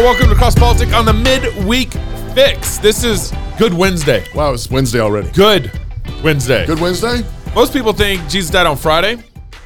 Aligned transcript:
y'all. 0.00 0.10
Welcome 0.10 0.28
to 0.28 0.34
Cross 0.34 0.54
Politic 0.56 0.92
on 0.92 1.04
the 1.04 1.12
midweek 1.12 1.92
fix. 2.34 2.78
This 2.78 3.04
is 3.04 3.32
Good 3.58 3.74
Wednesday. 3.74 4.24
Wow, 4.34 4.52
it's 4.52 4.70
Wednesday 4.70 5.00
already. 5.00 5.30
Good 5.30 5.70
Wednesday. 6.22 6.66
Good 6.66 6.80
Wednesday? 6.80 7.22
Most 7.54 7.72
people 7.72 7.92
think 7.92 8.26
Jesus 8.28 8.50
died 8.50 8.66
on 8.66 8.76
Friday. 8.76 9.22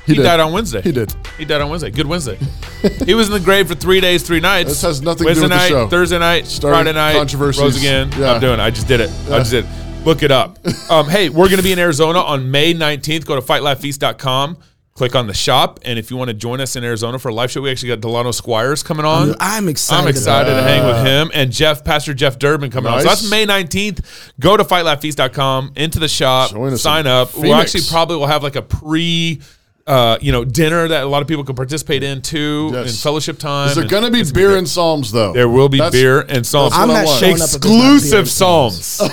He, 0.07 0.15
did. 0.15 0.23
died 0.23 0.41
on 0.41 0.53
Wednesday. 0.53 0.83
He 0.83 0.93
did. 0.93 1.15
He 1.39 1.45
died 1.45 1.61
on 1.63 1.71
Wednesday. 1.71 1.91
Good 1.91 2.07
Wednesday. 2.07 2.39
he 3.07 3.15
was 3.15 3.29
in 3.29 3.33
the 3.33 3.41
grave 3.41 3.69
for 3.69 3.75
three 3.75 4.01
days, 4.01 4.23
three 4.23 4.41
nights. 4.41 4.69
This 4.71 4.83
has 4.83 5.01
nothing 5.01 5.25
to 5.25 5.25
Wednesday 5.27 5.49
do 5.49 5.51
with 5.51 5.51
the 5.51 5.57
night, 5.57 5.69
show. 5.69 5.89
Thursday 5.89 6.19
night, 6.19 6.47
Started 6.47 6.77
Friday 6.77 6.93
night, 6.93 7.15
controversies. 7.15 7.63
rose 7.63 7.77
again. 7.79 8.11
Yeah. 8.19 8.33
I'm 8.33 8.41
doing 8.41 8.61
it. 8.61 8.63
I 8.63 8.71
just 8.71 8.87
did 8.87 9.01
it. 9.01 9.11
I 9.31 9.39
just 9.39 9.51
did 9.51 9.65
it. 9.65 10.05
Look 10.05 10.23
it 10.23 10.31
up. 10.31 10.59
Um, 10.91 11.09
hey, 11.09 11.31
we're 11.31 11.47
going 11.47 11.57
to 11.57 11.63
be 11.63 11.73
in 11.73 11.79
Arizona 11.79 12.19
on 12.19 12.51
May 12.51 12.75
19th. 12.75 13.25
Go 13.25 13.37
to 13.37 13.41
fightlaughfeast.com. 13.41 14.59
Click 14.95 15.17
on 15.17 15.27
the 15.27 15.35
shop, 15.35 15.81
and 15.83 15.99
if 15.99 16.09
you 16.09 16.17
want 16.17 16.29
to 16.29 16.35
join 16.35 16.61
us 16.61 16.77
in 16.77 16.85
Arizona 16.85 17.19
for 17.19 17.29
a 17.29 17.35
live 17.35 17.51
show, 17.51 17.61
we 17.61 17.69
actually 17.69 17.89
got 17.89 18.01
Delano 18.01 18.31
Squires 18.31 18.85
coming 18.85 19.05
on. 19.05 19.35
I'm 19.41 19.69
excited. 19.69 20.03
I'm 20.03 20.09
excited 20.09 20.51
to 20.51 20.63
hang 20.63 20.87
with 20.87 21.05
him 21.05 21.33
and 21.35 21.51
Jeff, 21.51 21.85
Pastor 21.85 22.15
Jeff 22.15 22.39
Durbin 22.39 22.71
coming 22.71 22.93
on. 22.93 23.01
So 23.01 23.09
that's 23.09 23.29
May 23.29 23.45
19th. 23.45 24.05
Go 24.39 24.57
to 24.57 24.63
fightlaughfeast.com, 24.63 25.73
into 25.75 25.99
the 25.99 26.07
shop, 26.07 26.51
sign 26.79 27.09
up. 27.09 27.37
We'll 27.37 27.57
actually 27.57 27.83
probably 27.91 28.19
will 28.19 28.29
have 28.29 28.45
like 28.45 28.55
a 28.55 28.63
pre 28.63 29.43
uh, 29.87 30.17
you 30.21 30.33
know, 30.33 30.45
dinner 30.45 30.89
that 30.89 31.05
a 31.05 31.07
lot 31.07 31.21
of 31.23 31.29
people 31.29 31.45
can 31.45 31.55
participate 31.55 32.03
in 32.03 32.23
too 32.23 32.71
Yes. 32.73 32.91
in 32.91 32.97
fellowship 32.97 33.39
time. 33.39 33.69
Is 33.69 33.75
there 33.77 33.87
going 33.87 34.05
to 34.05 34.11
be 34.11 34.23
beer 34.33 34.49
great. 34.51 34.59
and 34.59 34.69
psalms, 34.69 35.13
though? 35.13 35.33
There 35.33 35.49
will 35.49 35.69
be 35.69 35.79
That's- 35.79 35.93
beer 35.93 36.21
and 36.29 36.47
psalms. 36.47 36.73
I'm 36.75 36.89
not 36.89 37.07
showing 37.07 37.41
up 37.41 37.51
if 37.53 37.61
there's 37.61 37.63
not 37.63 37.63
beer 37.63 37.95
Exclusive 37.97 38.19
and 38.21 38.29
psalms. 38.29 39.01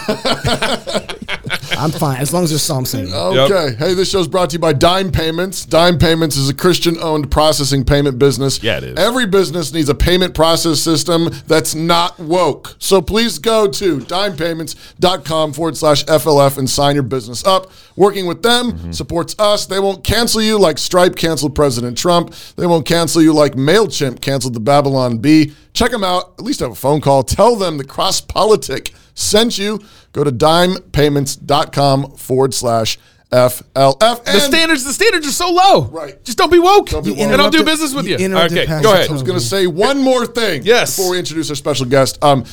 I'm 1.77 1.89
fine 1.91 2.17
as 2.21 2.31
long 2.33 2.43
as 2.43 2.51
there's 2.51 2.61
psalm 2.61 2.85
singing. 2.85 3.11
Okay. 3.13 3.75
Hey, 3.77 3.93
this 3.95 4.09
show's 4.09 4.27
brought 4.27 4.51
to 4.51 4.55
you 4.55 4.59
by 4.59 4.71
Dime 4.73 5.11
Payments. 5.11 5.65
Dime 5.65 5.97
Payments 5.97 6.37
is 6.37 6.47
a 6.49 6.53
Christian 6.53 6.97
owned 6.99 7.31
processing 7.31 7.83
payment 7.83 8.19
business. 8.19 8.61
Yeah, 8.61 8.77
it 8.77 8.83
is. 8.83 8.99
Every 8.99 9.25
business 9.25 9.73
needs 9.73 9.89
a 9.89 9.95
payment 9.95 10.35
process 10.35 10.79
system 10.79 11.29
that's 11.47 11.73
not 11.73 12.19
woke. 12.19 12.75
So 12.77 13.01
please 13.01 13.39
go 13.39 13.67
to 13.67 13.99
dimepayments.com 13.99 15.53
forward 15.53 15.77
slash 15.77 16.05
FLF 16.05 16.57
and 16.57 16.69
sign 16.69 16.93
your 16.95 17.03
business 17.03 17.43
up. 17.45 17.71
Working 17.95 18.25
with 18.25 18.41
them 18.43 18.71
Mm-hmm. 18.71 18.91
supports 18.91 19.35
us. 19.39 19.65
They 19.65 19.79
won't 19.79 20.03
cancel 20.03 20.41
you 20.41 20.57
like 20.61 20.77
Stripe 20.77 21.15
canceled 21.15 21.55
President 21.55 21.97
Trump. 21.97 22.33
They 22.55 22.65
won't 22.67 22.85
cancel 22.85 23.21
you 23.21 23.33
like 23.33 23.53
MailChimp 23.55 24.21
canceled 24.21 24.53
the 24.53 24.59
Babylon 24.61 25.17
Bee. 25.17 25.53
Check 25.73 25.91
them 25.91 26.03
out. 26.03 26.33
At 26.39 26.45
least 26.45 26.59
have 26.61 26.71
a 26.71 26.75
phone 26.75 27.01
call. 27.01 27.23
Tell 27.23 27.55
them 27.55 27.77
the 27.77 27.83
Cross 27.83 28.21
Politic 28.21 28.91
sent 29.15 29.57
you. 29.57 29.79
Go 30.13 30.23
to 30.23 30.31
dimepayments.com 30.31 32.11
forward 32.17 32.53
slash 32.53 32.97
FLF. 33.31 34.25
The 34.25 34.39
standards, 34.39 34.83
the 34.83 34.91
standards 34.93 35.25
are 35.27 35.31
so 35.31 35.49
low. 35.51 35.83
Right. 35.85 36.21
Just 36.23 36.37
don't 36.37 36.51
be 36.51 36.59
woke. 36.59 36.89
Don't 36.89 37.03
be 37.05 37.11
woke. 37.11 37.19
and 37.19 37.41
I'll 37.41 37.49
do 37.49 37.63
business 37.63 37.93
with 37.93 38.05
you 38.07 38.17
you. 38.17 38.37
Okay, 38.37 38.65
go 38.65 38.93
ahead. 38.93 39.09
I 39.09 39.13
was 39.13 39.23
going 39.23 39.39
to 39.39 39.45
say 39.45 39.67
one 39.67 39.99
more 40.01 40.25
thing 40.25 40.63
Yes. 40.63 40.97
before 40.97 41.11
we 41.11 41.19
introduce 41.19 41.49
our 41.49 41.55
special 41.55 41.85
guest. 41.85 42.21
Um, 42.23 42.43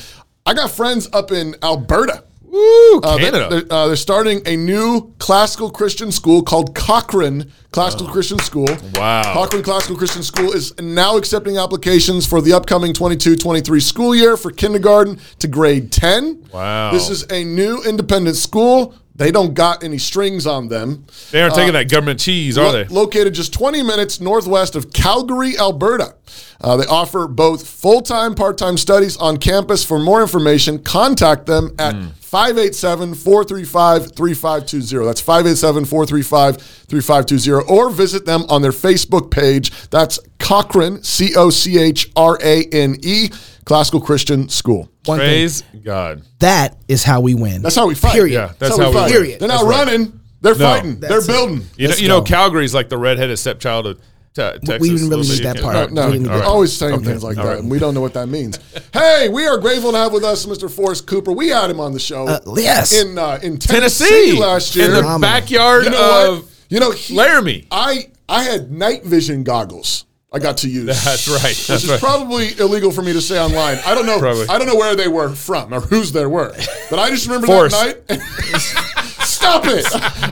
I 0.45 0.53
got 0.53 0.71
friends 0.71 1.09
up 1.11 1.31
in 1.31 1.55
Alberta. 1.61 2.23
Woo, 2.51 2.99
Uh, 3.01 3.17
Canada. 3.17 3.47
They're, 3.49 3.65
uh, 3.77 3.87
they're 3.87 3.95
starting 3.95 4.41
a 4.45 4.55
new 4.55 5.13
classical 5.19 5.69
Christian 5.69 6.11
school 6.11 6.41
called 6.41 6.73
Cochrane 6.75 7.51
Classical 7.71 8.07
Christian 8.07 8.39
School. 8.39 8.67
Wow. 8.95 9.33
Cochrane 9.33 9.61
Classical 9.63 9.95
Christian 9.95 10.23
School 10.23 10.51
is 10.51 10.73
now 10.79 11.17
accepting 11.17 11.57
applications 11.57 12.25
for 12.25 12.41
the 12.41 12.53
upcoming 12.53 12.93
22 12.93 13.35
23 13.35 13.79
school 13.79 14.15
year 14.15 14.35
for 14.35 14.49
kindergarten 14.51 15.19
to 15.39 15.47
grade 15.47 15.91
10. 15.91 16.45
Wow. 16.51 16.91
This 16.91 17.09
is 17.09 17.25
a 17.31 17.43
new 17.43 17.83
independent 17.83 18.35
school. 18.35 18.95
They 19.19 19.31
don't 19.31 19.53
got 19.53 19.83
any 19.83 19.97
strings 19.97 20.47
on 20.47 20.69
them. 20.69 21.05
they 21.31 21.41
aren't 21.41 21.53
taking 21.53 21.73
that 21.73 21.89
government 21.91 22.21
cheese, 22.21 22.57
are 22.57 22.65
Lo- 22.67 22.71
they? 22.71 22.85
Located 22.85 23.33
just 23.33 23.53
20 23.53 23.83
minutes 23.83 24.21
northwest 24.21 24.75
of 24.77 24.93
Calgary, 24.93 25.57
Alberta. 25.59 26.15
Uh, 26.61 26.77
they 26.77 26.85
offer 26.85 27.27
both 27.27 27.67
full 27.67 28.01
time, 28.01 28.33
part 28.33 28.57
time 28.57 28.77
studies 28.77 29.17
on 29.17 29.35
campus. 29.37 29.83
For 29.83 29.99
more 29.99 30.21
information, 30.21 30.79
contact 30.79 31.45
them 31.47 31.75
at 31.77 31.95
Hmm. 31.95 32.07
587 32.21 33.13
435 33.15 34.11
3520. 34.15 35.05
That's 35.05 35.19
587 35.21 35.83
435 35.85 36.57
3520. 36.87 37.63
Or 37.67 37.89
visit 37.89 38.25
them 38.25 38.45
on 38.49 38.61
their 38.61 38.71
Facebook 38.71 39.31
page. 39.31 39.71
That's 39.89 40.19
Cochrane, 40.37 41.03
C 41.03 41.35
O 41.35 41.49
C 41.49 41.77
H 41.77 42.09
R 42.15 42.37
A 42.41 42.63
N 42.71 42.95
E, 43.01 43.29
Classical 43.69 44.01
Christian 44.01 44.49
School. 44.49 44.89
One 45.05 45.19
thing. 45.19 45.27
Praise 45.27 45.63
God. 45.83 46.23
That 46.39 46.75
is 46.87 47.03
how 47.03 47.21
we 47.21 47.35
win. 47.35 47.61
That's 47.61 47.75
how 47.75 47.85
we 47.87 47.93
fight. 47.93 48.13
Period. 48.13 48.33
Yeah, 48.33 48.53
that's 48.57 48.75
how, 48.75 48.83
how 48.85 48.89
we 48.89 48.95
we 48.95 48.99
fight. 49.01 49.03
win. 49.05 49.13
Period. 49.13 49.39
They're 49.39 49.47
not 49.47 49.53
That's 49.63 49.63
right. 49.69 49.85
running, 49.85 50.19
they're 50.41 50.55
No. 50.55 50.59
fighting, 50.59 50.99
That's 50.99 51.09
they're 51.27 51.35
it. 51.35 51.37
building. 51.39 51.67
You 51.77 51.83
know, 51.83 51.89
Let's 51.89 52.01
you 52.01 52.07
know. 52.07 52.21
Calgary's 52.23 52.73
like 52.73 52.89
the 52.89 52.97
redheaded 52.97 53.37
stepchild 53.37 53.85
of 53.85 53.97
te- 54.33 54.41
Texas. 54.41 54.79
we 54.79 54.89
didn't 54.89 55.09
really 55.09 55.27
need 55.29 55.43
that 55.43 55.61
part. 55.61 55.75
can't- 55.75 55.93
No, 55.93 56.07
We 56.07 56.13
didn't 56.13 56.27
we're 56.29 56.33
need 56.33 56.41
that. 56.41 56.47
always 56.47 56.73
saying 56.73 56.93
Okay. 56.95 57.05
things 57.05 57.23
like 57.23 57.37
All 57.37 57.43
that, 57.43 57.49
right. 57.51 57.59
and 57.59 57.69
we 57.69 57.77
don't 57.77 57.93
know 57.93 58.01
what 58.01 58.15
that 58.15 58.27
means. 58.27 58.57
hey, 58.93 59.29
we 59.29 59.45
are 59.45 59.59
grateful 59.59 59.91
to 59.91 59.97
have 59.99 60.13
with 60.13 60.23
us 60.23 60.47
Mr. 60.47 60.67
Forrest 60.67 61.05
Cooper. 61.05 61.31
We 61.31 61.49
had 61.49 61.69
him 61.69 61.79
on 61.79 61.93
the 61.93 61.99
show. 61.99 62.25
Uh, 62.27 62.39
yes. 62.55 62.91
in 62.91 63.19
uh, 63.19 63.37
in 63.43 63.59
Tennessee, 63.59 64.05
Tennessee 64.09 64.39
last 64.39 64.75
year, 64.75 64.85
in 64.85 64.91
the 64.93 64.97
Phenomenal. 64.97 65.19
backyard 65.29 65.83
you 65.83 65.89
know 65.91 66.27
of 66.33 66.37
what? 66.39 66.45
You 66.69 66.79
know, 66.79 66.89
he, 66.91 67.13
Laramie. 67.13 67.67
I 67.69 68.07
I 68.27 68.43
had 68.45 68.71
night 68.71 69.03
vision 69.05 69.43
goggles. 69.43 70.05
I 70.31 70.39
got 70.39 70.57
to 70.57 70.69
use. 70.69 70.85
That's 71.05 71.27
right. 71.27 71.43
Which 71.43 71.69
is 71.83 71.89
right. 71.89 71.99
probably 71.99 72.57
illegal 72.59 72.91
for 72.91 73.01
me 73.01 73.13
to 73.13 73.21
say 73.21 73.39
online. 73.39 73.79
I 73.85 73.95
don't 73.95 74.05
know. 74.05 74.19
Probably. 74.19 74.47
I 74.47 74.57
don't 74.57 74.67
know 74.67 74.75
where 74.75 74.95
they 74.95 75.07
were 75.07 75.29
from 75.29 75.73
or 75.73 75.81
whose 75.81 76.11
they 76.11 76.25
were, 76.25 76.53
but 76.89 76.99
I 76.99 77.09
just 77.09 77.25
remember 77.25 77.47
Forrest. 77.47 77.79
that 77.79 78.09
night. 78.09 78.19
Stop 79.25 79.63
it! 79.65 79.85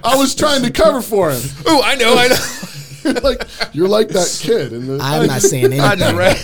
I 0.04 0.16
was 0.16 0.36
trying 0.36 0.64
to 0.64 0.72
cover 0.72 1.02
for 1.02 1.32
him. 1.32 1.42
Oh, 1.66 1.82
I 1.84 1.96
know, 1.96 2.16
I 2.16 2.28
know. 2.28 3.20
like 3.24 3.48
you're 3.74 3.88
like 3.88 4.10
that 4.10 4.40
kid 4.42 4.74
in 4.74 4.88
the. 4.88 5.00
I'm 5.02 5.28
not 5.28 5.42
saying 5.42 5.80
I 5.80 5.96
just 5.96 6.14
anything. 6.14 6.18
read. 6.18 6.38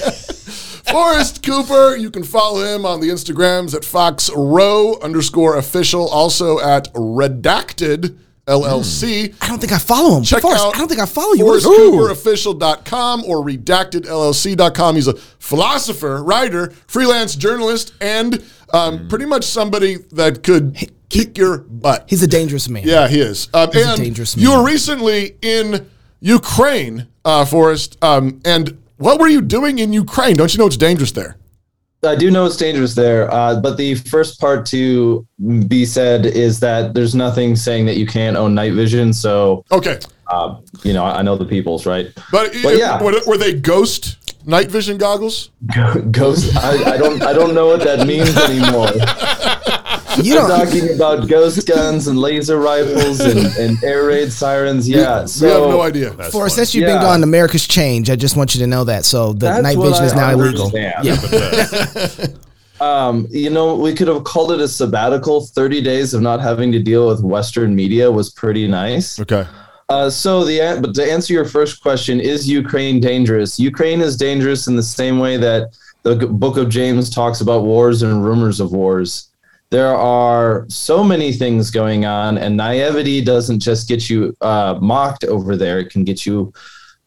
Forrest 0.91 1.43
Cooper. 1.43 1.95
You 1.95 2.09
can 2.09 2.23
follow 2.23 2.63
him 2.63 2.85
on 2.85 3.01
the 3.01 3.09
Instagrams 3.09 3.75
at 3.75 3.85
Fox 3.85 4.29
Row 4.35 4.97
underscore 5.01 5.57
official, 5.57 6.07
also 6.07 6.59
at 6.59 6.93
Redacted 6.93 8.17
LLC. 8.45 9.33
I 9.41 9.47
don't 9.47 9.59
think 9.59 9.71
I 9.71 9.77
follow 9.79 10.17
him. 10.17 10.23
Check 10.23 10.41
Forrest, 10.41 10.63
out 10.65 10.75
I 10.75 10.77
don't 10.79 10.87
think 10.89 10.99
I 11.01 11.05
follow 11.05 11.33
you. 11.33 11.45
What 11.45 11.57
is- 11.57 11.65
ForrestCooperOfficial.com 11.65 13.23
or 13.25 13.37
redactedllc.com. 13.45 14.95
He's 14.95 15.07
a 15.07 15.13
philosopher, 15.39 16.23
writer, 16.23 16.71
freelance 16.87 17.35
journalist, 17.35 17.93
and 18.01 18.43
um, 18.73 19.07
pretty 19.07 19.25
much 19.25 19.45
somebody 19.45 19.97
that 20.11 20.43
could 20.43 20.75
kick 21.09 21.37
your 21.37 21.59
butt. 21.59 22.05
He's 22.09 22.23
a 22.23 22.27
dangerous 22.27 22.67
man. 22.69 22.83
Yeah, 22.85 23.07
he 23.07 23.21
is. 23.21 23.47
Um, 23.53 23.69
He's 23.71 23.85
a 23.85 23.89
and 23.89 23.97
dangerous 24.01 24.35
you 24.35 24.49
man. 24.49 24.59
were 24.59 24.65
recently 24.65 25.35
in 25.41 25.89
Ukraine, 26.19 27.07
uh, 27.23 27.45
Forrest. 27.45 27.97
Um, 28.03 28.41
and 28.45 28.81
what 28.97 29.19
were 29.19 29.27
you 29.27 29.41
doing 29.41 29.79
in 29.79 29.93
Ukraine? 29.93 30.35
Don't 30.37 30.53
you 30.53 30.57
know 30.57 30.65
it's 30.67 30.77
dangerous 30.77 31.11
there? 31.11 31.37
I 32.05 32.15
do 32.15 32.29
know 32.31 32.45
it's 32.45 32.57
dangerous 32.57 32.95
there, 32.95 33.31
uh, 33.33 33.59
but 33.59 33.77
the 33.77 33.95
first 33.95 34.39
part 34.39 34.65
to 34.67 35.25
be 35.67 35.85
said 35.85 36.25
is 36.25 36.59
that 36.59 36.93
there's 36.93 37.15
nothing 37.15 37.55
saying 37.55 37.85
that 37.85 37.97
you 37.97 38.05
can't 38.05 38.35
own 38.35 38.53
night 38.53 38.73
vision. 38.73 39.13
So, 39.13 39.63
Okay. 39.71 39.99
uh, 40.27 40.57
you 40.83 40.93
know, 40.93 41.05
I 41.05 41.21
know 41.21 41.37
the 41.37 41.45
peoples, 41.45 41.85
right? 41.85 42.07
But, 42.31 42.53
But 42.61 42.77
yeah. 42.77 43.01
were, 43.01 43.13
were 43.25 43.37
they 43.37 43.53
ghost 43.53 44.17
night 44.45 44.69
vision 44.69 44.97
goggles? 44.97 45.49
Ghost. 46.11 46.55
I, 46.57 46.93
I 46.93 46.97
don't. 46.97 47.21
I 47.23 47.31
don't 47.33 47.53
know 47.53 47.67
what 47.67 47.79
that 47.81 48.05
means 48.05 48.35
anymore. 48.49 48.89
You 50.21 50.35
We're 50.35 50.47
don't. 50.47 50.65
talking 50.67 50.93
about 50.95 51.27
ghost 51.27 51.67
guns 51.67 52.07
and 52.07 52.19
laser 52.19 52.59
rifles 52.59 53.19
and, 53.19 53.39
and 53.57 53.83
air 53.83 54.05
raid 54.05 54.31
sirens. 54.31 54.87
Yeah. 54.87 55.25
So 55.25 55.45
we 55.45 55.51
have 55.51 55.69
no 55.71 55.81
idea. 55.81 56.11
Forrest, 56.31 56.55
since 56.55 56.75
you've 56.75 56.85
been 56.85 56.95
Yeah. 56.97 57.01
gone, 57.01 57.23
America's 57.23 57.65
changed. 57.67 58.09
I 58.11 58.15
just 58.15 58.35
want 58.37 58.53
you 58.53 58.59
to 58.61 58.67
know 58.67 58.83
that. 58.83 59.05
So 59.05 59.33
the 59.33 59.45
That's 59.47 59.63
night 59.63 59.77
what 59.77 59.89
vision 59.89 60.05
is 60.05 60.13
I 60.13 60.15
now 60.15 60.31
illegal. 60.31 60.71
Yeah. 60.73 62.27
Um, 62.81 63.27
you 63.29 63.49
know, 63.49 63.75
we 63.75 63.93
could 63.93 64.09
have 64.09 64.25
called 64.25 64.51
it 64.51 64.59
a 64.59 64.67
sabbatical. 64.67 65.41
Thirty 65.45 65.79
days 65.79 66.13
of 66.13 66.21
not 66.21 66.41
having 66.41 66.69
to 66.73 66.79
deal 66.79 67.07
with 67.07 67.21
Western 67.21 67.73
media 67.73 68.11
was 68.11 68.29
pretty 68.31 68.67
nice. 68.67 69.19
Okay. 69.21 69.47
Uh, 69.87 70.09
so 70.09 70.43
the 70.43 70.79
but 70.81 70.93
to 70.95 71.09
answer 71.09 71.31
your 71.33 71.45
first 71.45 71.81
question, 71.81 72.19
is 72.19 72.49
Ukraine 72.49 72.99
dangerous? 72.99 73.57
Ukraine 73.57 74.01
is 74.01 74.17
dangerous 74.17 74.67
in 74.67 74.75
the 74.75 74.83
same 74.83 75.19
way 75.19 75.37
that 75.37 75.77
the 76.01 76.15
Book 76.15 76.57
of 76.57 76.67
James 76.67 77.09
talks 77.09 77.39
about 77.39 77.63
wars 77.63 78.01
and 78.01 78.25
rumors 78.25 78.59
of 78.59 78.73
wars. 78.73 79.29
There 79.73 79.95
are 79.95 80.67
so 80.69 81.03
many 81.03 81.33
things 81.33 81.71
going 81.71 82.05
on, 82.05 82.37
and 82.37 82.55
naivety 82.55 83.21
doesn't 83.21 83.59
just 83.59 83.87
get 83.87 84.07
you 84.07 84.37
uh, 84.39 84.77
mocked 84.79 85.23
over 85.23 85.57
there; 85.57 85.79
it 85.79 85.89
can 85.89 86.03
get 86.03 86.27
you 86.27 86.53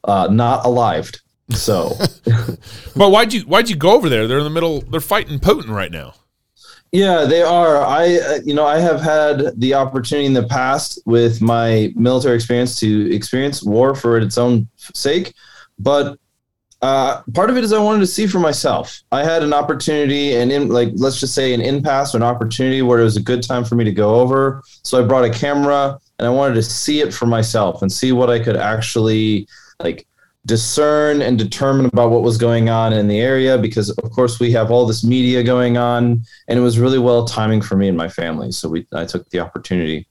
uh, 0.02 0.26
not 0.32 0.66
alive. 0.66 1.12
So. 1.50 1.96
But 2.96 3.10
why'd 3.10 3.32
you 3.32 3.42
why'd 3.42 3.70
you 3.70 3.76
go 3.76 3.92
over 3.92 4.08
there? 4.08 4.26
They're 4.26 4.38
in 4.38 4.44
the 4.44 4.50
middle. 4.50 4.80
They're 4.80 5.00
fighting 5.00 5.38
Putin 5.38 5.68
right 5.68 5.92
now. 5.92 6.14
Yeah, 6.90 7.24
they 7.24 7.42
are. 7.42 7.84
I, 7.84 8.16
uh, 8.16 8.38
you 8.44 8.54
know, 8.54 8.66
I 8.66 8.80
have 8.80 9.00
had 9.00 9.60
the 9.60 9.74
opportunity 9.74 10.26
in 10.26 10.32
the 10.32 10.48
past 10.48 10.98
with 11.06 11.40
my 11.40 11.92
military 11.94 12.34
experience 12.34 12.80
to 12.80 13.14
experience 13.14 13.62
war 13.62 13.94
for 13.94 14.18
its 14.18 14.38
own 14.38 14.66
sake, 14.76 15.34
but 15.78 16.18
uh, 16.82 17.22
part 17.32 17.50
of 17.50 17.56
it 17.56 17.64
is 17.64 17.72
I 17.72 17.78
wanted 17.78 18.00
to 18.00 18.06
see 18.06 18.26
for 18.26 18.38
myself. 18.38 19.02
I 19.10 19.24
had 19.24 19.42
an 19.42 19.52
opportunity, 19.52 20.34
and 20.34 20.52
in 20.52 20.68
like 20.68 20.90
let's 20.94 21.20
just 21.20 21.34
say 21.34 21.54
an 21.54 21.60
impasse, 21.60 22.14
an 22.14 22.22
opportunity 22.22 22.82
where 22.82 23.00
it 23.00 23.04
was 23.04 23.16
a 23.16 23.22
good 23.22 23.42
time 23.42 23.64
for 23.64 23.74
me 23.76 23.84
to 23.84 23.92
go 23.92 24.16
over. 24.16 24.62
So 24.82 25.02
I 25.02 25.06
brought 25.06 25.24
a 25.24 25.30
camera, 25.30 25.98
and 26.18 26.26
I 26.26 26.30
wanted 26.30 26.54
to 26.54 26.62
see 26.62 27.00
it 27.00 27.14
for 27.14 27.26
myself 27.26 27.82
and 27.82 27.90
see 27.90 28.12
what 28.12 28.30
I 28.30 28.38
could 28.38 28.56
actually 28.56 29.48
like 29.82 30.06
discern 30.46 31.22
and 31.22 31.38
determine 31.38 31.86
about 31.86 32.10
what 32.10 32.22
was 32.22 32.38
going 32.38 32.68
on 32.68 32.92
in 32.92 33.08
the 33.08 33.20
area 33.20 33.58
because 33.58 33.90
of 33.90 34.10
course 34.12 34.38
we 34.38 34.52
have 34.52 34.70
all 34.70 34.86
this 34.86 35.02
media 35.02 35.42
going 35.42 35.76
on 35.76 36.22
and 36.46 36.58
it 36.58 36.62
was 36.62 36.78
really 36.78 37.00
well 37.00 37.24
timing 37.24 37.60
for 37.60 37.76
me 37.76 37.88
and 37.88 37.96
my 37.96 38.08
family 38.08 38.52
so 38.52 38.68
we 38.68 38.86
i 38.94 39.04
took 39.04 39.28
the 39.30 39.40
opportunity 39.40 40.06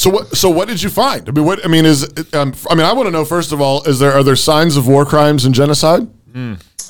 So 0.00 0.08
what? 0.10 0.36
So 0.36 0.48
what 0.48 0.66
did 0.68 0.82
you 0.82 0.88
find? 0.88 1.28
I 1.28 1.32
mean, 1.32 1.44
what? 1.44 1.62
I 1.64 1.68
mean, 1.68 1.84
is 1.84 2.04
um, 2.32 2.54
I 2.70 2.74
mean, 2.74 2.86
I 2.86 2.92
want 2.94 3.06
to 3.06 3.10
know 3.10 3.24
first 3.26 3.52
of 3.52 3.60
all, 3.60 3.82
is 3.90 3.98
there 3.98 4.12
are 4.12 4.22
there 4.22 4.36
signs 4.36 4.76
of 4.78 4.86
war 4.88 5.04
crimes 5.04 5.44
and 5.44 5.54
genocide? 5.54 6.08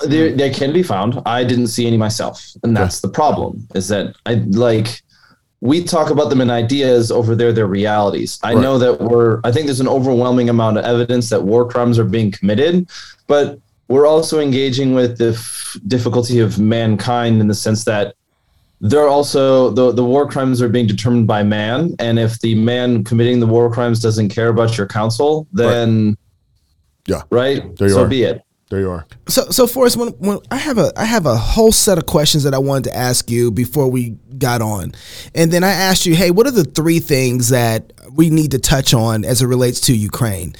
they, 0.06 0.32
they 0.32 0.48
can 0.50 0.72
be 0.72 0.82
found 0.82 1.20
i 1.26 1.44
didn't 1.44 1.66
see 1.66 1.86
any 1.86 1.96
myself 1.98 2.42
and 2.62 2.74
that's 2.74 3.00
the 3.00 3.08
problem 3.08 3.66
is 3.74 3.86
that 3.88 4.14
i 4.24 4.32
like 4.66 5.02
we 5.60 5.84
talk 5.84 6.08
about 6.10 6.30
them 6.30 6.40
in 6.40 6.48
ideas 6.48 7.10
over 7.10 7.34
there 7.36 7.52
they're 7.52 7.66
realities 7.66 8.38
i 8.42 8.54
Right. 8.54 8.62
know 8.62 8.78
that 8.78 8.98
we're 8.98 9.40
i 9.44 9.52
think 9.52 9.66
there's 9.66 9.80
an 9.80 9.88
overwhelming 9.88 10.48
amount 10.48 10.78
of 10.78 10.84
evidence 10.86 11.28
that 11.28 11.42
war 11.42 11.68
crimes 11.68 11.98
are 11.98 12.04
being 12.04 12.30
committed 12.30 12.88
but 13.26 13.58
we're 13.88 14.06
also 14.06 14.40
engaging 14.40 14.94
with 14.94 15.18
the 15.18 15.32
f- 15.32 15.76
difficulty 15.86 16.38
of 16.38 16.58
mankind 16.58 17.40
in 17.42 17.48
the 17.48 17.54
sense 17.66 17.84
that 17.84 18.14
they're 18.82 19.08
also 19.08 19.70
the, 19.70 19.92
the 19.92 20.04
war 20.04 20.26
crimes 20.28 20.62
are 20.62 20.68
being 20.68 20.86
determined 20.86 21.26
by 21.26 21.42
man 21.42 21.94
and 21.98 22.18
if 22.18 22.38
the 22.40 22.54
man 22.54 23.04
committing 23.04 23.38
the 23.40 23.46
war 23.46 23.70
crimes 23.70 24.00
doesn't 24.00 24.30
care 24.30 24.48
about 24.48 24.76
your 24.78 24.86
counsel 24.86 25.46
then 25.52 26.16
Yeah. 27.06 27.22
right 27.30 27.76
There 27.76 27.88
you 27.88 27.94
so 27.94 28.04
are. 28.04 28.08
be 28.08 28.22
it 28.22 28.40
There 28.70 28.78
you 28.78 28.90
are. 28.90 29.04
So, 29.26 29.50
so 29.50 29.66
Forrest, 29.66 29.96
when, 29.96 30.10
when 30.20 30.38
I 30.52 30.56
have 30.56 30.78
a 30.78 30.92
I 30.96 31.04
have 31.04 31.26
a 31.26 31.36
whole 31.36 31.72
set 31.72 31.98
of 31.98 32.06
questions 32.06 32.44
that 32.44 32.54
I 32.54 32.58
wanted 32.58 32.84
to 32.84 32.96
ask 32.96 33.28
you 33.28 33.50
before 33.50 33.88
we 33.88 34.10
got 34.38 34.62
on, 34.62 34.92
and 35.34 35.50
then 35.50 35.64
I 35.64 35.72
asked 35.72 36.06
you, 36.06 36.14
hey, 36.14 36.30
what 36.30 36.46
are 36.46 36.52
the 36.52 36.64
three 36.64 37.00
things 37.00 37.48
that 37.48 37.92
we 38.12 38.30
need 38.30 38.52
to 38.52 38.60
touch 38.60 38.94
on 38.94 39.24
as 39.24 39.42
it 39.42 39.46
relates 39.46 39.80
to 39.82 39.96
Ukraine? 39.96 40.54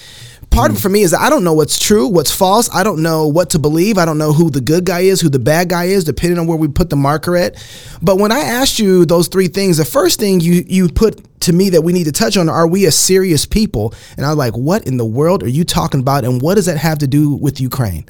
Part 0.51 0.71
of 0.71 0.77
it 0.77 0.81
hmm. 0.81 0.83
for 0.83 0.89
me 0.89 1.03
is 1.03 1.15
I 1.15 1.31
don't 1.31 1.45
know 1.45 1.53
what's 1.53 1.79
true, 1.79 2.09
what's 2.09 2.33
false. 2.33 2.69
I 2.75 2.83
don't 2.83 3.01
know 3.01 3.29
what 3.29 3.51
to 3.51 3.61
believe. 3.61 3.97
I 3.97 4.05
don't 4.05 4.19
know 4.19 4.33
who 4.33 4.51
the 4.51 4.61
good 4.61 4.85
guy 4.85 5.01
is, 5.01 5.21
who 5.21 5.29
the 5.29 5.39
bad 5.39 5.69
guy 5.69 5.85
is, 5.85 6.03
depending 6.03 6.41
on 6.41 6.49
where 6.49 6.59
we 6.59 6.67
put 6.67 6.91
the 6.91 6.97
marker 6.97 7.37
at. 7.37 7.65
But 8.03 8.19
when 8.19 8.33
I 8.33 8.41
asked 8.41 8.81
you 8.81 9.07
those 9.07 9.29
three 9.29 9.47
things, 9.47 9.77
the 9.77 9.85
first 9.85 10.19
thing 10.19 10.41
you 10.41 10.65
you 10.67 10.89
put 10.89 11.25
to 11.40 11.52
me 11.52 11.70
that 11.70 11.82
we 11.82 11.92
need 11.92 12.04
to 12.04 12.12
touch 12.12 12.37
on 12.37 12.48
are 12.48 12.66
we 12.66 12.87
a 12.87 12.92
serious 12.92 13.46
people? 13.46 13.94
And 14.16 14.25
I 14.25 14.31
was 14.31 14.38
like, 14.38 14.56
what 14.56 14.87
in 14.87 14.96
the 14.96 15.06
world 15.06 15.42
are 15.42 15.48
you 15.48 15.64
talking 15.64 16.00
about? 16.00 16.25
And 16.25 16.40
what 16.40 16.54
does 16.54 16.66
that 16.66 16.76
have 16.78 16.98
to 16.98 17.06
do 17.06 17.34
with 17.34 17.60
Ukraine? 17.60 18.08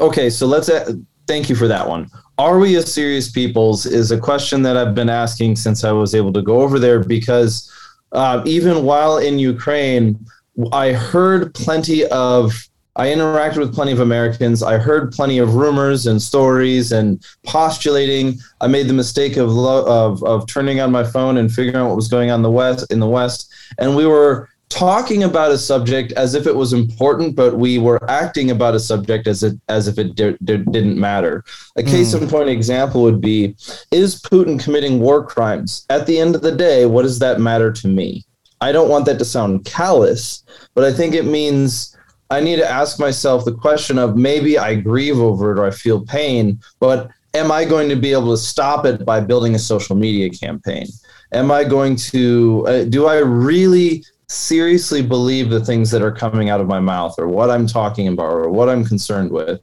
Okay, 0.00 0.30
so 0.30 0.46
let's 0.46 0.68
uh, 0.68 0.92
thank 1.26 1.48
you 1.48 1.56
for 1.56 1.68
that 1.68 1.88
one. 1.88 2.10
Are 2.38 2.58
we 2.58 2.76
a 2.76 2.82
serious 2.82 3.30
peoples 3.30 3.86
is 3.86 4.10
a 4.10 4.18
question 4.18 4.62
that 4.62 4.76
I've 4.76 4.94
been 4.94 5.08
asking 5.08 5.56
since 5.56 5.82
I 5.82 5.92
was 5.92 6.14
able 6.14 6.32
to 6.34 6.42
go 6.42 6.60
over 6.60 6.78
there 6.78 7.02
because 7.02 7.72
uh, 8.12 8.42
even 8.44 8.84
while 8.84 9.18
in 9.18 9.38
Ukraine, 9.38 10.24
I 10.72 10.92
heard 10.92 11.54
plenty 11.54 12.06
of. 12.06 12.64
I 12.98 13.06
interacted 13.06 13.58
with 13.58 13.72
plenty 13.72 13.92
of 13.92 14.00
Americans. 14.00 14.60
I 14.60 14.76
heard 14.76 15.12
plenty 15.12 15.38
of 15.38 15.54
rumors 15.54 16.08
and 16.08 16.20
stories 16.20 16.90
and 16.90 17.24
postulating. 17.46 18.38
I 18.60 18.66
made 18.66 18.88
the 18.88 18.92
mistake 18.92 19.36
of 19.36 19.52
lo- 19.52 19.86
of 19.86 20.22
of 20.24 20.48
turning 20.48 20.80
on 20.80 20.90
my 20.90 21.04
phone 21.04 21.36
and 21.36 21.50
figuring 21.50 21.76
out 21.76 21.86
what 21.86 21.96
was 21.96 22.08
going 22.08 22.30
on 22.30 22.40
in 22.40 22.42
the 22.42 22.50
west 22.50 22.90
in 22.92 22.98
the 22.98 23.06
west, 23.06 23.52
and 23.78 23.94
we 23.94 24.04
were 24.04 24.48
talking 24.68 25.22
about 25.22 25.52
a 25.52 25.58
subject 25.58 26.12
as 26.12 26.34
if 26.34 26.46
it 26.46 26.54
was 26.54 26.72
important, 26.72 27.34
but 27.36 27.56
we 27.56 27.78
were 27.78 28.10
acting 28.10 28.50
about 28.50 28.74
a 28.74 28.80
subject 28.80 29.28
as 29.28 29.44
it 29.44 29.54
as 29.68 29.86
if 29.86 29.96
it 29.96 30.16
di- 30.16 30.36
di- 30.44 30.56
didn't 30.56 30.98
matter. 30.98 31.44
A 31.76 31.82
hmm. 31.82 31.88
case 31.88 32.14
in 32.14 32.28
point 32.28 32.48
example 32.48 33.02
would 33.02 33.20
be: 33.20 33.54
Is 33.92 34.20
Putin 34.20 34.62
committing 34.62 34.98
war 34.98 35.24
crimes? 35.24 35.86
At 35.88 36.06
the 36.06 36.18
end 36.18 36.34
of 36.34 36.42
the 36.42 36.54
day, 36.54 36.84
what 36.84 37.02
does 37.02 37.20
that 37.20 37.40
matter 37.40 37.70
to 37.70 37.86
me? 37.86 38.24
I 38.60 38.72
don't 38.72 38.88
want 38.88 39.04
that 39.06 39.20
to 39.20 39.24
sound 39.24 39.64
callous, 39.64 40.42
but 40.74 40.82
I 40.82 40.92
think 40.92 41.14
it 41.14 41.24
means 41.24 41.96
I 42.30 42.40
need 42.40 42.56
to 42.56 42.70
ask 42.70 42.98
myself 42.98 43.44
the 43.44 43.54
question 43.54 43.98
of 43.98 44.16
maybe 44.16 44.58
I 44.58 44.74
grieve 44.74 45.18
over 45.18 45.52
it 45.52 45.58
or 45.58 45.64
I 45.64 45.70
feel 45.70 46.04
pain, 46.04 46.60
but 46.78 47.10
am 47.34 47.50
I 47.50 47.64
going 47.64 47.88
to 47.88 47.96
be 47.96 48.12
able 48.12 48.32
to 48.32 48.36
stop 48.36 48.84
it 48.84 49.04
by 49.04 49.20
building 49.20 49.54
a 49.54 49.58
social 49.58 49.96
media 49.96 50.28
campaign? 50.28 50.86
Am 51.32 51.50
I 51.50 51.64
going 51.64 51.96
to, 51.96 52.64
uh, 52.68 52.84
do 52.84 53.06
I 53.06 53.18
really 53.18 54.04
seriously 54.28 55.00
believe 55.00 55.48
the 55.48 55.64
things 55.64 55.90
that 55.90 56.02
are 56.02 56.12
coming 56.12 56.50
out 56.50 56.60
of 56.60 56.66
my 56.66 56.80
mouth 56.80 57.14
or 57.18 57.28
what 57.28 57.50
I'm 57.50 57.66
talking 57.66 58.08
about 58.08 58.30
or 58.30 58.50
what 58.50 58.68
I'm 58.68 58.84
concerned 58.84 59.30
with? 59.30 59.60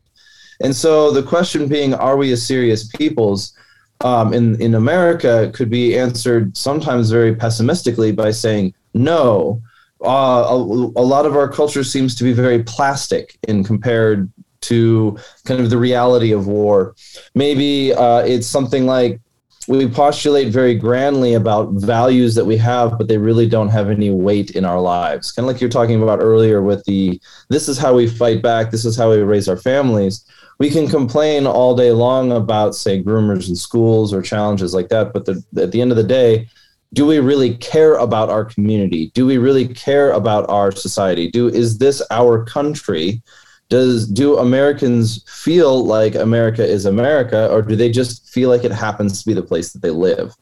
And 0.62 0.76
so 0.76 1.12
the 1.12 1.24
question 1.24 1.68
being, 1.68 1.94
are 1.94 2.18
we 2.18 2.32
a 2.32 2.38
serious 2.38 2.88
peoples? 2.88 3.54
Um, 4.02 4.34
in, 4.34 4.60
in 4.62 4.76
America 4.76 5.52
could 5.54 5.70
be 5.70 5.98
answered 5.98 6.56
sometimes 6.58 7.12
very 7.12 7.36
pessimistically 7.36 8.12
by 8.12 8.32
saying, 8.32 8.74
no, 8.94 9.62
uh, 10.06 10.44
a, 10.50 10.56
a 10.56 11.06
lot 11.06 11.26
of 11.26 11.36
our 11.36 11.50
culture 11.50 11.84
seems 11.84 12.16
to 12.16 12.24
be 12.24 12.34
very 12.34 12.64
plastic 12.64 13.38
in 13.48 13.64
compared 13.64 14.32
to 14.62 15.18
kind 15.46 15.60
of 15.60 15.70
the 15.70 15.78
reality 15.78 16.32
of 16.32 16.48
war. 16.48 16.96
Maybe 17.34 17.94
uh, 17.94 18.20
it's 18.20 18.48
something 18.48 18.86
like 18.86 19.20
we 19.68 19.88
postulate 19.88 20.54
very 20.54 20.76
grandly 20.76 21.34
about 21.34 21.72
values 21.74 22.36
that 22.36 22.46
we 22.46 22.58
have, 22.58 22.98
but 22.98 23.08
they 23.08 23.18
really 23.18 23.48
don't 23.48 23.70
have 23.70 23.90
any 23.90 24.12
weight 24.12 24.52
in 24.52 24.64
our 24.64 24.80
lives. 24.80 25.32
Kind 25.32 25.48
of 25.48 25.54
like 25.54 25.62
you're 25.62 25.70
talking 25.70 26.02
about 26.02 26.20
earlier 26.22 26.62
with 26.62 26.84
the 26.86 27.20
this 27.50 27.68
is 27.68 27.78
how 27.78 27.94
we 27.94 28.08
fight 28.08 28.42
back, 28.42 28.70
this 28.70 28.86
is 28.86 28.96
how 28.96 29.10
we 29.10 29.18
raise 29.18 29.50
our 29.50 29.58
families. 29.58 30.26
We 30.60 30.70
can 30.70 30.88
complain 30.88 31.48
all 31.48 31.76
day 31.76 31.92
long 31.92 32.32
about, 32.32 32.76
say, 32.76 33.04
groomers 33.04 33.50
in 33.50 33.56
schools 33.56 34.14
or 34.14 34.22
challenges 34.22 34.74
like 34.74 34.90
that, 34.90 35.14
but 35.14 35.26
the, 35.26 35.44
at 35.58 35.72
the 35.72 35.82
end 35.82 35.92
of 35.92 35.98
the 35.98 36.04
day, 36.04 36.48
do 36.94 37.06
we 37.06 37.20
really 37.20 37.58
care 37.58 37.96
about 37.96 38.30
our 38.30 38.46
community? 38.46 39.12
Do 39.14 39.26
we 39.26 39.38
really 39.38 39.68
care 39.68 40.12
about 40.12 40.50
our 40.50 40.72
society? 40.72 41.30
Do 41.30 41.48
is 41.48 41.78
this 41.78 42.02
our 42.12 42.46
country? 42.46 43.22
Does 43.68 44.08
do 44.08 44.38
americans 44.38 45.24
feel 45.28 45.84
like 45.86 46.14
america 46.14 46.64
is 46.64 46.86
america 46.86 47.52
or 47.52 47.64
do 47.64 47.76
they 47.76 47.90
just 47.90 48.30
feel 48.30 48.50
like 48.50 48.64
it 48.64 48.72
happens 48.72 49.20
to 49.20 49.26
be 49.26 49.34
the 49.34 49.42
place 49.42 49.74
that 49.74 49.82
they 49.82 49.90
live? 49.90 50.36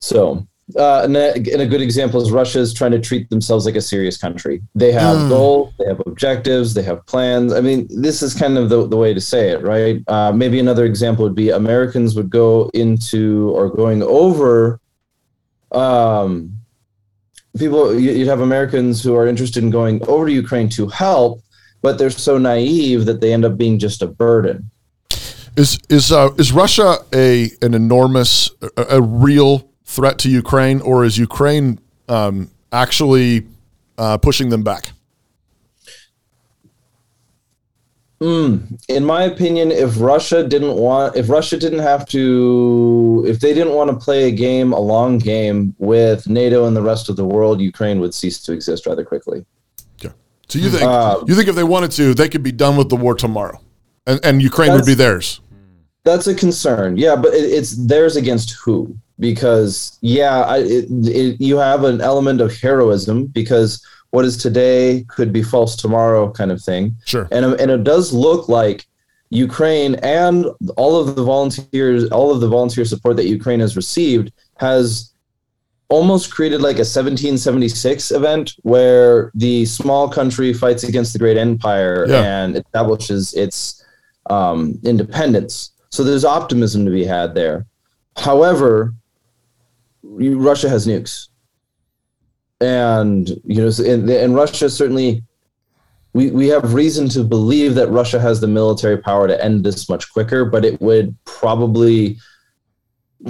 So 0.00 0.46
uh, 0.76 1.02
and, 1.04 1.16
a, 1.16 1.34
and 1.34 1.60
a 1.62 1.66
good 1.66 1.80
example 1.82 2.20
is 2.22 2.30
Russia 2.30 2.58
is 2.60 2.72
trying 2.72 2.92
to 2.92 3.00
treat 3.00 3.28
themselves 3.30 3.66
like 3.66 3.74
a 3.76 3.80
serious 3.80 4.16
country. 4.16 4.62
They 4.74 4.92
have 4.92 5.28
goals, 5.28 5.74
they 5.78 5.86
have 5.86 6.00
objectives, 6.06 6.72
they 6.72 6.82
have 6.82 7.04
plans. 7.06 7.52
I 7.52 7.60
mean, 7.60 7.88
this 7.90 8.22
is 8.22 8.32
kind 8.32 8.56
of 8.56 8.68
the, 8.68 8.86
the 8.86 8.96
way 8.96 9.12
to 9.12 9.20
say 9.20 9.50
it, 9.50 9.62
right? 9.62 10.02
Uh, 10.06 10.32
maybe 10.32 10.58
another 10.60 10.84
example 10.84 11.24
would 11.24 11.34
be 11.34 11.50
Americans 11.50 12.14
would 12.14 12.30
go 12.30 12.70
into 12.74 13.50
or 13.50 13.68
going 13.70 14.02
over. 14.02 14.80
Um, 15.72 16.52
people, 17.58 17.98
you- 17.98 18.12
you'd 18.12 18.28
have 18.28 18.40
Americans 18.40 19.02
who 19.02 19.14
are 19.16 19.26
interested 19.26 19.62
in 19.62 19.70
going 19.70 20.00
over 20.08 20.26
to 20.26 20.32
Ukraine 20.32 20.68
to 20.70 20.86
help, 20.88 21.40
but 21.82 21.98
they're 21.98 22.10
so 22.10 22.38
naive 22.38 23.04
that 23.06 23.20
they 23.20 23.32
end 23.32 23.44
up 23.44 23.56
being 23.56 23.78
just 23.78 24.02
a 24.02 24.06
burden. 24.06 24.70
Is 25.54 25.78
is 25.90 26.10
uh, 26.12 26.30
is 26.38 26.50
Russia 26.50 26.96
a 27.14 27.50
an 27.60 27.74
enormous, 27.74 28.50
a, 28.78 28.82
a 28.98 29.02
real 29.02 29.68
threat 29.96 30.18
to 30.22 30.28
Ukraine, 30.42 30.80
or 30.80 31.04
is 31.04 31.14
Ukraine 31.18 31.78
um, 32.08 32.50
actually 32.72 33.46
uh, 33.98 34.16
pushing 34.18 34.48
them 34.48 34.62
back? 34.62 34.84
in 38.22 39.04
my 39.04 39.24
opinion, 39.24 39.72
if 39.72 40.00
Russia 40.00 40.46
didn't 40.46 40.76
want, 40.76 41.16
if 41.16 41.28
Russia 41.28 41.56
didn't 41.56 41.80
have 41.80 42.06
to, 42.06 43.24
if 43.26 43.40
they 43.40 43.52
didn't 43.52 43.72
want 43.72 43.90
to 43.90 43.96
play 43.96 44.28
a 44.28 44.30
game, 44.30 44.72
a 44.72 44.78
long 44.78 45.18
game 45.18 45.74
with 45.78 46.28
NATO 46.28 46.66
and 46.66 46.76
the 46.76 46.82
rest 46.82 47.08
of 47.08 47.16
the 47.16 47.24
world, 47.24 47.60
Ukraine 47.60 47.98
would 47.98 48.14
cease 48.14 48.40
to 48.44 48.52
exist 48.52 48.86
rather 48.86 49.04
quickly. 49.04 49.44
Yeah. 49.98 50.12
So 50.48 50.60
you 50.60 50.70
think 50.70 50.82
Uh, 50.84 51.24
you 51.26 51.34
think 51.34 51.48
if 51.48 51.56
they 51.56 51.64
wanted 51.64 51.90
to, 51.92 52.14
they 52.14 52.28
could 52.28 52.44
be 52.44 52.52
done 52.52 52.76
with 52.76 52.88
the 52.90 52.96
war 52.96 53.14
tomorrow, 53.16 53.58
and 54.06 54.20
and 54.26 54.40
Ukraine 54.40 54.72
would 54.72 54.86
be 54.86 54.94
theirs. 54.94 55.40
That's 56.04 56.26
a 56.28 56.34
concern. 56.34 56.96
Yeah, 56.96 57.16
but 57.16 57.34
it, 57.34 57.46
it's 57.58 57.72
theirs 57.90 58.14
against 58.22 58.48
who? 58.62 58.76
Because 59.18 59.98
yeah, 60.00 60.42
I, 60.42 60.58
it, 60.58 60.86
it, 60.90 61.40
you 61.40 61.56
have 61.58 61.84
an 61.84 62.00
element 62.00 62.40
of 62.40 62.56
heroism 62.58 63.26
because 63.26 63.84
what 64.10 64.24
is 64.24 64.36
today 64.36 65.04
could 65.08 65.32
be 65.32 65.42
false 65.42 65.76
tomorrow, 65.76 66.30
kind 66.30 66.50
of 66.50 66.60
thing. 66.62 66.96
Sure. 67.04 67.28
and 67.30 67.44
and 67.60 67.70
it 67.70 67.84
does 67.84 68.12
look 68.12 68.48
like 68.48 68.86
Ukraine 69.30 69.94
and 69.96 70.46
all 70.76 71.00
of 71.00 71.16
the 71.16 71.22
volunteers, 71.24 72.08
all 72.10 72.30
of 72.30 72.40
the 72.40 72.48
volunteer 72.48 72.84
support 72.84 73.16
that 73.16 73.26
Ukraine 73.26 73.60
has 73.60 73.76
received 73.76 74.32
has 74.58 75.12
almost 75.88 76.30
created 76.34 76.60
like 76.62 76.76
a 76.76 76.88
1776 76.88 78.10
event 78.12 78.54
where 78.62 79.30
the 79.34 79.64
small 79.66 80.08
country 80.08 80.52
fights 80.54 80.84
against 80.84 81.12
the 81.12 81.18
great 81.18 81.36
empire 81.36 82.06
Yeah. 82.08 82.44
and 82.44 82.56
establishes 82.56 83.34
its 83.34 83.84
um, 84.30 84.78
independence. 84.84 85.72
So 85.90 86.02
there's 86.02 86.24
optimism 86.24 86.84
to 86.86 86.90
be 86.90 87.04
had 87.04 87.34
there. 87.34 87.66
However, 88.16 88.94
Russia 90.12 90.68
has 90.68 90.86
nukes, 90.86 91.28
and 92.60 93.28
you 93.44 93.62
know, 93.62 93.70
and, 93.84 94.08
and 94.08 94.34
Russia 94.34 94.68
certainly 94.70 95.22
we, 96.14 96.30
we 96.30 96.48
have 96.48 96.74
reason 96.74 97.08
to 97.10 97.24
believe 97.24 97.74
that 97.74 97.88
Russia 97.88 98.20
has 98.20 98.40
the 98.40 98.46
military 98.46 98.98
power 98.98 99.26
to 99.26 99.44
end 99.44 99.64
this 99.64 99.88
much 99.88 100.12
quicker, 100.12 100.44
but 100.44 100.64
it 100.64 100.80
would 100.80 101.16
probably 101.24 102.18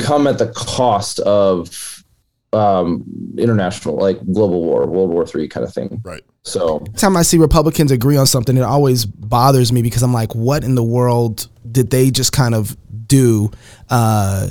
come 0.01 0.27
at 0.27 0.39
the 0.39 0.49
cost 0.49 1.21
of 1.21 2.05
um, 2.53 3.05
international, 3.39 3.97
like 3.97 4.19
global 4.33 4.63
war, 4.63 4.87
World 4.87 5.11
War 5.11 5.27
Three 5.27 5.49
kind 5.49 5.65
of 5.65 5.73
thing. 5.73 6.01
Right. 6.05 6.23
So 6.43 6.79
Every 6.79 6.95
time 6.95 7.17
I 7.17 7.23
see 7.23 7.39
Republicans 7.39 7.93
agree 7.93 8.17
on 8.17 8.27
something, 8.27 8.57
it 8.57 8.63
always 8.63 9.07
bothers 9.07 9.73
me 9.73 9.81
because 9.81 10.03
I'm 10.03 10.13
like, 10.13 10.35
what 10.35 10.65
in 10.65 10.75
the 10.75 10.83
world 10.83 11.49
did 11.71 11.91
they 11.91 12.11
just 12.11 12.33
kind 12.33 12.55
of 12.55 12.77
do? 13.07 13.51
Uh, 13.89 14.49
wh- 14.49 14.51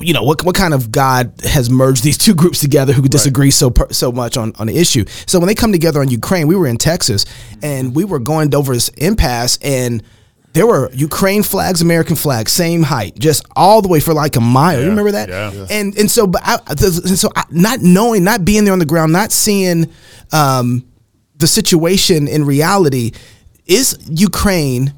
you 0.00 0.12
know, 0.12 0.22
what 0.22 0.44
what 0.44 0.54
kind 0.54 0.74
of 0.74 0.92
God 0.92 1.32
has 1.44 1.68
merged 1.68 2.04
these 2.04 2.18
two 2.26 2.34
groups 2.34 2.60
together 2.60 2.92
who 2.92 3.02
disagree 3.02 3.50
so 3.50 3.70
per, 3.70 3.88
so 3.90 4.12
much 4.12 4.36
on 4.36 4.52
on 4.58 4.66
the 4.66 4.76
issue? 4.76 5.04
So 5.26 5.38
when 5.38 5.48
they 5.48 5.54
come 5.54 5.72
together 5.72 6.00
on 6.00 6.08
Ukraine, 6.08 6.46
we 6.46 6.56
were 6.56 6.66
in 6.66 6.76
Texas 6.78 7.24
and 7.62 7.94
we 7.94 8.04
were 8.04 8.18
going 8.18 8.54
over 8.54 8.74
this 8.74 8.88
impasse 8.90 9.58
and. 9.62 10.02
There 10.54 10.66
were 10.66 10.92
Ukraine 10.92 11.42
flags, 11.44 11.80
American 11.80 12.14
flags, 12.14 12.52
same 12.52 12.82
height, 12.82 13.18
just 13.18 13.42
all 13.56 13.80
the 13.80 13.88
way 13.88 14.00
for 14.00 14.12
like 14.12 14.36
a 14.36 14.40
mile. 14.42 14.82
You 14.82 14.90
remember 14.90 15.12
that? 15.12 15.30
yeah. 15.30 15.50
Yeah. 15.50 15.66
And 15.70 15.96
and 15.96 16.10
so, 16.10 16.26
but 16.26 16.42
I, 16.44 16.58
and 16.68 17.18
so 17.18 17.30
I, 17.34 17.44
not 17.50 17.80
knowing, 17.80 18.22
not 18.22 18.44
being 18.44 18.64
there 18.64 18.74
on 18.74 18.78
the 18.78 18.84
ground, 18.84 19.14
not 19.14 19.32
seeing 19.32 19.90
um, 20.30 20.84
the 21.36 21.46
situation 21.46 22.28
in 22.28 22.44
reality 22.44 23.12
is 23.64 23.98
Ukraine 24.10 24.92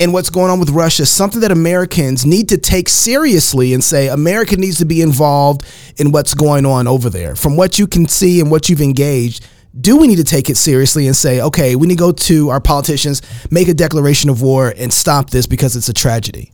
and 0.00 0.14
what's 0.14 0.30
going 0.30 0.50
on 0.50 0.58
with 0.58 0.70
Russia 0.70 1.02
is 1.02 1.10
something 1.10 1.42
that 1.42 1.52
Americans 1.52 2.24
need 2.24 2.48
to 2.48 2.56
take 2.56 2.88
seriously 2.88 3.74
and 3.74 3.84
say 3.84 4.08
America 4.08 4.56
needs 4.56 4.78
to 4.78 4.86
be 4.86 5.02
involved 5.02 5.62
in 5.98 6.10
what's 6.10 6.32
going 6.32 6.64
on 6.64 6.88
over 6.88 7.10
there. 7.10 7.36
From 7.36 7.54
what 7.56 7.78
you 7.78 7.86
can 7.86 8.08
see 8.08 8.40
and 8.40 8.50
what 8.50 8.70
you've 8.70 8.80
engaged, 8.80 9.46
do 9.78 9.98
we 9.98 10.08
need 10.08 10.16
to 10.16 10.24
take 10.24 10.48
it 10.48 10.56
seriously 10.56 11.06
and 11.06 11.14
say, 11.14 11.42
okay, 11.42 11.76
we 11.76 11.86
need 11.86 11.98
to 11.98 12.00
go 12.00 12.12
to 12.12 12.48
our 12.48 12.60
politicians, 12.60 13.20
make 13.50 13.68
a 13.68 13.74
declaration 13.74 14.30
of 14.30 14.40
war, 14.40 14.72
and 14.76 14.92
stop 14.92 15.30
this 15.30 15.46
because 15.46 15.76
it's 15.76 15.88
a 15.88 15.92
tragedy? 15.92 16.50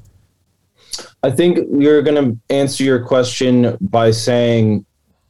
I 1.23 1.31
think 1.31 1.59
you're 1.79 2.03
going 2.03 2.23
to 2.33 2.55
answer 2.55 2.83
your 2.83 3.05
question 3.05 3.79
by 3.81 4.11
saying 4.11 4.85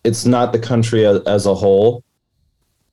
it's 0.05 0.25
not 0.25 0.53
the 0.53 0.59
country 0.59 1.05
as, 1.05 1.47
a 1.47 1.55
whole. 1.55 2.03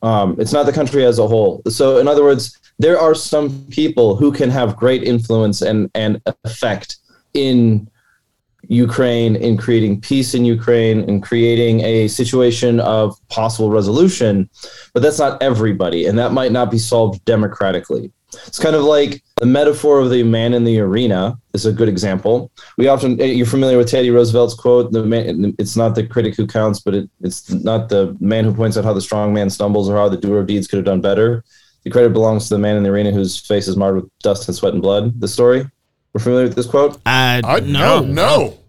Um, 0.03 0.35
it's 0.37 0.53
not 0.53 0.65
the 0.65 0.73
country 0.73 1.05
as 1.05 1.17
a 1.17 1.27
whole. 1.27 1.61
So, 1.67 1.97
in 1.97 2.07
other 2.07 2.23
words, 2.23 2.59
there 2.77 2.99
are 2.99 3.15
some 3.15 3.65
people 3.69 4.15
who 4.15 4.31
can 4.31 4.49
have 4.49 4.75
great 4.75 5.03
influence 5.03 5.61
and, 5.61 5.89
and 5.95 6.21
effect 6.43 6.97
in 7.33 7.89
Ukraine, 8.67 9.35
in 9.35 9.57
creating 9.57 10.01
peace 10.01 10.33
in 10.33 10.45
Ukraine, 10.45 11.01
in 11.09 11.21
creating 11.21 11.81
a 11.81 12.07
situation 12.07 12.79
of 12.79 13.15
possible 13.29 13.69
resolution, 13.69 14.49
but 14.93 15.01
that's 15.01 15.19
not 15.19 15.41
everybody, 15.41 16.05
and 16.05 16.17
that 16.17 16.31
might 16.31 16.51
not 16.51 16.71
be 16.71 16.77
solved 16.77 17.23
democratically. 17.25 18.11
It's 18.47 18.59
kind 18.59 18.75
of 18.75 18.83
like 18.83 19.23
the 19.39 19.45
metaphor 19.45 19.99
of 19.99 20.09
the 20.09 20.23
man 20.23 20.53
in 20.53 20.63
the 20.63 20.79
arena 20.79 21.37
is 21.53 21.65
a 21.65 21.71
good 21.71 21.89
example. 21.89 22.51
We 22.77 22.87
often 22.87 23.19
eh, 23.21 23.25
you're 23.25 23.45
familiar 23.45 23.77
with 23.77 23.89
Teddy 23.89 24.09
Roosevelt's 24.09 24.53
quote: 24.53 24.91
"The 24.91 25.05
man, 25.05 25.55
it's 25.59 25.75
not 25.75 25.95
the 25.95 26.05
critic 26.05 26.35
who 26.35 26.45
counts, 26.47 26.79
but 26.79 26.93
it, 26.95 27.09
it's 27.21 27.49
not 27.51 27.89
the 27.89 28.15
man 28.19 28.45
who 28.45 28.53
points 28.53 28.77
out 28.77 28.83
how 28.85 28.93
the 28.93 29.01
strong 29.01 29.33
man 29.33 29.49
stumbles 29.49 29.89
or 29.89 29.95
how 29.97 30.09
the 30.09 30.17
doer 30.17 30.39
of 30.39 30.47
deeds 30.47 30.67
could 30.67 30.77
have 30.77 30.85
done 30.85 31.01
better. 31.01 31.43
The 31.83 31.89
credit 31.89 32.13
belongs 32.13 32.47
to 32.47 32.53
the 32.55 32.59
man 32.59 32.77
in 32.77 32.83
the 32.83 32.89
arena 32.89 33.11
whose 33.11 33.37
face 33.39 33.67
is 33.67 33.75
marred 33.75 33.95
with 33.95 34.09
dust 34.19 34.47
and 34.47 34.55
sweat 34.55 34.73
and 34.73 34.81
blood." 34.81 35.19
The 35.19 35.27
story. 35.27 35.65
We're 36.13 36.21
familiar 36.21 36.45
with 36.45 36.55
this 36.55 36.67
quote. 36.67 36.99
I, 37.05 37.41
I 37.43 37.59
no 37.61 38.01
no. 38.01 38.59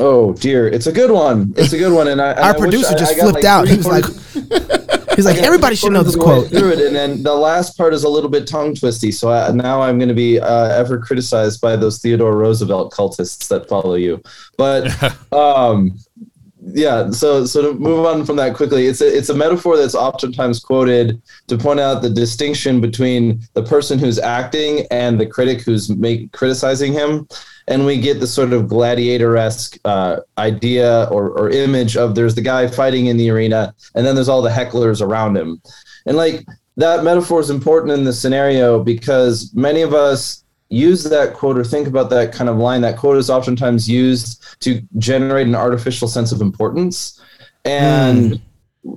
Oh 0.00 0.32
dear, 0.32 0.66
it's 0.68 0.86
a 0.86 0.92
good 0.92 1.10
one. 1.10 1.52
It's 1.56 1.72
a 1.74 1.78
good 1.78 1.92
one, 1.92 2.08
and 2.08 2.20
I 2.20 2.30
and 2.30 2.40
I 2.40 2.46
Our 2.48 2.52
wish 2.54 2.60
producer 2.60 2.94
I- 2.94 2.98
just 2.98 3.12
I 3.12 3.16
got, 3.16 3.30
flipped 3.30 3.44
out. 3.44 3.68
He 3.68 3.76
was 3.76 3.86
like, 3.86 4.04
three-quarters- 4.04 4.81
he's 5.16 5.26
like, 5.26 5.38
everybody 5.38 5.76
should 5.76 5.92
know 5.92 6.02
this 6.02 6.16
quote. 6.16 6.44
of 6.44 6.50
the 6.50 6.56
way 6.56 6.60
Through 6.60 6.72
it, 6.72 6.86
and 6.86 6.96
then 6.96 7.22
the 7.22 7.34
last 7.34 7.76
part 7.76 7.94
is 7.94 8.04
a 8.04 8.08
little 8.08 8.30
bit 8.30 8.46
tongue 8.46 8.74
twisty. 8.74 9.12
So 9.12 9.30
I, 9.30 9.50
now 9.52 9.80
I'm 9.82 9.98
going 9.98 10.08
to 10.08 10.14
be 10.14 10.40
uh, 10.40 10.68
ever 10.68 10.98
criticized 10.98 11.60
by 11.60 11.76
those 11.76 12.00
Theodore 12.00 12.36
Roosevelt 12.36 12.92
cultists 12.92 13.48
that 13.48 13.68
follow 13.68 13.94
you. 13.94 14.22
But 14.56 14.90
um, 15.32 15.98
yeah, 16.64 17.10
so 17.10 17.44
so 17.44 17.72
to 17.72 17.78
move 17.78 18.06
on 18.06 18.24
from 18.24 18.36
that 18.36 18.54
quickly, 18.54 18.86
it's 18.86 19.00
a 19.00 19.16
it's 19.16 19.28
a 19.28 19.34
metaphor 19.34 19.76
that's 19.76 19.94
oftentimes 19.94 20.60
quoted 20.60 21.20
to 21.48 21.58
point 21.58 21.80
out 21.80 22.02
the 22.02 22.10
distinction 22.10 22.80
between 22.80 23.40
the 23.54 23.62
person 23.62 23.98
who's 23.98 24.18
acting 24.18 24.86
and 24.90 25.18
the 25.18 25.26
critic 25.26 25.62
who's 25.62 25.90
make 25.90 26.32
criticizing 26.32 26.92
him. 26.92 27.26
And 27.68 27.86
we 27.86 28.00
get 28.00 28.20
the 28.20 28.26
sort 28.26 28.52
of 28.52 28.68
gladiator-esque 28.68 29.78
uh, 29.84 30.16
idea 30.36 31.04
or, 31.10 31.30
or 31.30 31.50
image 31.50 31.96
of 31.96 32.14
there's 32.14 32.34
the 32.34 32.40
guy 32.40 32.66
fighting 32.66 33.06
in 33.06 33.16
the 33.16 33.30
arena, 33.30 33.74
and 33.94 34.04
then 34.04 34.14
there's 34.14 34.28
all 34.28 34.42
the 34.42 34.50
hecklers 34.50 35.00
around 35.00 35.36
him. 35.36 35.62
And 36.06 36.16
like 36.16 36.44
that 36.76 37.04
metaphor 37.04 37.40
is 37.40 37.50
important 37.50 37.92
in 37.92 38.04
this 38.04 38.20
scenario 38.20 38.82
because 38.82 39.52
many 39.54 39.82
of 39.82 39.94
us 39.94 40.42
use 40.68 41.04
that 41.04 41.34
quote 41.34 41.58
or 41.58 41.64
think 41.64 41.86
about 41.86 42.10
that 42.10 42.32
kind 42.32 42.48
of 42.48 42.56
line. 42.56 42.80
That 42.80 42.96
quote 42.96 43.18
is 43.18 43.30
oftentimes 43.30 43.88
used 43.88 44.42
to 44.60 44.80
generate 44.98 45.46
an 45.46 45.54
artificial 45.54 46.08
sense 46.08 46.32
of 46.32 46.40
importance, 46.40 47.20
and 47.64 48.40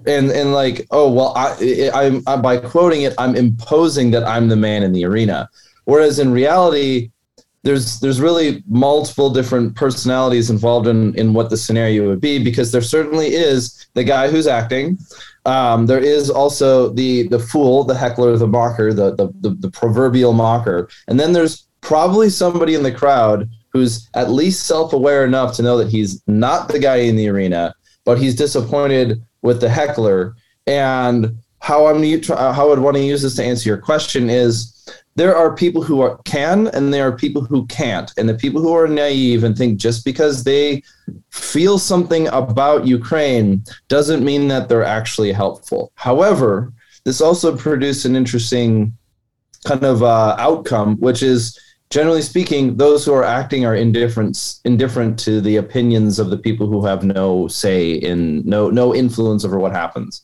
and 0.07 0.31
and 0.31 0.53
like, 0.53 0.87
oh 0.91 1.11
well, 1.11 1.33
I, 1.35 1.91
I, 1.93 2.21
I 2.25 2.37
by 2.37 2.57
quoting 2.57 3.03
it, 3.03 3.13
I'm 3.17 3.35
imposing 3.35 4.11
that 4.11 4.23
I'm 4.23 4.47
the 4.47 4.55
man 4.55 4.83
in 4.83 4.93
the 4.93 5.05
arena. 5.05 5.49
Whereas 5.83 6.17
in 6.17 6.31
reality, 6.31 7.11
there's 7.65 7.99
there's 7.99 8.21
really 8.21 8.63
multiple 8.67 9.29
different 9.29 9.75
personalities 9.75 10.49
involved 10.49 10.87
in 10.87 11.13
in 11.15 11.33
what 11.33 11.49
the 11.49 11.57
scenario 11.57 12.07
would 12.07 12.21
be 12.21 12.41
because 12.41 12.71
there 12.71 12.81
certainly 12.81 13.33
is 13.33 13.87
the 13.95 14.03
guy 14.03 14.29
who's 14.29 14.47
acting. 14.47 14.97
Um, 15.45 15.87
there 15.87 15.99
is 15.99 16.29
also 16.29 16.89
the 16.93 17.27
the 17.27 17.39
fool 17.39 17.83
the 17.83 17.95
heckler 17.95 18.37
the 18.37 18.47
mocker 18.47 18.93
the, 18.93 19.15
the 19.15 19.27
the 19.41 19.49
the 19.49 19.71
proverbial 19.71 20.33
mocker. 20.33 20.89
And 21.07 21.19
then 21.19 21.33
there's 21.33 21.67
probably 21.81 22.29
somebody 22.29 22.75
in 22.75 22.83
the 22.83 22.91
crowd 22.91 23.49
who's 23.73 24.09
at 24.13 24.31
least 24.31 24.67
self-aware 24.67 25.25
enough 25.25 25.55
to 25.55 25.63
know 25.63 25.77
that 25.77 25.89
he's 25.89 26.21
not 26.27 26.69
the 26.69 26.79
guy 26.79 26.97
in 26.97 27.15
the 27.15 27.27
arena 27.27 27.75
but 28.05 28.19
he's 28.19 28.35
disappointed 28.35 29.21
with 29.41 29.59
the 29.59 29.69
heckler. 29.69 30.35
And 30.67 31.37
how 31.59 31.87
i'm 31.87 32.03
how 32.27 32.63
i 32.63 32.63
would 32.63 32.79
want 32.79 32.95
to 32.95 33.03
use 33.03 33.23
this 33.23 33.35
to 33.35 33.43
answer 33.43 33.67
your 33.67 33.77
question 33.77 34.29
is 34.29 34.87
there 35.15 35.35
are 35.35 35.55
people 35.55 35.81
who 35.81 36.01
are, 36.01 36.17
can 36.25 36.67
and 36.69 36.93
there 36.93 37.07
are 37.07 37.15
people 37.15 37.43
who 37.43 37.65
can't. 37.67 38.11
And 38.17 38.27
the 38.27 38.33
people 38.33 38.61
who 38.61 38.75
are 38.75 38.87
naive 38.87 39.43
and 39.43 39.57
think 39.57 39.79
just 39.79 40.03
because 40.03 40.43
they 40.43 40.83
feel 41.29 41.79
something 41.79 42.27
about 42.27 42.85
ukraine 42.85 43.63
doesn't 43.87 44.25
mean 44.25 44.47
that 44.49 44.67
they're 44.67 44.83
actually 44.83 45.31
helpful. 45.31 45.91
However 45.95 46.73
this 47.05 47.21
also 47.21 47.55
produced 47.55 48.05
an 48.05 48.15
interesting 48.15 48.97
kind 49.63 49.83
of 49.83 50.03
uh, 50.03 50.35
outcome 50.37 50.97
which 50.97 51.23
is 51.23 51.57
generally 51.89 52.21
speaking 52.21 52.75
those 52.75 53.05
who 53.05 53.13
are 53.13 53.23
acting 53.23 53.65
are 53.65 53.75
indifferent 53.75 54.59
indifferent 54.65 55.17
to 55.19 55.39
the 55.39 55.55
opinions 55.57 56.19
of 56.19 56.29
the 56.29 56.37
people 56.37 56.67
who 56.67 56.85
have 56.85 57.03
no 57.03 57.47
say 57.47 57.93
in 57.93 58.43
no 58.45 58.69
no 58.69 58.93
influence 58.93 59.45
over 59.45 59.59
what 59.59 59.71
happens 59.71 60.23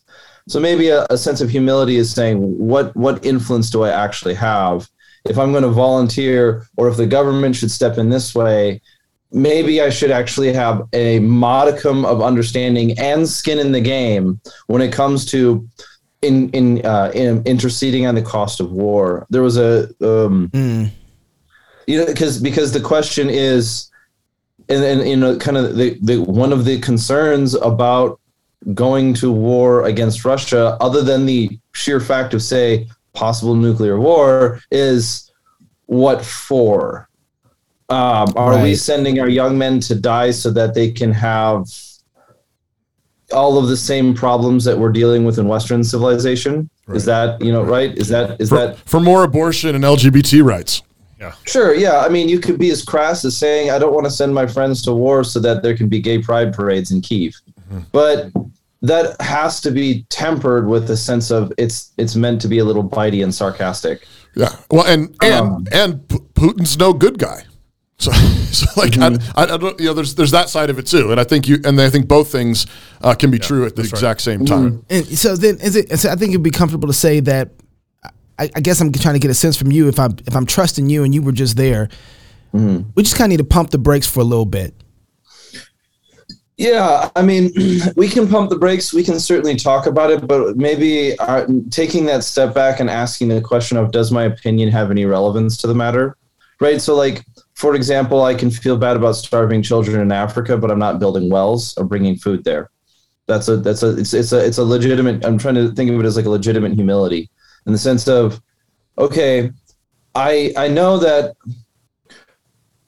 so 0.51 0.59
maybe 0.59 0.89
a, 0.89 1.05
a, 1.09 1.17
sense 1.17 1.39
of 1.39 1.49
humility 1.49 1.95
is 1.95 2.13
saying, 2.13 2.37
what 2.57 2.93
what 2.95 3.25
influence 3.25 3.69
do 3.69 3.83
I 3.83 3.89
actually 3.89 4.33
have? 4.33 4.89
If 5.23 5.37
I'm 5.37 5.51
going 5.51 5.63
to 5.63 5.69
volunteer, 5.69 6.67
or 6.75 6.89
if 6.89 6.97
the 6.97 7.07
government 7.07 7.55
should 7.55 7.71
step 7.71 7.97
in 7.97 8.09
this 8.09 8.35
way, 8.35 8.81
maybe 9.31 9.81
I 9.81 9.89
should 9.89 10.11
actually 10.11 10.51
have 10.51 10.81
a 10.91 11.19
modicum 11.19 12.03
of 12.03 12.21
understanding 12.21 12.99
and 12.99 13.29
skin 13.29 13.59
in 13.59 13.71
the 13.71 13.79
game 13.79 14.41
when 14.67 14.81
it 14.81 14.91
comes 14.91 15.25
to 15.27 15.65
in 16.21 16.49
in, 16.49 16.85
uh, 16.85 17.11
in 17.15 17.41
interceding 17.45 18.05
on 18.05 18.15
the 18.15 18.21
cost 18.21 18.59
of 18.59 18.73
war. 18.73 19.27
There 19.29 19.43
was 19.43 19.57
a 19.57 19.85
um, 20.01 20.49
Mm. 20.49 20.91
you 21.87 21.97
know 21.97 22.05
because 22.05 22.39
because 22.39 22.73
the 22.73 22.81
question 22.81 23.29
is, 23.29 23.89
and, 24.67 24.83
and 24.83 25.09
you 25.09 25.15
know 25.15 25.37
kind 25.37 25.55
of 25.55 25.77
the, 25.77 25.97
the 26.01 26.17
one 26.21 26.51
of 26.51 26.65
the 26.65 26.77
concerns 26.81 27.53
about 27.53 28.19
going 28.73 29.13
to 29.15 29.31
war 29.31 29.85
against 29.85 30.25
Russia, 30.25 30.77
other 30.79 31.01
than 31.01 31.25
the 31.25 31.59
sheer 31.73 31.99
fact 31.99 32.33
of, 32.33 32.41
say, 32.41 32.87
possible 33.13 33.55
nuclear 33.55 33.99
war, 33.99 34.59
is 34.71 35.31
what 35.85 36.23
for? 36.23 37.09
Um, 37.89 38.33
are 38.37 38.61
we 38.61 38.75
sending 38.75 39.19
our 39.19 39.27
young 39.27 39.57
men 39.57 39.81
to 39.81 39.95
die 39.95 40.31
so 40.31 40.49
that 40.51 40.73
they 40.73 40.91
can 40.91 41.11
have 41.11 41.67
all 43.33 43.57
of 43.57 43.67
the 43.67 43.77
same 43.77 44.13
problems 44.13 44.63
that 44.63 44.77
we're 44.77 44.91
dealing 44.91 45.25
with 45.25 45.37
in 45.37 45.47
Western 45.47 45.83
civilization? 45.83 46.69
Is 46.93 47.05
that 47.05 47.41
you 47.41 47.51
know 47.51 47.63
right? 47.63 47.97
Is 47.97 48.07
that 48.09 48.39
is 48.39 48.49
For, 48.49 48.57
that 48.57 48.77
for 48.79 48.99
more 48.99 49.23
abortion 49.23 49.75
and 49.75 49.83
LGBT 49.83 50.43
rights. 50.43 50.83
Yeah. 51.19 51.33
Sure, 51.45 51.75
yeah. 51.75 51.99
I 51.99 52.09
mean, 52.09 52.27
you 52.27 52.39
could 52.39 52.57
be 52.57 52.71
as 52.71 52.83
crass 52.83 53.23
as 53.25 53.37
saying, 53.37 53.69
I 53.69 53.77
don't 53.77 53.93
want 53.93 54.05
to 54.05 54.11
send 54.11 54.33
my 54.33 54.47
friends 54.47 54.81
to 54.83 54.91
war 54.91 55.23
so 55.23 55.39
that 55.39 55.61
there 55.61 55.77
can 55.77 55.87
be 55.87 55.99
gay 55.99 56.19
pride 56.19 56.51
parades 56.51 56.91
in 56.91 56.99
Kiev. 57.01 57.39
But 57.91 58.31
that 58.81 59.19
has 59.21 59.61
to 59.61 59.71
be 59.71 60.05
tempered 60.09 60.67
with 60.67 60.89
a 60.89 60.97
sense 60.97 61.31
of 61.31 61.53
it's 61.57 61.91
it's 61.97 62.15
meant 62.15 62.41
to 62.41 62.47
be 62.47 62.59
a 62.59 62.65
little 62.65 62.87
bitey 62.87 63.23
and 63.23 63.33
sarcastic. 63.33 64.07
Yeah. 64.35 64.49
Well, 64.69 64.85
and 64.85 65.15
and 65.21 65.33
Um, 65.33 65.67
and 65.71 66.07
P- 66.07 66.17
Putin's 66.33 66.77
no 66.77 66.93
good 66.93 67.19
guy. 67.19 67.43
So, 67.99 68.11
so 68.51 68.65
like 68.77 68.97
I, 68.97 69.07
I, 69.35 69.43
I 69.53 69.57
don't 69.57 69.79
you 69.79 69.87
know 69.87 69.93
there's 69.93 70.15
there's 70.15 70.31
that 70.31 70.49
side 70.49 70.69
of 70.69 70.79
it 70.79 70.87
too, 70.87 71.11
and 71.11 71.19
I 71.19 71.23
think 71.23 71.47
you 71.47 71.59
and 71.63 71.79
I 71.79 71.89
think 71.89 72.07
both 72.07 72.31
things 72.31 72.65
uh, 73.01 73.13
can 73.13 73.29
be 73.29 73.37
true 73.39 73.65
at 73.65 73.75
the 73.75 73.83
exact 73.83 74.21
same 74.21 74.45
time. 74.45 74.83
And 74.89 75.05
so 75.05 75.35
then, 75.35 75.59
is 75.61 75.75
it? 75.75 75.99
So 75.99 76.09
I 76.09 76.15
think 76.15 76.31
it'd 76.31 76.43
be 76.43 76.49
comfortable 76.51 76.87
to 76.87 76.93
say 76.93 77.19
that. 77.21 77.51
I, 78.39 78.49
I 78.55 78.59
guess 78.61 78.81
I'm 78.81 78.91
trying 78.91 79.13
to 79.13 79.19
get 79.19 79.29
a 79.29 79.35
sense 79.35 79.55
from 79.55 79.71
you 79.71 79.87
if 79.87 79.99
I'm 79.99 80.15
if 80.25 80.35
I'm 80.35 80.47
trusting 80.47 80.89
you 80.89 81.03
and 81.03 81.13
you 81.13 81.21
were 81.21 81.31
just 81.31 81.57
there. 81.57 81.89
We 82.53 83.03
just 83.03 83.15
kind 83.15 83.31
of 83.31 83.37
need 83.37 83.37
to 83.37 83.43
pump 83.43 83.69
the 83.69 83.77
brakes 83.77 84.07
for 84.07 84.19
a 84.19 84.23
little 84.23 84.45
bit. 84.45 84.73
Yeah, 86.61 87.09
I 87.15 87.23
mean, 87.23 87.51
we 87.95 88.07
can 88.07 88.27
pump 88.27 88.51
the 88.51 88.55
brakes. 88.55 88.93
We 88.93 89.03
can 89.03 89.19
certainly 89.19 89.55
talk 89.55 89.87
about 89.87 90.11
it, 90.11 90.27
but 90.27 90.57
maybe 90.57 91.17
uh, 91.17 91.47
taking 91.71 92.05
that 92.05 92.23
step 92.23 92.53
back 92.53 92.79
and 92.79 92.87
asking 92.87 93.29
the 93.29 93.41
question 93.41 93.77
of 93.77 93.91
does 93.91 94.11
my 94.11 94.25
opinion 94.25 94.69
have 94.69 94.91
any 94.91 95.05
relevance 95.05 95.57
to 95.57 95.67
the 95.67 95.73
matter? 95.73 96.17
Right. 96.59 96.79
So, 96.79 96.93
like, 96.93 97.25
for 97.55 97.73
example, 97.73 98.21
I 98.25 98.35
can 98.35 98.51
feel 98.51 98.77
bad 98.77 98.95
about 98.95 99.13
starving 99.13 99.63
children 99.63 99.99
in 100.01 100.11
Africa, 100.11 100.55
but 100.55 100.69
I'm 100.69 100.77
not 100.77 100.99
building 100.99 101.31
wells 101.31 101.75
or 101.79 101.83
bringing 101.83 102.15
food 102.15 102.43
there. 102.43 102.69
That's 103.25 103.47
a 103.47 103.57
that's 103.57 103.81
a 103.81 103.97
it's 103.97 104.13
it's 104.13 104.31
a 104.31 104.45
it's 104.45 104.59
a 104.59 104.63
legitimate. 104.63 105.25
I'm 105.25 105.39
trying 105.39 105.55
to 105.55 105.71
think 105.71 105.89
of 105.89 105.99
it 105.99 106.05
as 106.05 106.15
like 106.15 106.27
a 106.27 106.29
legitimate 106.29 106.73
humility 106.73 107.31
in 107.65 107.71
the 107.71 107.79
sense 107.79 108.07
of, 108.07 108.39
okay, 108.99 109.49
I 110.13 110.53
I 110.55 110.67
know 110.67 110.99
that 110.99 111.33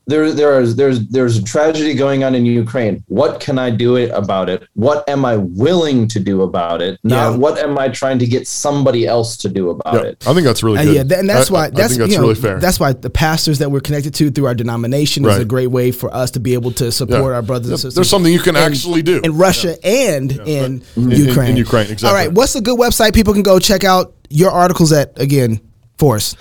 there 0.05 0.31
there 0.33 0.59
is 0.59 0.75
there's 0.75 1.07
there's 1.07 1.37
a 1.37 1.43
tragedy 1.43 1.93
going 1.93 2.23
on 2.23 2.35
in 2.35 2.45
Ukraine. 2.45 3.03
What 3.07 3.39
can 3.39 3.57
I 3.57 3.69
do 3.69 3.95
it 3.95 4.09
about 4.11 4.49
it? 4.49 4.63
What 4.73 5.07
am 5.07 5.23
I 5.23 5.37
willing 5.37 6.07
to 6.09 6.19
do 6.19 6.41
about 6.41 6.81
it? 6.81 6.99
Not 7.03 7.31
Yeah. 7.31 7.37
what 7.37 7.57
am 7.57 7.77
I 7.79 7.87
trying 7.89 8.19
to 8.19 8.27
get 8.27 8.45
somebody 8.47 9.07
else 9.07 9.37
to 9.37 9.49
do 9.49 9.69
about 9.69 9.93
Yeah, 9.95 10.09
it. 10.09 10.27
I 10.27 10.33
think 10.33 10.45
that's 10.45 10.61
really 10.63 10.79
Uh, 10.79 10.83
good. 10.83 10.95
yeah, 10.95 11.03
th- 11.03 11.19
and 11.21 11.29
that's 11.29 11.49
I- 11.49 11.53
why 11.53 11.65
I, 11.65 11.69
that's, 11.69 11.89
think 11.93 11.99
that's 12.01 12.11
you 12.11 12.17
know, 12.17 12.23
really 12.23 12.35
fair. 12.35 12.59
That's 12.59 12.79
why 12.79 12.91
the 12.93 13.09
pastors 13.09 13.59
that 13.59 13.71
we're 13.71 13.79
connected 13.79 14.13
to 14.15 14.29
through 14.29 14.45
our 14.47 14.55
denomination 14.55 15.25
is 15.25 15.37
a 15.37 15.45
great 15.45 15.67
way 15.71 15.91
for 15.91 16.13
us 16.13 16.31
to 16.31 16.39
be 16.39 16.53
able 16.53 16.71
to 16.73 16.91
support 16.91 17.21
Yeah. 17.21 17.35
our 17.35 17.41
brothers 17.41 17.67
Yeah, 17.69 17.73
and 17.73 17.79
sisters. 17.79 17.95
there's 17.95 18.09
something 18.09 18.33
you 18.33 18.39
can 18.39 18.55
in- 18.57 18.61
actually 18.63 19.03
do. 19.03 19.21
in 19.23 19.37
Russia 19.37 19.77
and 19.85 20.31
in, 20.45 20.81
in- 20.97 21.11
Ukraine. 21.11 21.51
in 21.51 21.57
Ukraine, 21.57 21.83
exactly. 21.83 22.09
All 22.09 22.13
right, 22.15 22.31
what's 22.31 22.55
a 22.55 22.61
good 22.61 22.77
website 22.77 23.13
people 23.13 23.33
can 23.33 23.43
go 23.43 23.57
check 23.59 23.83
out 23.83 24.13
your 24.29 24.51
articles 24.51 24.91
at 24.91 25.13
again 25.17 25.61
for 25.97 26.15
us? 26.17 26.35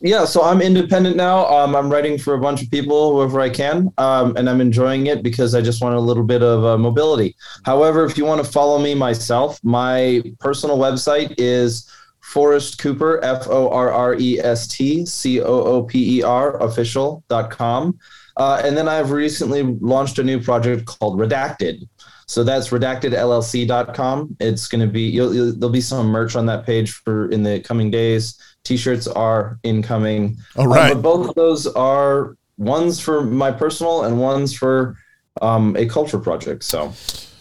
Yeah, 0.00 0.24
so 0.24 0.42
I'm 0.42 0.60
independent 0.60 1.16
now. 1.16 1.46
Um, 1.46 1.74
I'm 1.74 1.90
writing 1.90 2.18
for 2.18 2.34
a 2.34 2.40
bunch 2.40 2.62
of 2.62 2.70
people, 2.70 3.12
whoever 3.14 3.40
I 3.40 3.50
can, 3.50 3.92
um, 3.98 4.36
and 4.36 4.48
I'm 4.48 4.60
enjoying 4.60 5.06
it 5.06 5.22
because 5.22 5.54
I 5.54 5.60
just 5.60 5.82
want 5.82 5.94
a 5.94 6.00
little 6.00 6.24
bit 6.24 6.42
of 6.42 6.64
uh, 6.64 6.78
mobility. 6.78 7.36
However, 7.64 8.04
if 8.04 8.16
you 8.16 8.24
want 8.24 8.44
to 8.44 8.50
follow 8.50 8.78
me 8.78 8.94
myself, 8.94 9.58
my 9.62 10.22
personal 10.40 10.78
website 10.78 11.34
is 11.38 11.90
Forrest 12.20 12.78
Cooper, 12.78 13.22
F 13.22 13.46
O 13.48 13.70
R 13.70 13.90
R 13.92 14.14
E 14.14 14.40
S 14.40 14.66
T 14.66 15.06
C 15.06 15.40
O 15.40 15.44
O 15.46 15.82
P 15.82 16.18
E 16.18 16.22
R, 16.22 16.60
official.com. 16.62 17.98
Uh, 18.36 18.60
and 18.64 18.76
then 18.76 18.88
I've 18.88 19.12
recently 19.12 19.62
launched 19.62 20.18
a 20.18 20.24
new 20.24 20.40
project 20.40 20.84
called 20.86 21.18
Redacted. 21.18 21.88
So 22.28 22.42
that's 22.42 22.68
redactedllc.com. 22.70 24.36
It's 24.40 24.66
going 24.66 24.80
to 24.80 24.92
be, 24.92 25.02
you'll, 25.02 25.34
you'll, 25.34 25.52
there'll 25.52 25.72
be 25.72 25.80
some 25.80 26.06
merch 26.08 26.34
on 26.34 26.46
that 26.46 26.66
page 26.66 26.90
for 26.90 27.30
in 27.30 27.42
the 27.42 27.60
coming 27.60 27.90
days. 27.90 28.38
T-shirts 28.64 29.06
are 29.06 29.58
incoming. 29.62 30.36
All 30.56 30.66
right. 30.66 30.76
Uh, 30.76 30.82
right. 30.82 30.94
but 30.94 31.02
both 31.02 31.28
of 31.28 31.34
those 31.36 31.66
are 31.68 32.36
ones 32.58 32.98
for 32.98 33.22
my 33.22 33.52
personal 33.52 34.04
and 34.04 34.18
ones 34.18 34.52
for 34.56 34.96
um, 35.40 35.76
a 35.76 35.86
culture 35.86 36.18
project. 36.18 36.64
So 36.64 36.92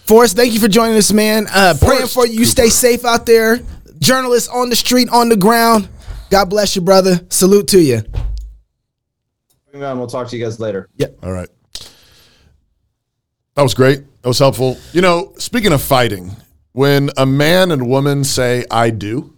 Forrest, 0.05 0.35
thank 0.35 0.53
you 0.53 0.59
for 0.59 0.67
joining 0.67 0.97
us, 0.97 1.11
man. 1.11 1.47
Uh, 1.51 1.73
praying 1.79 2.07
for 2.07 2.27
you. 2.27 2.39
You 2.39 2.45
Stay 2.45 2.69
safe 2.69 3.05
out 3.05 3.25
there. 3.25 3.59
Journalists 3.97 4.49
on 4.49 4.69
the 4.69 4.75
street, 4.75 5.09
on 5.09 5.29
the 5.29 5.37
ground. 5.37 5.89
God 6.29 6.45
bless 6.45 6.75
you, 6.75 6.83
brother. 6.83 7.21
Salute 7.29 7.67
to 7.69 7.81
you. 7.81 8.01
we'll 9.73 10.05
talk 10.05 10.27
to 10.27 10.37
you 10.37 10.43
guys 10.43 10.59
later. 10.59 10.89
Yeah. 10.95 11.07
All 11.23 11.31
right. 11.31 11.49
That 13.55 13.63
was 13.63 13.73
great. 13.73 13.99
That 14.21 14.27
was 14.27 14.39
helpful. 14.39 14.77
You 14.93 15.01
know, 15.01 15.33
speaking 15.37 15.71
of 15.73 15.81
fighting, 15.81 16.35
when 16.73 17.09
a 17.17 17.25
man 17.25 17.71
and 17.71 17.87
woman 17.87 18.23
say, 18.23 18.65
I 18.69 18.89
do, 18.89 19.33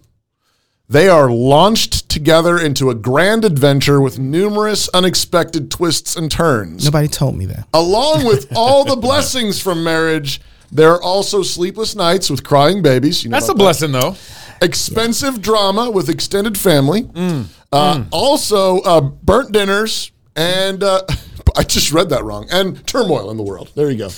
they 0.88 1.08
are 1.08 1.30
launched 1.30 2.08
together 2.08 2.58
into 2.58 2.90
a 2.90 2.94
grand 2.94 3.44
adventure 3.44 4.00
with 4.00 4.18
numerous 4.18 4.88
unexpected 4.94 5.70
twists 5.70 6.16
and 6.16 6.30
turns. 6.30 6.84
Nobody 6.86 7.08
told 7.08 7.36
me 7.36 7.46
that. 7.46 7.68
Along 7.74 8.24
with 8.24 8.50
all 8.56 8.84
the 8.84 8.96
blessings 8.96 9.60
from 9.60 9.84
marriage, 9.84 10.40
there 10.72 10.90
are 10.92 11.02
also 11.02 11.42
sleepless 11.42 11.94
nights 11.94 12.28
with 12.30 12.42
crying 12.42 12.82
babies. 12.82 13.22
You 13.22 13.30
know 13.30 13.36
That's 13.36 13.48
a 13.48 13.52
about 13.52 13.58
that. 13.58 13.88
blessing, 13.90 13.92
though. 13.92 14.16
expensive 14.66 15.40
drama 15.42 15.90
with 15.90 16.08
extended 16.08 16.58
family. 16.58 17.02
Mm. 17.04 17.46
Uh, 17.70 18.04
Also, 18.10 18.80
uh, 18.80 19.00
burnt 19.00 19.52
dinners 19.52 20.10
and 20.34 20.82
uh, 20.82 21.02
I 21.58 21.62
just 21.64 21.92
read 21.92 22.08
that 22.10 22.24
wrong. 22.24 22.46
And 22.50 22.86
turmoil 22.86 23.30
in 23.30 23.36
the 23.36 23.42
world. 23.42 23.70
There 23.74 23.90
you 23.90 23.98
go. 23.98 24.08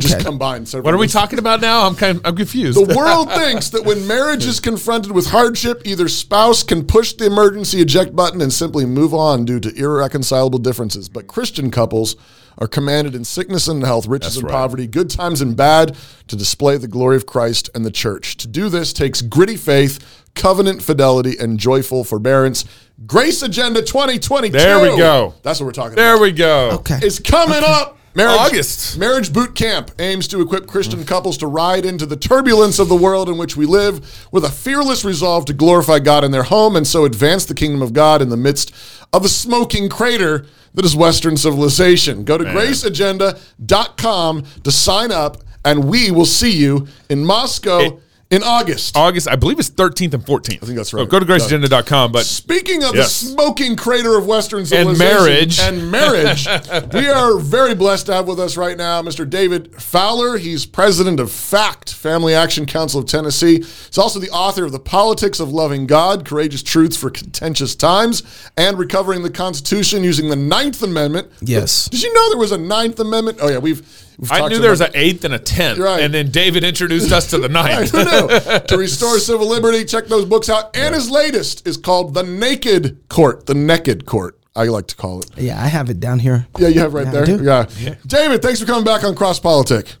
Just 0.00 0.14
Okay. 0.16 0.22
combined. 0.22 0.68
several 0.68 0.84
What 0.84 0.94
are 0.94 0.98
we 0.98 1.06
things. 1.06 1.14
talking 1.14 1.38
about 1.38 1.62
now? 1.62 1.86
I'm 1.86 1.94
kind 1.94 2.18
of, 2.18 2.26
I'm 2.26 2.36
confused. 2.36 2.76
The 2.78 2.94
world 2.94 3.30
thinks 3.32 3.70
that 3.70 3.84
when 3.86 4.06
marriage 4.06 4.44
is 4.44 4.60
confronted 4.60 5.12
with 5.12 5.28
hardship, 5.28 5.80
either 5.86 6.08
spouse 6.08 6.62
can 6.62 6.84
push 6.84 7.14
the 7.14 7.24
emergency 7.24 7.80
eject 7.80 8.14
button 8.14 8.42
and 8.42 8.52
simply 8.52 8.84
move 8.84 9.14
on 9.14 9.46
due 9.46 9.58
to 9.60 9.74
irreconcilable 9.74 10.58
differences. 10.58 11.08
But 11.08 11.26
Christian 11.26 11.70
couples 11.70 12.16
are 12.58 12.66
commanded 12.68 13.14
in 13.14 13.24
sickness 13.24 13.66
and 13.66 13.82
health, 13.82 14.06
riches 14.06 14.34
That's 14.34 14.36
and 14.38 14.44
right. 14.46 14.52
poverty, 14.52 14.86
good 14.86 15.08
times 15.08 15.40
and 15.40 15.56
bad, 15.56 15.96
to 16.26 16.36
display 16.36 16.76
the 16.76 16.88
glory 16.88 17.16
of 17.16 17.24
Christ 17.24 17.70
and 17.74 17.84
the 17.86 17.90
church. 17.90 18.36
To 18.38 18.46
do 18.48 18.68
this 18.68 18.92
takes 18.92 19.22
gritty 19.22 19.56
faith, 19.56 20.00
covenant 20.34 20.82
fidelity, 20.82 21.36
and 21.38 21.58
joyful 21.58 22.04
forbearance. 22.04 22.64
Grace 23.06 23.42
Agenda 23.42 23.80
2022. 23.80 24.58
There 24.58 24.80
we 24.80 24.96
go. 24.96 25.34
That's 25.42 25.60
what 25.60 25.66
we're 25.66 25.72
talking 25.72 25.94
there 25.94 26.14
about 26.14 26.18
There 26.18 26.22
we 26.22 26.32
go. 26.32 26.70
Okay. 26.80 26.98
It's 27.02 27.18
coming 27.18 27.62
up. 27.62 27.96
Marriage, 28.14 28.40
August. 28.40 28.98
Marriage 28.98 29.32
Boot 29.32 29.54
Camp 29.54 29.92
aims 30.00 30.26
to 30.28 30.40
equip 30.40 30.66
Christian 30.66 31.04
couples 31.04 31.38
to 31.38 31.46
ride 31.46 31.84
into 31.84 32.04
the 32.04 32.16
turbulence 32.16 32.80
of 32.80 32.88
the 32.88 32.96
world 32.96 33.28
in 33.28 33.38
which 33.38 33.56
we 33.56 33.64
live 33.64 34.26
with 34.32 34.44
a 34.44 34.50
fearless 34.50 35.04
resolve 35.04 35.44
to 35.44 35.52
glorify 35.52 36.00
God 36.00 36.24
in 36.24 36.32
their 36.32 36.42
home 36.42 36.74
and 36.74 36.84
so 36.84 37.04
advance 37.04 37.44
the 37.44 37.54
kingdom 37.54 37.80
of 37.80 37.92
God 37.92 38.20
in 38.20 38.28
the 38.28 38.36
midst 38.36 38.74
of 39.12 39.22
the 39.22 39.28
smoking 39.28 39.88
crater 39.88 40.46
that 40.74 40.84
is 40.84 40.96
Western 40.96 41.36
civilization. 41.36 42.24
Go 42.24 42.38
to 42.38 42.44
graceagenda.com 42.44 44.44
to 44.64 44.72
sign 44.72 45.12
up, 45.12 45.36
and 45.64 45.84
we 45.84 46.10
will 46.10 46.26
see 46.26 46.56
you 46.56 46.88
in 47.08 47.24
Moscow 47.24 47.78
It- 47.78 48.02
in 48.30 48.42
August. 48.42 48.94
August, 48.94 49.26
I 49.26 49.36
believe 49.36 49.58
it's 49.58 49.70
13th 49.70 50.12
and 50.12 50.22
14th. 50.22 50.62
I 50.62 50.66
think 50.66 50.76
that's 50.76 50.90
So 50.90 50.98
right. 50.98 51.08
go 51.08 51.18
to 51.18 51.24
graceagenda.com. 51.24 52.12
But 52.12 52.26
Speaking 52.26 52.84
of 52.84 52.94
Yes. 52.94 53.20
the 53.20 53.26
smoking 53.28 53.74
crater 53.74 54.18
of 54.18 54.26
Western 54.26 54.66
civilization 54.66 55.00
and 55.00 55.24
marriage. 55.24 55.58
and 55.60 55.90
marriage, 55.90 56.46
we 56.92 57.08
are 57.08 57.38
very 57.38 57.74
blessed 57.74 58.04
to 58.06 58.14
have 58.14 58.28
with 58.28 58.38
us 58.38 58.58
right 58.58 58.76
now 58.76 59.00
Mr. 59.00 59.28
David 59.28 59.74
Fowler. 59.80 60.36
He's 60.36 60.66
president 60.66 61.20
of 61.20 61.30
FACT, 61.32 61.94
Family 61.94 62.34
Action 62.34 62.66
Council 62.66 63.00
of 63.00 63.06
Tennessee. 63.06 63.58
He's 63.60 63.96
also 63.98 64.18
the 64.18 64.30
author 64.30 64.64
of 64.64 64.72
The 64.72 64.78
Politics 64.78 65.40
of 65.40 65.50
Loving 65.50 65.86
God, 65.86 66.26
Courageous 66.26 66.62
Truths 66.62 66.98
for 66.98 67.08
Contentious 67.10 67.74
Times, 67.74 68.22
and 68.58 68.78
Recovering 68.78 69.22
the 69.22 69.30
Constitution 69.30 70.04
using 70.04 70.28
the 70.28 70.36
Ninth 70.36 70.82
Amendment. 70.82 71.30
Yes. 71.40 71.88
Did 71.88 72.02
you 72.02 72.12
know 72.12 72.28
there 72.28 72.38
was 72.38 72.52
a 72.52 72.58
Ninth 72.58 73.00
Amendment? 73.00 73.38
Oh, 73.40 73.48
yeah, 73.48 73.56
we've. 73.58 74.04
We've 74.18 74.30
I 74.30 74.46
knew 74.48 74.58
there 74.58 74.70
was 74.72 74.80
an 74.80 74.90
eighth 74.94 75.24
and 75.24 75.32
a 75.34 75.38
tenth. 75.38 75.78
Right. 75.78 76.02
And 76.02 76.12
then 76.12 76.30
David 76.30 76.64
introduced 76.64 77.10
us 77.12 77.30
to 77.30 77.38
the 77.38 77.48
ninth. 77.60 77.92
don't 77.92 78.04
know. 78.30 78.58
to 78.58 78.76
restore 78.78 79.18
civil 79.18 79.48
liberty, 79.48 79.84
check 79.84 80.06
those 80.06 80.24
books 80.26 80.48
out. 80.50 80.76
And 80.76 80.94
his 80.94 81.10
latest 81.10 81.66
is 81.66 81.76
called 81.76 82.14
The 82.14 82.22
Naked 82.24 83.08
Court. 83.08 83.46
The 83.46 83.54
Naked 83.54 84.04
Court, 84.06 84.38
I 84.56 84.64
like 84.64 84.86
to 84.88 84.96
call 84.96 85.20
it. 85.20 85.30
Yeah, 85.36 85.62
I 85.62 85.68
have 85.68 85.88
it 85.88 86.00
down 86.00 86.18
here. 86.18 86.46
Yeah, 86.58 86.68
you 86.68 86.80
have 86.80 86.92
right 86.94 87.06
Yeah, 87.06 87.12
there. 87.12 87.24
do. 87.26 87.42
Yeah. 87.42 87.94
David, 88.06 88.42
thanks 88.42 88.60
for 88.60 88.66
coming 88.66 88.84
back 88.84 89.04
on 89.04 89.14
Cross 89.14 89.40
Politic. 89.40 89.94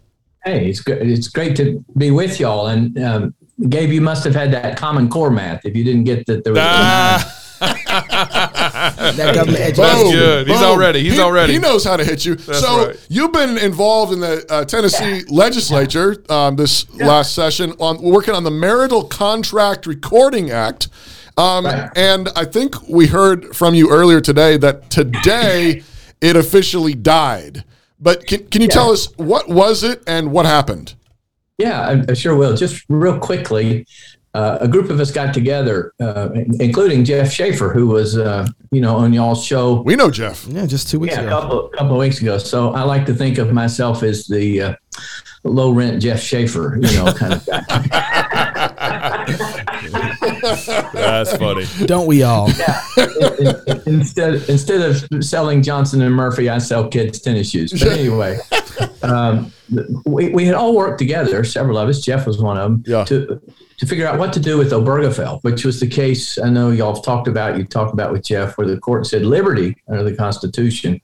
Hey, 0.44 0.68
it's 0.68 0.80
good. 0.80 1.02
It's 1.08 1.28
great 1.28 1.56
to 1.56 1.84
be 1.96 2.10
with 2.10 2.38
y'all. 2.40 2.68
And 2.68 2.98
um, 3.02 3.34
Gabe, 3.68 3.90
you 3.90 4.00
must 4.00 4.24
have 4.24 4.34
had 4.34 4.52
that 4.52 4.76
Common 4.76 5.08
Core 5.08 5.30
math 5.30 5.64
if 5.66 5.74
you 5.76 5.84
didn't 5.84 6.04
get 6.04 6.26
that 6.26 6.44
there 6.44 6.52
was. 6.52 6.62
Ah, 6.64 7.34
That 9.18 9.34
government 9.34 9.60
education. 9.62 9.84
That's 9.84 10.10
good. 10.10 10.48
He's 10.48 10.62
already- 10.62 11.02
he's 11.04 11.12
he, 11.14 11.20
already. 11.20 11.52
He 11.54 11.58
knows 11.58 11.84
how 11.84 11.96
to 11.96 12.04
hit 12.04 12.24
you. 12.24 12.38
so 12.38 12.86
right. 12.88 13.06
you've 13.08 13.32
been 13.32 13.58
involved 13.58 14.12
in 14.12 14.20
the 14.20 14.44
uh, 14.48 14.64
Tennessee 14.64 15.24
legislature 15.28 16.22
um, 16.28 16.56
this 16.56 16.88
last 16.94 17.34
session 17.34 17.72
on 17.78 18.00
working 18.02 18.34
on 18.34 18.44
the 18.44 18.50
Marital 18.50 19.04
Contract 19.04 19.86
Recording 19.86 20.50
Act. 20.50 20.88
Um, 21.36 21.66
Right. 21.66 21.88
And 21.94 22.28
I 22.34 22.44
think 22.44 22.74
we 22.88 23.06
heard 23.06 23.54
from 23.56 23.74
you 23.74 23.90
earlier 23.90 24.20
today 24.20 24.56
that 24.56 24.90
today 24.90 25.82
it 26.20 26.36
officially 26.36 26.94
died. 26.94 27.64
But 28.00 28.26
can, 28.26 28.46
can 28.48 28.62
you 28.62 28.68
tell 28.68 28.90
us 28.90 29.06
what 29.16 29.48
was 29.48 29.82
it 29.82 30.02
and 30.06 30.32
what 30.32 30.46
happened? 30.46 30.94
Yeah, 31.58 31.80
I, 31.80 32.04
I 32.10 32.14
sure 32.14 32.36
will. 32.36 32.56
Just 32.56 32.84
real 32.88 33.18
quickly, 33.18 33.86
uh, 34.34 34.58
a 34.60 34.68
group 34.68 34.90
of 34.90 35.00
us 35.00 35.10
got 35.10 35.32
together, 35.34 35.92
uh, 36.00 36.28
including 36.60 37.04
Jeff 37.04 37.32
Shafer, 37.32 37.72
who 37.72 37.88
was, 37.88 38.16
uh, 38.18 38.46
you 38.70 38.80
know, 38.80 38.96
on 38.96 39.12
y'all's 39.12 39.44
show 39.44 39.82
We 39.82 39.96
know 39.96 40.10
Jeff. 40.10 40.46
Yeah, 40.46 40.66
just 40.66 40.88
two 40.90 41.00
weeks 41.00 41.14
yeah, 41.14 41.22
a 41.22 41.28
couple, 41.28 41.68
couple 41.68 41.92
of 41.94 41.98
weeks 41.98 42.20
ago. 42.20 42.38
So 42.38 42.72
I 42.74 42.82
like 42.82 43.06
to 43.06 43.14
think 43.14 43.38
of 43.38 43.52
myself 43.52 44.02
as 44.02 44.26
the 44.26 44.62
uh, 44.62 44.74
low 45.44 45.70
rent 45.72 46.02
Jeff 46.02 46.20
Shafer, 46.20 46.78
you 46.80 46.96
know, 46.96 47.12
kind 47.12 47.32
of 47.34 47.46
guy. 47.46 47.64
that's 50.92 51.36
funny. 51.36 51.64
Don't 51.86 52.06
we 52.06 52.22
all? 52.22 52.50
Yeah. 52.50 52.80
instead 53.86 54.34
instead 54.48 54.80
of 54.82 55.24
selling 55.24 55.62
Johnston 55.62 56.02
and 56.02 56.14
Murphy, 56.14 56.48
I 56.48 56.58
sell 56.58 56.88
kids 56.88 57.20
tennis 57.20 57.50
shoes. 57.50 57.72
But 57.72 57.88
anyway, 57.88 58.38
um, 59.02 59.52
we, 60.04 60.30
we 60.30 60.46
had 60.46 60.54
all 60.54 60.74
worked 60.74 60.98
together, 60.98 61.44
several 61.44 61.78
of 61.78 61.88
us, 61.88 62.00
Jeff 62.00 62.26
was 62.26 62.38
one 62.38 62.58
of 62.58 62.70
them, 62.70 62.84
Yeah. 62.86 63.04
to, 63.04 63.40
to 63.78 63.86
figure 63.86 64.06
out 64.06 64.18
what 64.18 64.32
to 64.32 64.40
do 64.40 64.58
with 64.58 64.72
Obergefell, 64.72 65.42
which 65.42 65.64
was 65.64 65.78
the 65.78 65.86
case 65.86 66.36
I 66.36 66.50
know 66.50 66.70
y'all 66.70 66.94
have 66.94 67.04
talked 67.04 67.28
about, 67.28 67.56
you 67.56 67.64
talked 67.64 67.94
about 67.94 68.12
with 68.12 68.24
Jeff, 68.24 68.58
where 68.58 68.66
the 68.66 68.78
court 68.78 69.06
said 69.06 69.24
liberty 69.24 69.76
under 69.88 70.02
the 70.02 70.16
Constitution 70.16 71.00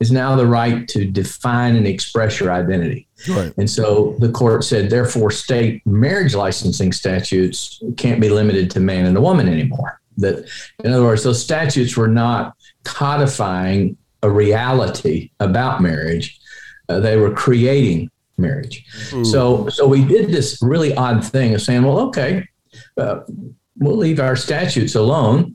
is 0.00 0.10
now 0.10 0.34
the 0.34 0.46
right 0.46 0.86
to 0.88 1.04
define 1.04 1.76
and 1.76 1.86
express 1.86 2.40
your 2.40 2.50
identity. 2.50 3.06
Right. 3.28 3.52
And 3.56 3.70
so 3.70 4.16
the 4.18 4.30
court 4.30 4.64
said, 4.64 4.90
therefore, 4.90 5.30
state 5.30 5.86
marriage 5.86 6.34
licensing 6.34 6.92
statutes 6.92 7.80
can't 7.96 8.20
be 8.20 8.28
limited 8.28 8.70
to 8.72 8.80
man 8.80 9.06
and 9.06 9.16
a 9.16 9.20
woman 9.20 9.48
anymore. 9.48 10.00
That, 10.18 10.48
in 10.82 10.92
other 10.92 11.04
words, 11.04 11.22
those 11.22 11.42
statutes 11.42 11.96
were 11.96 12.08
not 12.08 12.56
codifying 12.84 13.96
a 14.22 14.30
reality 14.30 15.30
about 15.40 15.82
marriage; 15.82 16.40
uh, 16.88 17.00
they 17.00 17.16
were 17.18 17.32
creating 17.32 18.10
marriage. 18.38 18.84
So, 19.24 19.68
so 19.68 19.86
we 19.86 20.04
did 20.04 20.30
this 20.30 20.58
really 20.62 20.94
odd 20.94 21.24
thing 21.24 21.54
of 21.54 21.62
saying, 21.62 21.82
well, 21.82 21.98
okay, 22.08 22.46
uh, 22.96 23.20
we'll 23.78 23.96
leave 23.96 24.20
our 24.20 24.36
statutes 24.36 24.94
alone, 24.94 25.54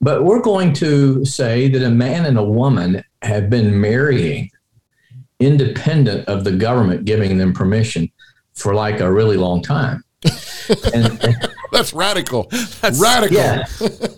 but 0.00 0.24
we're 0.24 0.42
going 0.42 0.72
to 0.74 1.24
say 1.24 1.68
that 1.68 1.82
a 1.84 1.90
man 1.90 2.26
and 2.26 2.38
a 2.38 2.44
woman 2.44 3.02
have 3.22 3.48
been 3.50 3.80
marrying 3.80 4.50
independent 5.40 6.26
of 6.28 6.44
the 6.44 6.52
government 6.52 7.04
giving 7.04 7.38
them 7.38 7.52
permission 7.52 8.10
for 8.54 8.74
like 8.74 9.00
a 9.00 9.10
really 9.12 9.36
long 9.36 9.62
time. 9.62 10.04
and, 10.94 11.24
and- 11.24 11.48
That's 11.72 11.92
radical. 11.92 12.48
That's 12.80 13.00
radical. 13.00 13.36
yeah, 13.38 13.64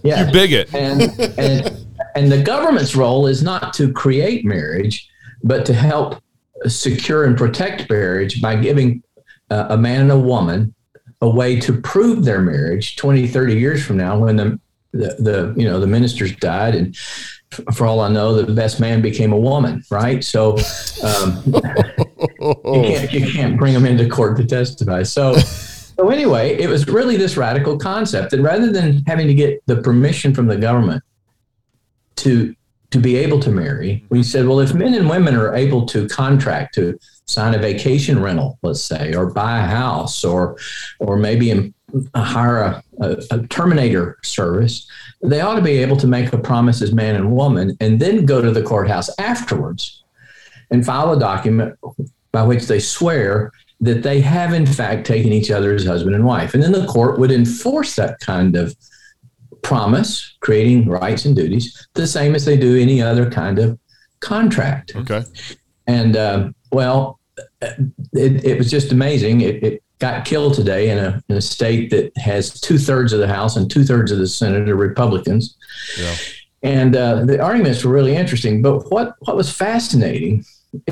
yeah, 0.02 0.26
You 0.26 0.32
bigot. 0.32 0.74
and 0.74 1.02
and 1.38 1.86
and 2.16 2.30
the 2.32 2.42
government's 2.42 2.94
role 2.96 3.26
is 3.26 3.42
not 3.42 3.72
to 3.74 3.92
create 3.92 4.44
marriage, 4.44 5.08
but 5.44 5.64
to 5.66 5.72
help 5.72 6.20
secure 6.66 7.24
and 7.24 7.36
protect 7.36 7.88
marriage 7.90 8.40
by 8.40 8.56
giving 8.56 9.02
uh, 9.50 9.66
a 9.70 9.76
man 9.76 10.02
and 10.02 10.12
a 10.12 10.18
woman 10.18 10.74
a 11.20 11.28
way 11.28 11.58
to 11.60 11.80
prove 11.80 12.24
their 12.24 12.40
marriage 12.40 12.96
20 12.96 13.26
30 13.28 13.54
years 13.54 13.84
from 13.84 13.96
now 13.96 14.18
when 14.18 14.36
the 14.36 14.60
the, 14.92 15.16
the 15.18 15.54
you 15.56 15.68
know 15.68 15.80
the 15.80 15.86
ministers 15.86 16.34
died 16.36 16.74
and 16.74 16.96
for 17.74 17.86
all 17.86 18.00
I 18.00 18.08
know 18.08 18.40
the 18.40 18.52
best 18.52 18.80
man 18.80 19.00
became 19.00 19.32
a 19.32 19.38
woman 19.38 19.82
right? 19.90 20.22
So 20.24 20.56
um, 21.02 21.42
you 21.46 21.60
can't 22.64 23.12
you 23.12 23.32
can't 23.32 23.58
bring 23.58 23.74
them 23.74 23.86
into 23.86 24.08
court 24.08 24.36
to 24.38 24.44
testify. 24.44 25.02
So 25.02 25.34
so 25.96 26.08
anyway, 26.08 26.56
it 26.58 26.68
was 26.68 26.88
really 26.88 27.16
this 27.16 27.36
radical 27.36 27.78
concept 27.78 28.32
that 28.32 28.40
rather 28.40 28.72
than 28.72 29.02
having 29.06 29.28
to 29.28 29.34
get 29.34 29.62
the 29.66 29.76
permission 29.76 30.34
from 30.34 30.46
the 30.46 30.56
government 30.56 31.02
to 32.16 32.54
to 32.94 33.00
be 33.00 33.16
able 33.16 33.40
to 33.40 33.50
marry, 33.50 34.04
we 34.08 34.22
said, 34.22 34.46
well, 34.46 34.60
if 34.60 34.72
men 34.72 34.94
and 34.94 35.10
women 35.10 35.34
are 35.34 35.52
able 35.52 35.84
to 35.86 36.06
contract 36.06 36.74
to 36.76 36.96
sign 37.26 37.52
a 37.52 37.58
vacation 37.58 38.22
rental, 38.22 38.56
let's 38.62 38.84
say, 38.84 39.12
or 39.14 39.26
buy 39.26 39.58
a 39.58 39.66
house, 39.66 40.22
or 40.22 40.56
or 41.00 41.16
maybe 41.16 41.74
hire 42.14 42.60
a, 42.60 42.84
a, 43.00 43.16
a 43.32 43.46
terminator 43.48 44.16
service, 44.22 44.88
they 45.22 45.40
ought 45.40 45.56
to 45.56 45.60
be 45.60 45.78
able 45.78 45.96
to 45.96 46.06
make 46.06 46.32
a 46.32 46.38
promise 46.38 46.82
as 46.82 46.92
man 46.92 47.16
and 47.16 47.32
woman, 47.32 47.76
and 47.80 47.98
then 47.98 48.24
go 48.24 48.40
to 48.40 48.52
the 48.52 48.62
courthouse 48.62 49.10
afterwards 49.18 50.04
and 50.70 50.86
file 50.86 51.12
a 51.12 51.18
document 51.18 51.76
by 52.30 52.44
which 52.44 52.66
they 52.66 52.78
swear 52.78 53.50
that 53.80 54.04
they 54.04 54.20
have 54.20 54.52
in 54.52 54.66
fact 54.66 55.04
taken 55.04 55.32
each 55.32 55.50
other 55.50 55.74
as 55.74 55.84
husband 55.84 56.14
and 56.14 56.24
wife. 56.24 56.54
And 56.54 56.62
then 56.62 56.70
the 56.70 56.86
court 56.86 57.18
would 57.18 57.32
enforce 57.32 57.96
that 57.96 58.20
kind 58.20 58.54
of 58.54 58.76
promise, 59.64 60.36
creating 60.40 60.88
rights 60.88 61.24
and 61.24 61.34
duties, 61.34 61.88
the 61.94 62.06
same 62.06 62.36
as 62.36 62.44
they 62.44 62.56
do 62.56 62.80
any 62.80 63.02
other 63.02 63.28
kind 63.28 63.58
of 63.58 63.76
contract. 64.20 64.94
Okay. 64.94 65.24
And 65.88 66.16
um, 66.16 66.54
well, 66.70 67.18
it, 67.60 68.44
it 68.44 68.58
was 68.58 68.70
just 68.70 68.92
amazing. 68.92 69.40
It, 69.40 69.62
it 69.64 69.82
got 69.98 70.24
killed 70.24 70.54
today 70.54 70.90
in 70.90 70.98
a, 70.98 71.22
in 71.28 71.36
a 71.36 71.40
state 71.40 71.90
that 71.90 72.16
has 72.16 72.60
two 72.60 72.78
thirds 72.78 73.12
of 73.12 73.20
the 73.20 73.26
House 73.26 73.56
and 73.56 73.70
two 73.70 73.84
thirds 73.84 74.12
of 74.12 74.18
the 74.18 74.28
Senate 74.28 74.68
are 74.68 74.76
Republicans. 74.76 75.56
Yeah. 75.98 76.14
And 76.62 76.96
uh, 76.96 77.24
the 77.24 77.40
arguments 77.40 77.84
were 77.84 77.92
really 77.92 78.14
interesting. 78.14 78.62
But 78.62 78.90
what, 78.90 79.14
what 79.20 79.36
was 79.36 79.50
fascinating 79.50 80.44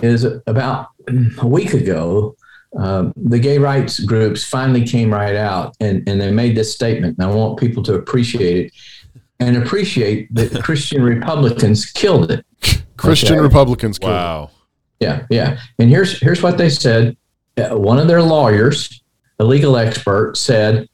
is 0.02 0.24
about 0.46 0.88
a 1.38 1.46
week 1.46 1.74
ago, 1.74 2.36
um, 2.78 3.12
the 3.16 3.38
gay 3.38 3.58
rights 3.58 4.00
groups 4.00 4.44
finally 4.44 4.84
came 4.86 5.12
right 5.12 5.36
out 5.36 5.74
and, 5.80 6.08
and 6.08 6.20
they 6.20 6.30
made 6.30 6.56
this 6.56 6.74
statement. 6.74 7.18
And 7.18 7.26
I 7.26 7.34
want 7.34 7.58
people 7.58 7.82
to 7.84 7.94
appreciate 7.94 8.66
it 8.66 8.72
and 9.40 9.56
appreciate 9.56 10.32
that 10.34 10.62
Christian 10.62 11.02
Republicans 11.02 11.86
killed 11.86 12.30
it. 12.30 12.44
Christian 12.96 13.34
Okay. 13.34 13.42
Republicans. 13.42 13.98
killed 13.98 14.12
it. 14.12 14.14
Wow. 14.14 14.50
Yeah, 15.00 15.26
yeah. 15.30 15.58
And 15.78 15.90
here's 15.90 16.20
here's 16.20 16.42
what 16.42 16.56
they 16.58 16.70
said. 16.70 17.16
Uh, 17.56 17.76
one 17.76 17.98
of 17.98 18.06
their 18.08 18.22
lawyers, 18.22 19.02
a 19.38 19.44
legal 19.44 19.76
expert, 19.76 20.36
said 20.36 20.88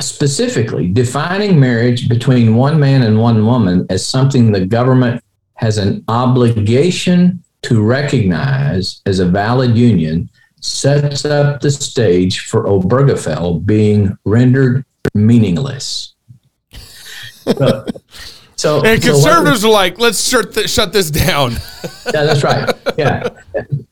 specifically 0.00 0.88
defining 0.88 1.58
marriage 1.58 2.08
between 2.08 2.56
one 2.56 2.78
man 2.78 3.02
and 3.02 3.18
one 3.18 3.46
woman 3.46 3.86
as 3.90 4.04
something 4.06 4.52
the 4.52 4.66
government 4.66 5.22
has 5.54 5.78
an 5.78 6.04
obligation 6.08 7.42
to 7.62 7.82
recognize 7.82 9.00
as 9.06 9.20
a 9.20 9.24
valid 9.24 9.76
union 9.76 10.28
sets 10.64 11.24
up 11.24 11.60
the 11.60 11.70
stage 11.70 12.40
for 12.46 12.64
Obergefell 12.64 13.64
being 13.64 14.16
rendered 14.24 14.84
meaningless. 15.14 16.14
So- 17.44 17.84
so, 18.56 18.82
And 18.84 19.02
so 19.02 19.12
conservatives 19.12 19.64
are 19.64 19.70
like, 19.70 19.98
let's 19.98 20.26
shut, 20.26 20.54
th- 20.54 20.70
shut 20.70 20.92
this 20.92 21.10
down. 21.10 21.52
yeah, 22.06 22.24
that's 22.24 22.42
right. 22.42 22.70
Yeah. 22.96 23.28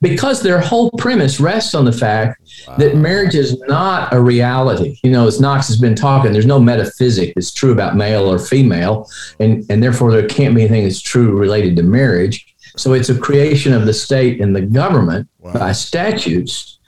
Because 0.01 0.41
their 0.41 0.59
whole 0.59 0.89
premise 0.97 1.39
rests 1.39 1.75
on 1.75 1.85
the 1.85 1.91
fact 1.91 2.41
that 2.79 2.95
marriage 2.95 3.35
is 3.35 3.59
not 3.67 4.11
a 4.13 4.19
reality. 4.19 4.97
You 5.03 5.11
know, 5.11 5.27
as 5.27 5.39
Knox 5.39 5.67
has 5.67 5.77
been 5.77 5.95
talking, 5.95 6.33
there's 6.33 6.45
no 6.47 6.59
metaphysic 6.59 7.35
that's 7.35 7.51
true 7.53 7.71
about 7.71 7.95
male 7.95 8.31
or 8.31 8.39
female, 8.39 9.07
and, 9.39 9.63
and 9.69 9.83
therefore 9.83 10.11
there 10.11 10.27
can't 10.27 10.55
be 10.55 10.61
anything 10.61 10.83
that's 10.83 11.01
true 11.01 11.37
related 11.37 11.75
to 11.77 11.83
marriage. 11.83 12.52
So 12.75 12.93
it's 12.93 13.09
a 13.09 13.17
creation 13.17 13.73
of 13.73 13.85
the 13.85 13.93
state 13.93 14.41
and 14.41 14.55
the 14.55 14.61
government 14.61 15.27
by 15.53 15.71
statutes. 15.73 16.79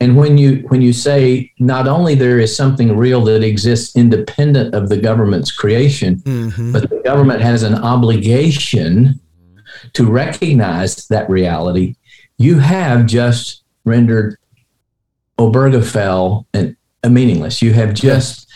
And 0.00 0.16
when 0.16 0.36
you 0.36 0.64
when 0.68 0.82
you 0.82 0.92
say 0.92 1.50
not 1.58 1.86
only 1.88 2.14
there 2.14 2.38
is 2.38 2.54
something 2.54 2.96
real 2.96 3.22
that 3.24 3.42
exists 3.42 3.96
independent 3.96 4.74
of 4.74 4.88
the 4.88 4.96
government's 4.96 5.50
creation, 5.52 6.22
but 6.72 6.90
the 6.90 7.00
government 7.04 7.40
has 7.40 7.62
an 7.62 7.74
obligation 7.74 9.20
to 9.94 10.04
recognize 10.10 11.06
that 11.08 11.28
reality, 11.30 11.94
you 12.38 12.58
have 12.58 13.06
just 13.06 13.62
rendered 13.84 14.36
Obergefell 15.38 16.44
and 16.54 16.76
uh, 17.02 17.08
meaningless. 17.08 17.62
You 17.62 17.72
have 17.72 17.94
just 17.94 18.48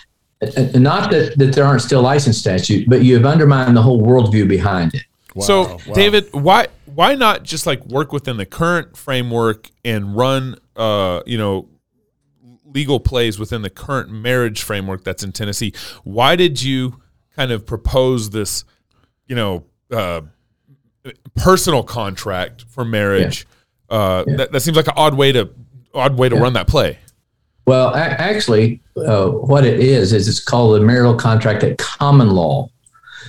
not 0.74 1.10
that, 1.10 1.34
that 1.38 1.52
there 1.54 1.64
aren't 1.64 1.82
still 1.82 2.02
license 2.02 2.38
statutes, 2.38 2.86
but 2.88 3.02
you 3.02 3.14
have 3.14 3.26
undermined 3.26 3.76
the 3.76 3.82
whole 3.82 4.00
worldview 4.02 4.46
behind 4.48 4.94
it. 4.94 5.02
So, 5.40 5.62
Wow, 5.62 5.78
wow. 5.86 5.94
David, 5.94 6.28
why 6.32 6.66
why 6.86 7.14
not 7.14 7.42
just 7.42 7.66
like 7.66 7.84
work 7.86 8.12
within 8.12 8.36
the 8.36 8.46
current 8.46 8.96
framework 8.96 9.70
and 9.84 10.16
run, 10.16 10.56
uh, 10.76 11.22
you 11.26 11.38
know, 11.38 11.68
legal 12.64 13.00
plays 13.00 13.38
within 13.38 13.62
the 13.62 13.70
current 13.70 14.10
marriage 14.10 14.62
framework 14.62 15.04
that's 15.04 15.22
in 15.22 15.32
Tennessee? 15.32 15.72
Why 16.04 16.36
did 16.36 16.62
you 16.62 17.00
kind 17.36 17.52
of 17.52 17.66
propose 17.66 18.30
this, 18.30 18.64
you 19.26 19.36
know, 19.36 19.64
uh, 19.90 20.22
personal 21.36 21.82
contract 21.82 22.64
for 22.68 22.84
marriage? 22.84 23.46
Uh, 23.88 24.24
that, 24.24 24.52
that 24.52 24.60
seems 24.60 24.76
like 24.76 24.86
an 24.86 24.94
odd 24.96 25.14
way 25.14 25.32
to 25.32 25.50
odd 25.94 26.18
way 26.18 26.28
to 26.28 26.36
run 26.36 26.52
that 26.54 26.68
play. 26.68 26.98
Well, 27.66 27.94
a- 27.94 27.98
actually, 27.98 28.80
uh, 28.96 29.28
what 29.28 29.64
it 29.64 29.80
is 29.80 30.12
is 30.12 30.26
it's 30.26 30.40
called 30.42 30.76
the 30.76 30.84
marital 30.84 31.14
contract 31.14 31.62
at 31.64 31.78
common 31.78 32.30
law. 32.30 32.68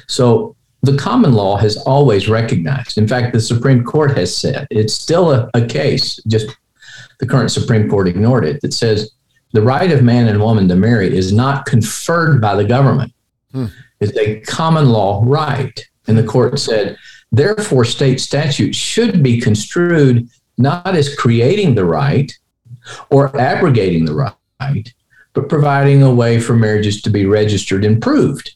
So 0.07 0.55
the 0.81 0.97
common 0.97 1.33
law 1.33 1.57
has 1.57 1.77
always 1.77 2.29
recognized. 2.29 2.97
In 2.97 3.07
fact, 3.07 3.33
the 3.33 3.41
Supreme 3.41 3.83
Court 3.83 4.15
has 4.17 4.35
said 4.35 4.67
it's 4.69 4.93
still 4.93 5.31
a, 5.31 5.49
a 5.53 5.65
case. 5.65 6.21
Just 6.27 6.55
the 7.19 7.27
current 7.27 7.51
Supreme 7.51 7.89
Court 7.89 8.07
ignored 8.07 8.45
it. 8.45 8.61
That 8.61 8.73
says 8.73 9.11
the 9.51 9.61
right 9.61 9.91
of 9.91 10.03
man 10.03 10.27
and 10.27 10.39
woman 10.39 10.67
to 10.69 10.75
marry 10.75 11.15
is 11.15 11.33
not 11.33 11.65
conferred 11.65 12.39
by 12.41 12.55
the 12.55 12.63
government. 12.63 13.13
Hmm. 13.51 13.65
It's 13.99 14.17
a 14.17 14.39
common 14.41 14.89
law 14.89 15.21
right, 15.25 15.77
and 16.07 16.17
the 16.17 16.23
court 16.23 16.57
said 16.59 16.97
therefore 17.31 17.83
state 17.83 18.21
statute 18.21 18.73
should 18.73 19.21
be 19.21 19.41
construed 19.41 20.29
not 20.57 20.95
as 20.95 21.15
creating 21.15 21.75
the 21.75 21.85
right 21.85 22.31
or 23.09 23.35
abrogating 23.39 24.05
the 24.05 24.33
right, 24.59 24.93
but 25.33 25.49
providing 25.49 26.03
a 26.03 26.13
way 26.13 26.39
for 26.39 26.55
marriages 26.55 27.01
to 27.01 27.09
be 27.09 27.25
registered 27.25 27.83
and 27.83 28.01
proved. 28.01 28.55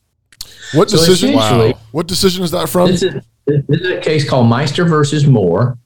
What 0.74 0.90
So 0.90 0.98
decision? 0.98 1.30
essentially- 1.38 1.76
What 1.92 2.08
decision 2.08 2.44
is 2.44 2.52
that 2.52 2.70
from? 2.70 2.90
This 2.92 3.04
is, 3.04 3.14
this 3.46 3.82
is 3.82 3.90
a 3.90 4.00
case 4.00 4.28
called 4.28 4.48
Meister 4.48 4.86
versus 4.86 5.26
Moore. 5.28 5.78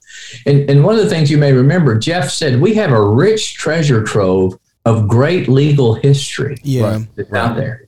And, 0.45 0.69
and 0.69 0.84
one 0.84 0.95
of 0.97 1.04
the 1.04 1.10
things 1.10 1.30
you 1.30 1.38
may 1.38 1.54
remember, 1.54 1.97
Jeff 1.97 2.30
said, 2.30 2.60
we 2.62 2.73
have 2.76 2.91
a 2.91 3.02
rich 3.02 3.56
treasure 3.56 4.04
trove 4.04 4.58
of 4.86 5.08
great 5.08 5.47
legal 5.47 5.95
history 5.95 6.58
Yeah. 6.63 6.84
Right. 6.97 7.08
that's 7.15 7.34
out 7.34 7.56
there. 7.56 7.88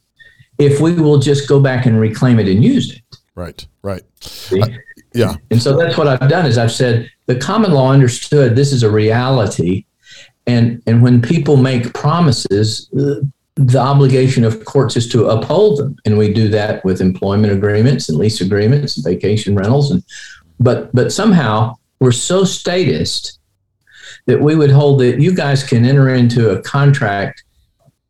If 0.57 0.81
we 0.81 0.93
will 0.93 1.17
just 1.19 1.47
go 1.47 1.59
back 1.59 1.85
and 1.85 1.99
reclaim 1.99 2.39
it 2.39 2.47
and 2.47 2.63
use 2.63 2.91
it. 2.93 3.01
Right. 3.35 3.65
Right. 3.81 4.03
See? 4.19 4.61
Yeah. 5.13 5.35
And 5.49 5.61
so 5.61 5.77
that's 5.77 5.97
what 5.97 6.07
I've 6.07 6.29
done 6.29 6.45
is 6.45 6.57
I've 6.57 6.71
said 6.73 7.09
the 7.27 7.35
common 7.35 7.71
law 7.71 7.91
understood 7.91 8.55
this 8.55 8.73
is 8.73 8.83
a 8.83 8.91
reality, 8.91 9.85
and 10.45 10.83
and 10.85 11.01
when 11.01 11.21
people 11.21 11.55
make 11.57 11.93
promises, 11.93 12.89
uh, 12.99 13.21
the 13.59 13.79
obligation 13.79 14.45
of 14.45 14.63
courts 14.63 14.95
is 14.95 15.09
to 15.09 15.27
uphold 15.27 15.77
them, 15.77 15.97
and 16.05 16.17
we 16.17 16.33
do 16.33 16.47
that 16.49 16.83
with 16.85 17.01
employment 17.01 17.51
agreements 17.51 18.07
and 18.07 18.17
lease 18.17 18.39
agreements 18.39 18.95
and 18.95 19.05
vacation 19.05 19.55
rentals, 19.55 19.91
and 19.91 20.03
but 20.59 20.93
but 20.95 21.11
somehow 21.11 21.75
we're 21.99 22.11
so 22.11 22.43
statist 22.43 23.39
that 24.27 24.39
we 24.39 24.55
would 24.55 24.71
hold 24.71 25.01
that 25.01 25.19
you 25.19 25.33
guys 25.33 25.63
can 25.63 25.85
enter 25.85 26.09
into 26.09 26.51
a 26.51 26.61
contract 26.61 27.43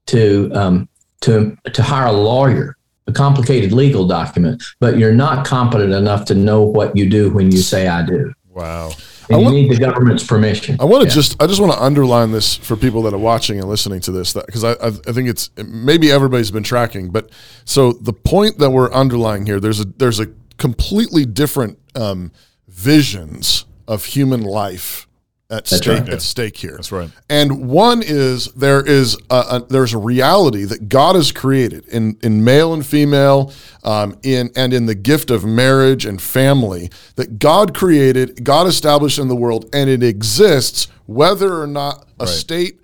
to 0.05 0.51
um, 0.53 0.87
to 1.21 1.57
to 1.73 1.81
hire 1.81 2.07
a 2.07 2.11
lawyer 2.11 2.77
a 3.07 3.11
complicated 3.11 3.73
legal 3.73 4.07
document, 4.07 4.63
but 4.79 4.97
you're 4.97 5.13
not 5.13 5.45
competent 5.45 5.93
enough 5.93 6.25
to 6.25 6.35
know 6.35 6.61
what 6.61 6.95
you 6.95 7.09
do 7.09 7.31
when 7.31 7.51
you 7.51 7.57
say 7.57 7.87
I 7.87 8.05
do. 8.05 8.31
Wow. 8.49 8.91
And 9.29 9.39
you 9.39 9.45
want- 9.45 9.55
need 9.55 9.71
the 9.71 9.77
government's 9.77 10.23
permission. 10.23 10.77
I 10.79 10.85
want 10.85 11.07
to 11.07 11.13
just 11.13 11.41
I 11.41 11.47
just 11.47 11.59
want 11.61 11.73
to 11.73 11.81
underline 11.81 12.31
this 12.31 12.55
for 12.55 12.75
people 12.75 13.01
that 13.03 13.13
are 13.13 13.19
watching 13.19 13.59
and 13.59 13.67
listening 13.69 13.99
to 14.01 14.11
this 14.11 14.33
because 14.33 14.63
I, 14.63 14.71
I 14.73 14.87
I 14.87 15.11
think 15.11 15.29
it's 15.29 15.49
maybe 15.57 16.11
everybody's 16.11 16.51
been 16.51 16.63
tracking, 16.63 17.09
but 17.09 17.29
so 17.65 17.93
the 17.93 18.13
point 18.13 18.57
that 18.59 18.71
we're 18.71 18.91
underlying 18.91 19.45
here 19.45 19.59
there's 19.59 19.79
a 19.79 19.85
there's 19.85 20.19
a 20.19 20.27
completely 20.57 21.25
different 21.25 21.79
um, 21.95 22.31
visions 22.67 23.65
of 23.87 24.05
human 24.05 24.41
life 24.41 25.07
at 25.49 25.67
stake 25.67 25.87
right. 25.87 26.09
at 26.09 26.21
stake 26.21 26.57
here. 26.57 26.73
That's 26.73 26.91
right. 26.91 27.09
And 27.29 27.67
one 27.67 28.03
is 28.03 28.51
there 28.53 28.85
is 28.85 29.17
a, 29.29 29.35
a, 29.35 29.65
there's 29.67 29.93
a 29.93 29.97
reality 29.97 30.63
that 30.65 30.89
God 30.89 31.15
has 31.15 31.31
created 31.31 31.87
in 31.87 32.17
in 32.21 32.43
male 32.43 32.73
and 32.73 32.85
female, 32.85 33.51
um, 33.83 34.17
in 34.21 34.51
and 34.55 34.73
in 34.73 34.85
the 34.85 34.95
gift 34.95 35.31
of 35.31 35.43
marriage 35.45 36.05
and 36.05 36.21
family 36.21 36.91
that 37.15 37.39
God 37.39 37.75
created, 37.75 38.43
God 38.43 38.67
established 38.67 39.17
in 39.17 39.27
the 39.27 39.35
world, 39.35 39.67
and 39.73 39.89
it 39.89 40.03
exists 40.03 40.87
whether 41.07 41.59
or 41.59 41.67
not 41.67 42.07
a 42.19 42.27
state 42.27 42.79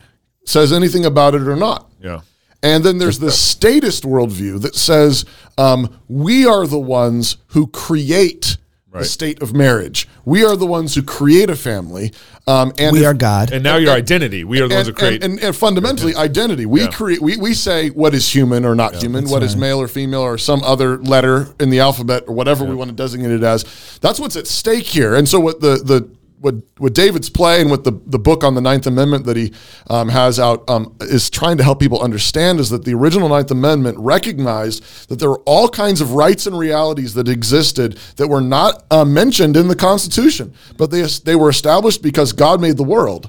says 0.45 0.73
anything 0.73 1.05
about 1.05 1.35
it 1.35 1.47
or 1.47 1.55
not. 1.55 1.89
Yeah. 2.01 2.21
And 2.63 2.83
then 2.83 2.97
there's 2.97 3.19
this 3.19 3.39
statist 3.39 4.03
worldview 4.03 4.61
that 4.63 4.75
says 4.75 5.25
um, 5.57 5.99
we 6.07 6.47
are 6.47 6.65
the 6.65 6.79
ones 6.79 7.37
who 7.49 7.67
create 7.67 8.57
the 8.99 9.05
state 9.05 9.41
of 9.41 9.53
marriage. 9.53 10.07
We 10.25 10.43
are 10.43 10.55
the 10.55 10.65
ones 10.65 10.95
who 10.95 11.03
create 11.03 11.49
a 11.49 11.55
family. 11.55 12.11
Um, 12.47 12.73
and 12.77 12.93
we 12.93 12.99
if- 13.01 13.05
are 13.07 13.13
God. 13.13 13.51
And 13.51 13.63
now 13.63 13.77
your 13.77 13.91
identity. 13.93 14.43
We 14.43 14.61
are 14.61 14.67
the 14.67 14.75
ones 14.75 14.87
who 14.87 14.93
create. 14.93 15.23
and, 15.23 15.35
and, 15.35 15.43
and 15.43 15.55
fundamentally 15.55 16.15
identity. 16.15 16.65
We 16.65 16.81
Yeah. 16.81 16.87
create. 16.91 17.21
We, 17.21 17.37
we 17.37 17.53
say 17.53 17.89
what 17.89 18.13
is 18.13 18.33
human 18.33 18.65
or 18.65 18.75
not 18.75 18.95
human, 18.95 19.27
what 19.29 19.41
is 19.43 19.55
male 19.55 19.81
or 19.81 19.87
female, 19.87 20.21
or 20.21 20.37
some 20.37 20.63
other 20.63 20.97
letter 20.99 21.55
in 21.59 21.69
the 21.71 21.79
alphabet 21.79 22.23
or 22.27 22.35
whatever 22.35 22.63
we 22.63 22.75
want 22.75 22.89
to 22.89 22.95
designate 22.95 23.31
it 23.31 23.43
as. 23.43 23.65
That's 24.01 24.19
what's 24.19 24.35
at 24.35 24.45
stake 24.47 24.85
here. 24.85 25.15
And 25.15 25.27
so 25.27 25.39
what 25.39 25.59
the 25.61 25.77
the 25.77 26.07
what 26.45 26.55
what 26.77 26.93
David's 26.93 27.27
play 27.27 27.59
and 27.59 27.71
what 27.71 27.83
the 27.83 27.91
the 28.05 28.19
book 28.19 28.43
on 28.43 28.53
the 28.53 28.61
Ninth 28.61 28.85
Amendment 28.85 29.25
that 29.25 29.35
he 29.35 29.51
um, 29.89 30.09
has 30.09 30.39
out 30.39 30.69
um, 30.69 30.95
is 31.01 31.31
trying 31.31 31.57
to 31.57 31.63
help 31.63 31.79
people 31.79 31.99
understand 31.99 32.59
is 32.59 32.69
that 32.69 32.85
the 32.85 32.93
original 32.93 33.27
Ninth 33.27 33.49
Amendment 33.49 33.97
recognized 33.97 35.09
that 35.09 35.17
there 35.17 35.31
were 35.31 35.41
all 35.47 35.67
kinds 35.67 36.01
of 36.01 36.13
rights 36.13 36.45
and 36.45 36.55
realities 36.57 37.15
that 37.15 37.27
existed 37.27 37.97
that 38.17 38.27
were 38.27 38.41
not 38.41 38.85
uh, 38.91 39.03
mentioned 39.03 39.57
in 39.57 39.67
the 39.67 39.75
Constitution, 39.75 40.53
but 40.77 40.91
they 40.91 41.01
they 41.01 41.35
were 41.35 41.49
established 41.49 42.03
because 42.03 42.31
God 42.31 42.61
made 42.61 42.77
the 42.77 42.83
world. 42.83 43.27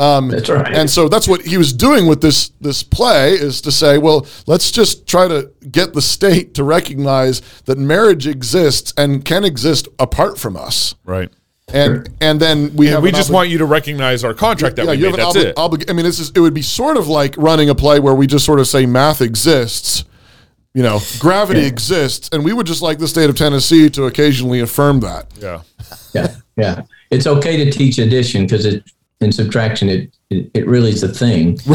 Um, 0.00 0.28
That's 0.28 0.50
right. 0.50 0.74
And 0.74 0.90
so 0.90 1.08
that's 1.08 1.26
what 1.26 1.42
he 1.42 1.56
was 1.56 1.72
doing 1.72 2.06
with 2.06 2.20
this 2.20 2.48
this 2.60 2.82
play 2.82 3.32
is 3.34 3.60
to 3.62 3.70
say, 3.70 3.96
well, 3.96 4.26
let's 4.46 4.72
just 4.72 5.06
try 5.06 5.28
to 5.28 5.52
get 5.70 5.94
the 5.94 6.02
state 6.02 6.54
to 6.54 6.64
recognize 6.64 7.40
that 7.66 7.78
marriage 7.78 8.26
exists 8.26 8.92
and 8.98 9.24
can 9.24 9.44
exist 9.44 9.86
apart 10.00 10.36
from 10.36 10.56
us. 10.56 10.96
right. 11.04 11.30
And 11.72 12.08
and 12.20 12.38
then 12.40 12.74
we 12.76 12.86
have 12.88 13.02
We 13.02 13.10
just 13.10 13.28
obli- 13.30 13.34
want 13.34 13.48
you 13.48 13.58
to 13.58 13.64
recognize 13.64 14.22
our 14.22 14.34
contract 14.34 14.76
that 14.76 14.84
yeah, 14.86 14.92
we 14.92 14.98
you 14.98 15.10
made. 15.10 15.18
have 15.18 15.34
That's 15.34 15.44
an 15.44 15.46
it. 15.50 15.56
obli- 15.56 15.78
obli- 15.78 15.90
I 15.90 15.94
mean, 15.94 16.04
this 16.04 16.20
is 16.20 16.30
it 16.30 16.38
would 16.40 16.54
be 16.54 16.62
sort 16.62 16.96
of 16.96 17.08
like 17.08 17.36
running 17.36 17.68
a 17.70 17.74
play 17.74 17.98
where 17.98 18.14
we 18.14 18.26
just 18.28 18.44
sort 18.44 18.60
of 18.60 18.68
say 18.68 18.86
math 18.86 19.20
exists. 19.20 20.04
You 20.74 20.82
know, 20.82 21.00
gravity 21.18 21.64
exists, 21.64 22.28
and 22.32 22.44
we 22.44 22.52
would 22.52 22.66
just 22.66 22.82
like 22.82 22.98
the 22.98 23.08
state 23.08 23.30
of 23.30 23.36
Tennessee 23.36 23.88
to 23.90 24.04
occasionally 24.04 24.60
affirm 24.60 25.00
that. 25.00 25.26
yeah. 25.40 25.62
yeah, 26.14 26.34
yeah. 26.56 26.82
It's 27.10 27.26
okay 27.26 27.64
to 27.64 27.70
teach 27.72 27.98
addition 27.98 28.42
because 28.42 28.66
it 28.66 28.84
in 29.20 29.32
subtraction 29.32 29.88
it 29.88 30.14
it, 30.30 30.50
it 30.54 30.66
really 30.66 30.90
is 30.90 31.02
a 31.02 31.08
thing. 31.08 31.58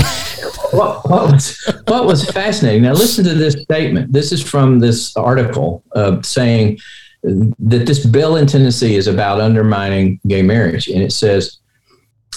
what, 0.71 1.03
what 1.09 1.31
was 1.31 1.73
what 1.87 2.05
was 2.05 2.29
fascinating? 2.29 2.83
Now 2.83 2.93
listen 2.93 3.25
to 3.25 3.33
this 3.33 3.55
statement. 3.61 4.13
This 4.13 4.31
is 4.31 4.41
from 4.41 4.79
this 4.79 5.15
article 5.17 5.83
uh, 5.95 6.21
saying 6.21 6.77
that 7.23 7.85
this 7.85 8.05
bill 8.05 8.35
in 8.35 8.47
Tennessee 8.47 8.95
is 8.95 9.07
about 9.07 9.41
undermining 9.41 10.19
gay 10.27 10.41
marriage, 10.41 10.87
and 10.87 11.01
it 11.01 11.11
says. 11.11 11.57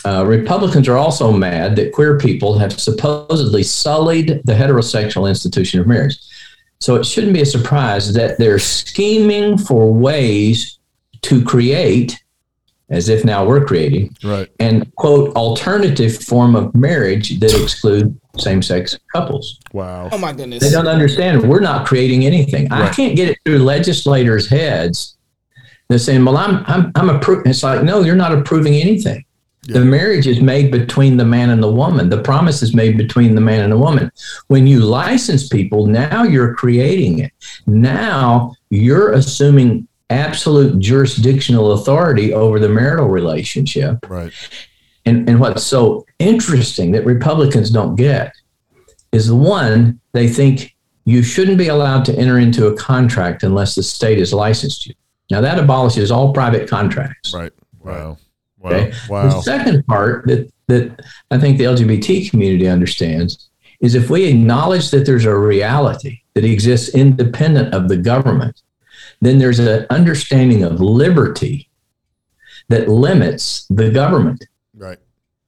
Uh, 0.07 0.23
Republicans 0.27 0.87
are 0.87 0.99
also 0.99 1.33
mad 1.33 1.77
that 1.77 1.91
queer 1.95 2.19
people 2.19 2.59
have 2.59 2.79
supposedly 2.79 3.63
sullied 3.63 4.43
the 4.45 4.53
heterosexual 4.53 5.27
institution 5.27 5.81
of 5.81 5.87
marriage. 5.87 6.19
So 6.79 6.97
it 6.97 7.07
shouldn't 7.07 7.33
be 7.33 7.41
a 7.41 7.47
surprise 7.47 8.13
that 8.13 8.37
they're 8.37 8.59
scheming 8.59 9.57
for 9.57 9.91
ways 9.91 10.79
to 11.23 11.43
create, 11.43 12.23
as 12.91 13.09
if 13.09 13.25
now 13.25 13.45
we're 13.45 13.65
creating, 13.65 14.15
Right. 14.23 14.49
an 14.61 14.91
quote 14.97 15.35
alternative 15.37 16.23
form 16.23 16.55
of 16.55 16.75
marriage 16.75 17.39
that 17.41 17.55
exclude 17.63 18.19
same-sex 18.39 18.99
couples. 19.13 19.59
Wow. 19.73 20.09
oh 20.13 20.19
my 20.19 20.33
goodness. 20.33 20.63
They 20.63 20.71
don't 20.71 20.89
understand 20.89 21.49
we're 21.49 21.61
not 21.61 21.87
creating 21.87 22.27
anything. 22.27 22.71
I 22.73 22.89
can't 22.91 23.17
get 23.17 23.29
it 23.29 23.39
through 23.45 23.59
legislators' 23.61 24.49
heads. 24.49 25.17
They're 25.89 25.99
saying, 25.99 26.25
"Well, 26.25 26.37
I'm 26.37 26.65
I'm 26.67 26.91
I'm 26.95 27.11
approving." 27.11 27.51
It's 27.51 27.63
like, 27.63 27.83
no, 27.85 28.01
you're 28.03 28.17
not 28.17 28.33
approving 28.33 28.75
anything. 28.75 29.25
The 29.67 29.85
marriage 29.85 30.27
is 30.27 30.41
made 30.43 30.71
between 30.71 31.17
the 31.17 31.25
man 31.25 31.49
and 31.51 31.63
the 31.63 31.71
woman. 31.71 32.11
The 32.11 32.21
promise 32.23 32.63
is 32.63 32.75
made 32.75 32.99
between 32.99 33.35
the 33.35 33.41
man 33.41 33.61
and 33.63 33.73
the 33.73 33.79
woman. 33.79 34.11
When 34.49 34.67
you 34.67 34.81
license 34.81 35.49
people, 35.49 35.87
now 35.87 36.23
you're 36.25 36.55
creating 36.55 37.21
it. 37.21 37.33
Now 37.67 38.55
you're 38.71 39.13
assuming 39.13 39.87
absolute 40.11 40.79
jurisdictional 40.79 41.73
authority 41.73 42.33
over 42.33 42.59
the 42.59 42.69
marital 42.69 43.09
relationship. 43.09 43.99
Right. 44.09 44.33
And, 45.07 45.29
and 45.29 45.41
what's 45.41 45.65
so 45.65 46.07
interesting 46.19 46.93
that 46.93 47.05
Republicans 47.05 47.71
don't 47.71 47.97
get 47.97 48.33
is 49.13 49.29
the 49.29 49.37
one, 49.37 50.01
they 50.13 50.29
think 50.29 50.75
you 51.05 51.23
shouldn't 51.23 51.59
be 51.59 51.69
allowed 51.69 52.05
to 52.07 52.17
enter 52.17 52.39
into 52.39 52.67
a 52.67 52.77
contract 52.77 53.43
unless 53.43 53.75
the 53.75 53.83
state 53.83 54.19
has 54.19 54.33
licensed 54.33 54.87
you. 54.87 54.95
Now, 55.31 55.41
that 55.41 55.59
abolishes 55.59 56.11
all 56.11 56.33
private 56.33 56.69
contracts. 56.69 57.33
Right. 57.35 57.53
Wow. 57.81 58.19
Wow. 58.59 58.71
Okay. 58.71 58.93
Wow. 59.09 59.25
The 59.25 59.43
second 59.43 59.87
part 59.87 60.27
that, 60.27 60.51
that 60.69 61.05
I 61.31 61.39
think 61.39 61.59
the 61.59 61.65
LGBT 61.65 62.31
community 62.31 62.67
understands 62.67 63.51
is 63.81 63.95
if 63.95 64.09
we 64.09 64.25
acknowledge 64.25 64.91
that 64.91 65.05
there's 65.05 65.27
a 65.27 65.37
reality 65.37 66.21
that 66.35 66.45
exists 66.45 66.95
independent 66.95 67.75
of 67.75 67.89
the 67.89 67.97
government, 67.97 68.63
then 69.25 69.39
there's 69.39 69.59
an 69.59 69.87
understanding 69.91 70.63
of 70.65 70.81
liberty 70.81 71.69
that 72.69 72.89
limits 72.89 73.67
the 73.71 73.91
government 73.91 74.45
Right. 74.77 74.99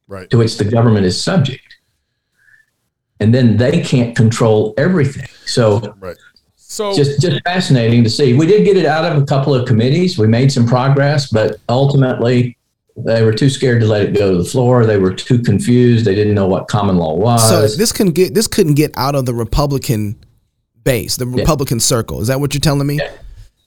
Right. 0.06 0.28
to 0.30 0.38
which 0.38 0.56
the 0.58 0.64
government 0.64 1.06
is 1.06 1.20
subject. 1.20 1.62
And 3.18 3.34
then 3.34 3.56
they 3.56 3.80
can't 3.80 4.14
control 4.14 4.74
everything. 4.76 5.28
So 5.46 5.94
Right. 5.98 6.16
So 6.56 6.94
just 6.94 7.20
just 7.20 7.40
fascinating 7.44 8.02
to 8.04 8.10
see. 8.10 8.34
We 8.34 8.46
did 8.46 8.64
get 8.64 8.76
it 8.76 8.86
out 8.86 9.10
of 9.10 9.22
a 9.22 9.24
couple 9.24 9.54
of 9.54 9.66
committees. 9.66 10.18
We 10.18 10.26
made 10.26 10.50
some 10.52 10.66
progress, 10.66 11.30
but 11.30 11.58
ultimately 11.68 12.58
they 12.96 13.22
were 13.22 13.32
too 13.32 13.48
scared 13.48 13.80
to 13.82 13.86
let 13.86 14.02
it 14.02 14.14
go 14.14 14.32
to 14.32 14.38
the 14.38 14.44
floor. 14.44 14.84
They 14.84 14.98
were 14.98 15.14
too 15.14 15.38
confused. 15.38 16.04
They 16.04 16.14
didn't 16.14 16.34
know 16.34 16.46
what 16.48 16.66
common 16.68 16.96
law 16.96 17.14
was. 17.14 17.48
So 17.48 17.66
this 17.78 17.92
couldn't 17.92 18.14
get 18.14 18.34
this 18.34 18.46
couldn't 18.48 18.74
get 18.74 18.90
out 18.96 19.14
of 19.14 19.26
the 19.26 19.34
Republican 19.34 20.16
base, 20.84 21.16
the 21.16 21.26
Republican 21.26 21.78
circle. 21.80 22.20
Is 22.20 22.28
that 22.28 22.40
what 22.40 22.52
you're 22.52 22.60
telling 22.60 22.86
me? 22.86 23.00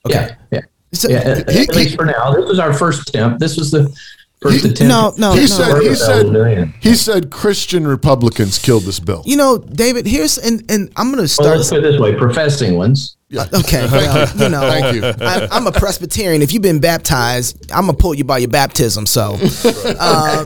Okay. 0.06 0.14
yeah, 0.14 0.34
yeah, 0.52 0.60
So- 0.92 1.08
yeah. 1.08 1.16
At, 1.18 1.50
He- 1.50 1.60
at 1.62 1.74
least 1.76 1.96
for 1.96 2.04
now, 2.04 2.32
this 2.34 2.46
was 2.46 2.58
our 2.58 2.72
first 2.72 3.08
attempt. 3.08 3.38
This 3.40 3.56
was 3.56 3.70
the 3.70 3.92
first 4.40 4.64
He- 4.64 4.70
attempt. 4.70 4.88
No, 4.88 5.12
no, 5.18 5.32
he 5.34 5.40
no. 5.40 5.46
said 5.46 5.82
he 5.82 5.94
said 5.94 6.72
he 6.80 6.94
said 6.94 7.30
Christian 7.30 7.86
Republicans 7.86 8.58
killed 8.58 8.84
this 8.84 8.98
bill. 9.00 9.22
You 9.26 9.36
know, 9.36 9.58
David. 9.58 10.06
Here's 10.06 10.38
and 10.38 10.62
and 10.70 10.90
I'm 10.96 11.10
gonna 11.10 11.22
Well, 11.22 11.28
start. 11.28 11.56
let's 11.58 11.68
put 11.68 11.78
it 11.78 11.82
this 11.92 12.00
way: 12.00 12.14
professing 12.14 12.76
ones. 12.76 13.16
okay, 13.32 13.86
well, 13.92 14.28
you 14.38 14.48
know, 14.48 14.60
Thank 14.70 14.96
you. 14.96 15.04
I, 15.24 15.46
I'm 15.52 15.66
a 15.68 15.70
Presbyterian. 15.72 16.42
If 16.42 16.52
you've 16.52 16.62
been 16.64 16.80
baptized, 16.80 17.70
I'm 17.70 17.82
gonna 17.86 17.92
pull 17.96 18.12
you 18.14 18.24
by 18.24 18.38
your 18.38 18.48
baptism. 18.48 19.06
So, 19.06 19.36
uh, 20.00 20.44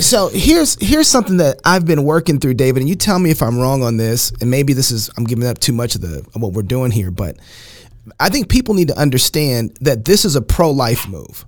so 0.00 0.28
here's 0.28 0.76
here's 0.80 1.06
something 1.06 1.36
that 1.36 1.60
I've 1.64 1.84
been 1.86 2.02
working 2.04 2.40
through, 2.40 2.54
David, 2.54 2.80
and 2.80 2.88
you 2.88 2.96
tell 2.96 3.18
me 3.20 3.30
if 3.30 3.40
I'm 3.42 3.58
wrong 3.58 3.82
on 3.84 3.98
this, 3.98 4.32
and 4.40 4.50
maybe 4.50 4.72
this 4.72 4.90
is 4.90 5.10
I'm 5.16 5.24
giving 5.24 5.46
up 5.46 5.58
too 5.58 5.72
much 5.72 5.94
of 5.94 6.00
the 6.00 6.24
of 6.34 6.42
what 6.42 6.54
we're 6.54 6.62
doing 6.62 6.90
here, 6.90 7.10
but 7.12 7.36
I 8.20 8.28
think 8.28 8.48
people 8.48 8.74
need 8.74 8.88
to 8.88 8.98
understand 8.98 9.76
that 9.80 10.04
this 10.04 10.24
is 10.24 10.36
a 10.36 10.42
pro-life 10.42 11.08
move. 11.08 11.44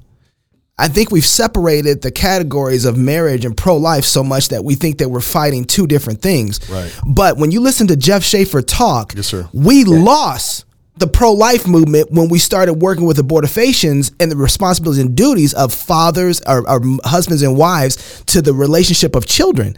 I 0.79 0.88
think 0.88 1.11
we've 1.11 1.27
separated 1.27 2.01
the 2.01 2.11
categories 2.11 2.87
of 2.87 2.96
marriage 2.96 3.44
and 3.44 3.55
pro 3.55 3.77
life 3.77 4.05
so 4.05 4.25
much 4.25 4.49
that 4.49 4.64
we 4.64 4.75
think 4.75 4.99
that 4.99 5.11
we're 5.11 5.20
fighting 5.20 5.64
two 5.66 5.87
different 5.87 6.23
things. 6.23 6.59
Right. 6.70 6.90
But 7.07 7.37
when 7.37 7.51
you 7.51 7.61
listen 7.61 7.87
to 7.88 7.96
Jeff 7.96 8.23
Shafer 8.25 8.62
talk, 8.62 9.12
Yes, 9.14 9.27
sir. 9.27 9.46
we 9.53 9.85
lost 9.85 10.64
the 10.96 11.07
pro 11.07 11.33
life 11.33 11.66
movement 11.68 12.11
when 12.11 12.29
we 12.31 12.38
started 12.38 12.75
working 12.75 13.05
with 13.05 13.18
abortifacients 13.18 14.11
and 14.20 14.31
the 14.33 14.37
responsibilities 14.37 15.03
and 15.03 15.14
duties 15.14 15.53
of 15.53 15.75
fathers 15.75 16.40
or, 16.46 16.68
or 16.68 16.81
husbands 17.05 17.42
and 17.42 17.57
wives 17.59 18.23
to 18.27 18.40
the 18.40 18.55
relationship 18.55 19.14
of 19.14 19.27
children. 19.27 19.77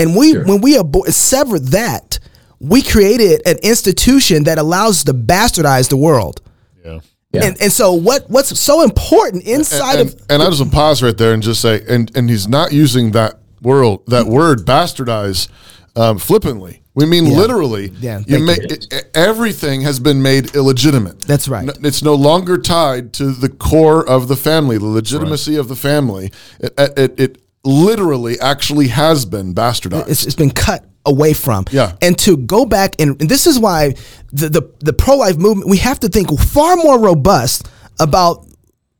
And 0.00 0.16
we, 0.16 0.32
Sure. 0.32 0.44
when 0.46 0.60
we 0.60 0.76
abor- 0.76 1.12
severed 1.12 1.66
that, 1.68 2.18
we 2.60 2.82
created 2.82 3.42
an 3.46 3.56
institution 3.62 4.44
that 4.44 4.58
allows 4.58 4.98
us 4.98 5.04
to 5.04 5.14
bastardize 5.14 5.88
the 5.88 5.96
world. 5.96 6.40
Yeah. 6.84 7.00
Yeah. 7.32 7.44
And, 7.44 7.62
and 7.62 7.72
so 7.72 7.92
what 7.94 8.28
what's 8.28 8.58
so 8.58 8.82
important 8.82 9.44
inside 9.44 10.00
and, 10.00 10.08
of 10.12 10.22
and 10.28 10.42
I 10.42 10.50
just 10.50 10.70
pause 10.72 11.02
right 11.02 11.16
there 11.16 11.32
and 11.32 11.42
just 11.42 11.60
say, 11.60 11.82
and 11.88 12.10
and 12.16 12.28
he's 12.28 12.48
not 12.48 12.72
using 12.72 13.12
that 13.12 13.38
word 13.62 14.00
that 14.08 14.26
word 14.26 14.66
bastardize 14.66 15.48
um, 15.96 16.18
flippantly. 16.18 16.82
We 16.94 17.06
mean 17.06 17.26
Yeah. 17.26 17.36
literally. 17.36 17.92
Yeah, 18.00 18.20
you 18.26 18.40
make 18.40 18.58
it, 18.64 18.92
it- 18.92 19.10
everything 19.14 19.82
has 19.82 20.00
been 20.00 20.20
made 20.22 20.56
illegitimate. 20.56 21.20
That's 21.20 21.46
right. 21.48 21.62
N- 21.68 21.84
It's 21.84 22.02
no 22.02 22.14
longer 22.14 22.58
tied 22.58 23.12
to 23.14 23.30
the 23.30 23.48
core 23.48 24.06
of 24.08 24.26
the 24.26 24.36
family, 24.36 24.76
the 24.76 24.86
legitimacy 24.86 25.54
of 25.56 25.68
the 25.68 25.76
family. 25.76 26.32
It, 26.58 26.74
it, 26.76 26.98
it, 26.98 27.20
it 27.20 27.42
literally 27.64 28.40
actually 28.40 28.88
has 28.88 29.24
been 29.24 29.54
bastardized. 29.54 30.08
it's, 30.08 30.26
it's 30.26 30.34
been 30.34 30.50
cut 30.50 30.84
away 31.06 31.32
from. 31.32 31.64
Yeah. 31.70 31.96
And 32.02 32.18
to 32.18 32.36
go 32.36 32.66
back 32.66 32.94
and, 32.98 33.20
and 33.20 33.30
this 33.30 33.46
is 33.46 33.58
why 33.58 33.94
the 34.32 34.48
the, 34.48 34.70
the 34.80 34.92
pro 34.92 35.16
life 35.16 35.36
movement 35.36 35.68
we 35.68 35.78
have 35.78 36.00
to 36.00 36.08
think 36.08 36.38
far 36.38 36.76
more 36.76 36.98
robust 36.98 37.68
about 37.98 38.46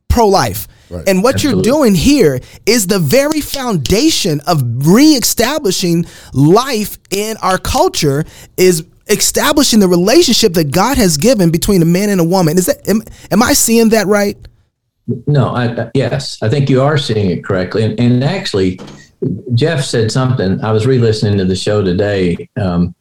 pro 0.07 0.27
life. 0.27 0.67
Right. 0.89 1.07
And 1.07 1.23
what 1.23 1.35
Absolutely. 1.35 1.63
you're 1.69 1.77
doing 1.77 1.95
here 1.95 2.41
is 2.65 2.87
the 2.87 2.99
very 2.99 3.39
foundation 3.39 4.41
of 4.45 4.61
reestablishing 4.85 6.05
life 6.33 6.97
in 7.11 7.37
our 7.37 7.57
culture 7.57 8.25
is 8.57 8.85
establishing 9.07 9.79
the 9.79 9.87
relationship 9.87 10.53
that 10.53 10.71
God 10.71 10.97
has 10.97 11.15
given 11.17 11.49
between 11.49 11.81
a 11.81 11.85
man 11.85 12.09
and 12.09 12.19
a 12.19 12.25
woman. 12.25 12.57
Is 12.57 12.65
that 12.65 12.87
am, 12.89 13.03
am 13.31 13.41
I 13.41 13.53
seeing 13.53 13.89
that 13.89 14.07
right? 14.07 14.37
No, 15.27 15.49
I, 15.49 15.65
I- 15.83 15.91
yes, 15.93 16.41
I 16.41 16.49
think 16.49 16.69
you 16.69 16.81
are 16.81 16.97
seeing 16.97 17.29
it 17.29 17.43
correctly. 17.43 17.83
And, 17.83 17.99
and 17.99 18.23
actually, 18.23 18.79
Jeff 19.53 19.83
said 19.83 20.11
something. 20.11 20.63
I 20.63 20.71
was 20.71 20.85
re-listening 20.87 21.37
to 21.37 21.45
the 21.45 21.55
show 21.55 21.83
today 21.83 22.49
um, 22.59 22.95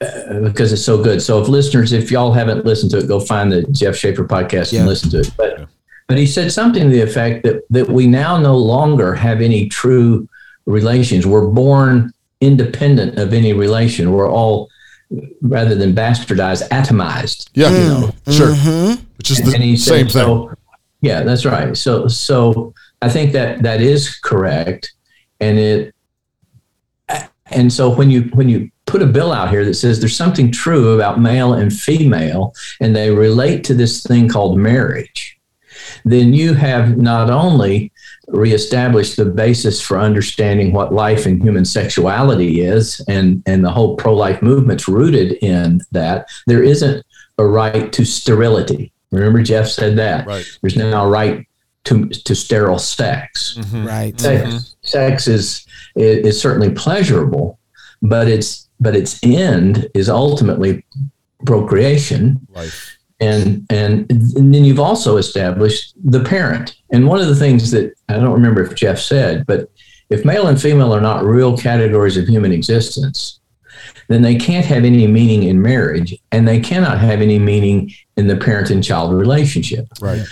uh, 0.00 0.40
because 0.40 0.72
it's 0.72 0.84
so 0.84 1.02
good. 1.02 1.20
So, 1.22 1.40
if 1.40 1.48
listeners, 1.48 1.92
if 1.92 2.10
y'all 2.10 2.32
haven't 2.32 2.64
listened 2.64 2.90
to 2.92 2.98
it, 2.98 3.08
go 3.08 3.18
find 3.20 3.50
the 3.50 3.62
Jeff 3.72 3.96
Shafer 3.96 4.24
podcast 4.24 4.72
Yeah. 4.72 4.80
and 4.80 4.88
listen 4.88 5.10
to 5.10 5.20
it. 5.20 5.30
But 5.36 5.68
but 6.06 6.18
he 6.18 6.26
said 6.26 6.52
something 6.52 6.84
to 6.84 6.88
the 6.88 7.02
effect 7.02 7.42
that 7.44 7.62
that 7.70 7.88
we 7.88 8.06
now 8.06 8.38
no 8.38 8.56
longer 8.56 9.14
have 9.14 9.40
any 9.40 9.68
true 9.68 10.28
relations. 10.66 11.26
We're 11.26 11.48
born 11.48 12.12
independent 12.40 13.18
of 13.18 13.32
any 13.32 13.52
relation. 13.52 14.12
We're 14.12 14.30
all 14.30 14.68
rather 15.40 15.74
than 15.74 15.94
bastardized, 15.94 16.68
atomized. 16.68 17.48
yeah, 17.54 18.10
sure. 18.32 18.48
Mm-hmm. 18.54 19.02
Which 19.18 19.30
is 19.30 19.42
the 19.42 19.54
and 19.54 19.62
he 19.62 19.76
same 19.76 20.08
said, 20.08 20.12
thing. 20.12 20.26
So, 20.26 20.54
yeah, 21.00 21.22
that's 21.22 21.44
right. 21.44 21.76
So, 21.76 22.08
so 22.08 22.74
I 23.00 23.08
think 23.08 23.32
that 23.32 23.62
that 23.62 23.80
is 23.80 24.16
correct, 24.18 24.92
and 25.40 25.58
it, 25.58 25.94
and 27.50 27.72
so 27.72 27.88
when 27.88 28.10
you 28.10 28.22
when 28.34 28.48
you 28.48 28.70
put 28.86 29.02
a 29.02 29.06
bill 29.06 29.32
out 29.32 29.50
here 29.50 29.64
that 29.64 29.74
says 29.74 30.00
there's 30.00 30.16
something 30.16 30.50
true 30.50 30.94
about 30.94 31.20
male 31.20 31.54
and 31.54 31.72
female, 31.72 32.54
and 32.80 32.94
they 32.94 33.10
relate 33.10 33.64
to 33.64 33.74
this 33.74 34.02
thing 34.02 34.28
called 34.28 34.58
marriage, 34.58 35.38
then 36.04 36.32
you 36.32 36.54
have 36.54 36.96
not 36.96 37.30
only 37.30 37.92
reestablished 38.28 39.16
the 39.16 39.24
basis 39.24 39.80
for 39.80 39.98
understanding 39.98 40.72
what 40.72 40.92
life 40.92 41.26
and 41.26 41.42
human 41.42 41.64
sexuality 41.64 42.60
is, 42.60 43.00
and 43.08 43.42
and 43.46 43.64
the 43.64 43.70
whole 43.70 43.96
pro-life 43.96 44.42
movement's 44.42 44.88
rooted 44.88 45.32
in 45.42 45.80
that. 45.92 46.28
There 46.46 46.62
isn't 46.62 47.04
a 47.38 47.46
right 47.46 47.92
to 47.92 48.04
sterility. 48.04 48.92
Remember, 49.12 49.42
Jeff 49.42 49.68
said 49.68 49.96
that. 49.98 50.26
Right. 50.26 50.44
There's 50.62 50.76
now 50.76 51.04
a 51.04 51.08
right 51.08 51.46
to 51.86 52.08
to 52.08 52.34
sterile 52.34 52.78
sex. 52.78 53.56
Mm-hmm. 53.58 53.86
Right. 53.86 54.20
Sex, 54.20 54.48
mm-hmm. 54.48 54.58
sex 54.82 55.28
is, 55.28 55.66
is 55.96 56.26
is 56.26 56.40
certainly 56.40 56.70
pleasurable, 56.70 57.58
but 58.02 58.28
its 58.28 58.68
but 58.78 58.94
its 58.94 59.18
end 59.22 59.88
is 59.94 60.08
ultimately 60.08 60.84
procreation 61.44 62.46
Life. 62.52 62.98
and 63.20 63.66
and 63.70 64.10
and 64.10 64.54
then 64.54 64.64
you've 64.64 64.80
also 64.80 65.16
established 65.16 65.94
the 66.04 66.22
parent. 66.22 66.76
And 66.90 67.06
one 67.06 67.20
of 67.20 67.28
the 67.28 67.36
things 67.36 67.70
that 67.70 67.94
I 68.08 68.14
don't 68.14 68.32
remember 68.32 68.62
if 68.62 68.74
Jeff 68.74 68.98
said, 68.98 69.46
but 69.46 69.70
if 70.10 70.24
male 70.24 70.46
and 70.46 70.60
female 70.60 70.94
are 70.94 71.00
not 71.00 71.24
real 71.24 71.56
categories 71.56 72.16
of 72.16 72.28
human 72.28 72.52
existence, 72.52 73.40
then 74.08 74.22
they 74.22 74.36
can't 74.36 74.64
have 74.66 74.84
any 74.84 75.06
meaning 75.06 75.44
in 75.44 75.60
marriage, 75.60 76.16
and 76.30 76.46
they 76.46 76.60
cannot 76.60 76.98
have 76.98 77.20
any 77.20 77.38
meaning 77.38 77.92
in 78.16 78.28
the 78.28 78.36
parent 78.36 78.70
and 78.70 78.84
child 78.84 79.12
relationship. 79.12 79.88
Right. 80.00 80.24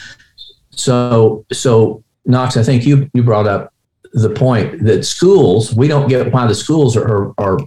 So 0.76 1.44
so 1.52 2.02
Knox, 2.24 2.56
I 2.56 2.62
think 2.62 2.84
you 2.84 3.10
you 3.14 3.22
brought 3.22 3.46
up 3.46 3.72
the 4.12 4.30
point 4.30 4.84
that 4.84 5.04
schools 5.04 5.74
we 5.74 5.88
don't 5.88 6.08
get 6.08 6.32
why 6.32 6.46
the 6.46 6.54
schools 6.54 6.96
are 6.96 7.34
are 7.38 7.58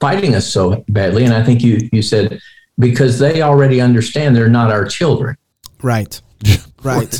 fighting 0.00 0.34
us 0.34 0.46
so 0.46 0.84
badly, 0.88 1.24
and 1.24 1.32
I 1.32 1.42
think 1.42 1.62
you 1.62 1.88
you 1.92 2.02
said 2.02 2.40
because 2.78 3.18
they 3.18 3.42
already 3.42 3.80
understand 3.80 4.36
they're 4.36 4.48
not 4.48 4.70
our 4.70 4.84
children. 4.84 5.36
Right. 5.82 6.18
Right. 6.82 7.10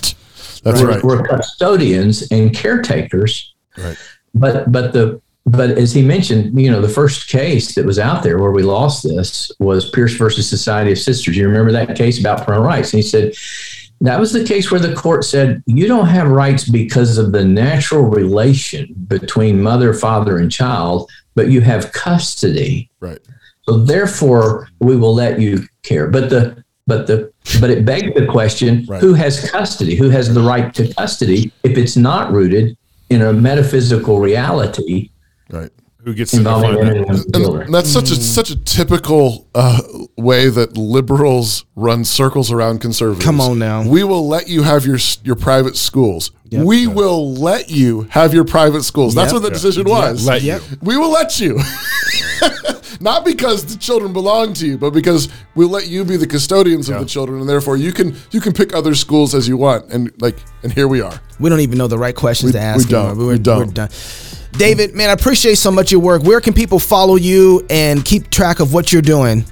That's 0.63 0.81
we're, 0.81 0.89
right. 0.89 1.05
we're 1.05 1.27
custodians 1.27 2.27
and 2.31 2.55
caretakers. 2.55 3.55
Right. 3.77 3.99
But 4.33 4.73
but 4.73 4.95
the 4.95 5.21
but 5.45 5.73
as 5.73 5.93
he 5.93 6.03
mentioned, 6.03 6.59
you 6.59 6.71
know, 6.71 6.81
the 6.81 6.89
first 6.89 7.29
case 7.29 7.75
that 7.75 7.85
was 7.85 7.99
out 7.99 8.23
there 8.23 8.39
where 8.39 8.53
we 8.53 8.63
lost 8.63 9.03
this 9.03 9.53
was 9.59 9.91
Pierce 9.91 10.15
versus 10.15 10.49
Society 10.49 10.93
of 10.93 10.99
Sisters. 10.99 11.37
You 11.37 11.47
remember 11.47 11.73
that 11.73 11.97
case 11.97 12.19
about 12.19 12.47
parental 12.47 12.67
rights? 12.67 12.95
And 12.95 13.03
he 13.03 13.09
said 13.09 13.35
that 14.01 14.21
was 14.21 14.33
the 14.33 14.45
case 14.45 14.71
where 14.71 14.81
the 14.81 14.95
court 14.95 15.25
said 15.25 15.63
you 15.67 15.87
don't 15.87 16.07
have 16.07 16.29
rights 16.29 16.69
because 16.69 17.17
of 17.19 17.33
the 17.33 17.45
natural 17.45 18.03
relation 18.03 18.95
between 19.09 19.63
mother, 19.63 19.95
father, 19.95 20.39
and 20.39 20.51
child, 20.51 21.11
but 21.35 21.49
you 21.49 21.61
have 21.61 21.93
custody. 21.93 22.91
Right. 23.01 23.19
So 23.63 23.79
therefore, 23.79 24.69
we 24.81 24.97
will 24.97 25.15
let 25.15 25.41
you 25.41 25.67
care. 25.83 26.09
But 26.09 26.29
the 26.29 26.63
but 26.87 27.07
the 27.07 27.33
but 27.61 27.71
it 27.71 27.85
begs 27.85 28.15
the 28.15 28.27
question: 28.27 28.85
Right. 28.87 29.01
Who 29.01 29.15
has 29.15 29.51
custody? 29.51 29.95
Who 29.97 30.11
has 30.11 30.33
the 30.33 30.43
right 30.43 30.75
to 30.75 30.93
custody 30.95 31.51
if 31.63 31.79
it's 31.79 31.97
not 31.97 32.33
rooted 32.33 32.77
in 33.09 33.23
a 33.23 33.33
metaphysical 33.33 34.19
reality 34.19 35.11
Right. 35.51 35.71
Who 36.05 36.13
gets 36.13 36.33
to 36.33 36.37
involving 36.39 36.75
that? 36.75 36.97
and 36.97 37.65
And 37.67 37.75
that's 37.75 37.89
such 37.91 38.11
a 38.11 38.17
such 38.17 38.51
a 38.51 38.57
typical 38.57 39.49
uh, 39.55 39.81
way 40.19 40.51
that 40.51 40.77
liberals 40.77 41.65
run 41.77 42.05
circles 42.05 42.53
around 42.53 42.81
conservatives. 42.81 43.25
Come 43.25 43.41
on 43.41 43.59
now. 43.59 43.89
We 43.89 44.05
will 44.05 44.29
let 44.29 44.47
you 44.49 44.63
have 44.65 44.85
your 44.85 44.99
your 45.23 45.37
private 45.37 45.77
schools. 45.77 46.31
Yep. 46.51 46.67
We 46.67 46.87
will 46.87 47.33
let 47.35 47.71
you 47.71 48.03
have 48.11 48.35
your 48.35 48.45
private 48.45 48.83
schools. 48.85 49.15
That's 49.15 49.33
Yep. 49.33 49.43
what 49.43 49.49
the 49.49 49.55
decision 49.55 49.85
was. 49.89 50.27
Let 50.27 50.43
Yep. 50.43 50.63
you. 50.71 50.77
we 50.83 50.97
will 50.99 51.11
let 51.11 51.41
you. 51.41 51.59
Not 53.01 53.25
because 53.25 53.65
the 53.65 53.77
children 53.79 54.13
belong 54.13 54.53
to 54.55 54.67
you, 54.67 54.79
but 54.79 54.91
because 54.91 55.29
we'll 55.55 55.69
let 55.69 55.89
you 55.89 56.05
be 56.05 56.17
the 56.17 56.27
custodians 56.27 56.89
of 56.89 57.01
the 57.01 57.07
children, 57.07 57.41
and 57.41 57.49
therefore 57.49 57.77
you 57.77 57.93
can 57.93 58.15
you 58.31 58.41
can 58.41 58.53
pick 58.53 58.75
other 58.75 58.95
schools 58.95 59.35
as 59.35 59.49
you 59.49 59.57
want. 59.57 59.91
And 59.91 60.13
like, 60.21 60.37
and 60.63 60.73
here 60.73 60.87
we 60.87 61.01
are. 61.01 61.19
We 61.41 61.51
don't 61.51 61.61
even 61.61 61.77
know 61.79 61.89
the 61.89 61.99
right 61.99 62.15
questions 62.15 62.53
We- 62.53 62.59
to 62.59 62.65
ask. 62.65 62.87
we 62.87 62.93
don't. 62.93 63.07
anymore. 63.07 63.27
We 63.27 63.33
We're, 63.33 63.39
don't. 63.39 63.59
we're 63.67 63.73
done. 63.73 63.89
David, 64.57 64.95
man, 64.95 65.11
I 65.11 65.13
appreciate 65.13 65.57
so 65.57 65.71
much 65.71 65.91
your 65.91 66.01
work. 66.01 66.23
Where 66.23 66.41
can 66.41 66.55
people 66.55 66.79
follow 66.79 67.17
you 67.17 67.67
and 67.71 68.05
keep 68.05 68.31
track 68.31 68.61
of 68.61 68.73
what 68.73 68.93
you're 68.93 69.03
doing? 69.03 69.45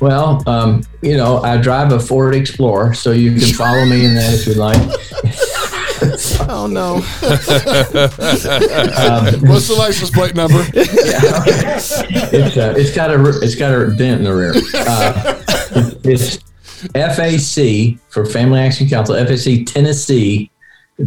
Well, 0.00 0.42
um, 0.48 0.82
you 1.02 1.16
know, 1.16 1.42
I 1.42 1.58
drive 1.58 1.92
a 1.92 2.00
Ford 2.00 2.34
Explorer, 2.34 2.94
so 2.94 3.12
you 3.12 3.32
can 3.32 3.40
follow 3.54 3.84
me 3.84 4.06
in 4.06 4.14
that 4.14 4.32
if 4.34 4.46
you'd 4.46 4.56
like. 4.56 4.80
Oh 6.48 6.66
no. 6.66 6.94
What's 9.50 9.68
the 9.68 9.74
license 9.76 10.08
plate 10.08 10.34
number? 10.34 10.64
it's 10.72 12.56
uh, 12.56 12.74
it's 12.74 12.94
got 12.96 13.10
a 13.10 13.28
it's 13.42 13.54
got 13.54 13.74
a 13.74 13.94
dent 13.94 14.20
in 14.20 14.24
the 14.24 14.34
rear. 14.34 14.54
Uh, 14.74 15.34
it's 16.02 16.38
FAC 16.94 17.98
for 18.10 18.24
Family 18.24 18.60
Action 18.60 18.88
Council. 18.88 19.14
FAC 19.26 19.66
Tennessee 19.66 20.50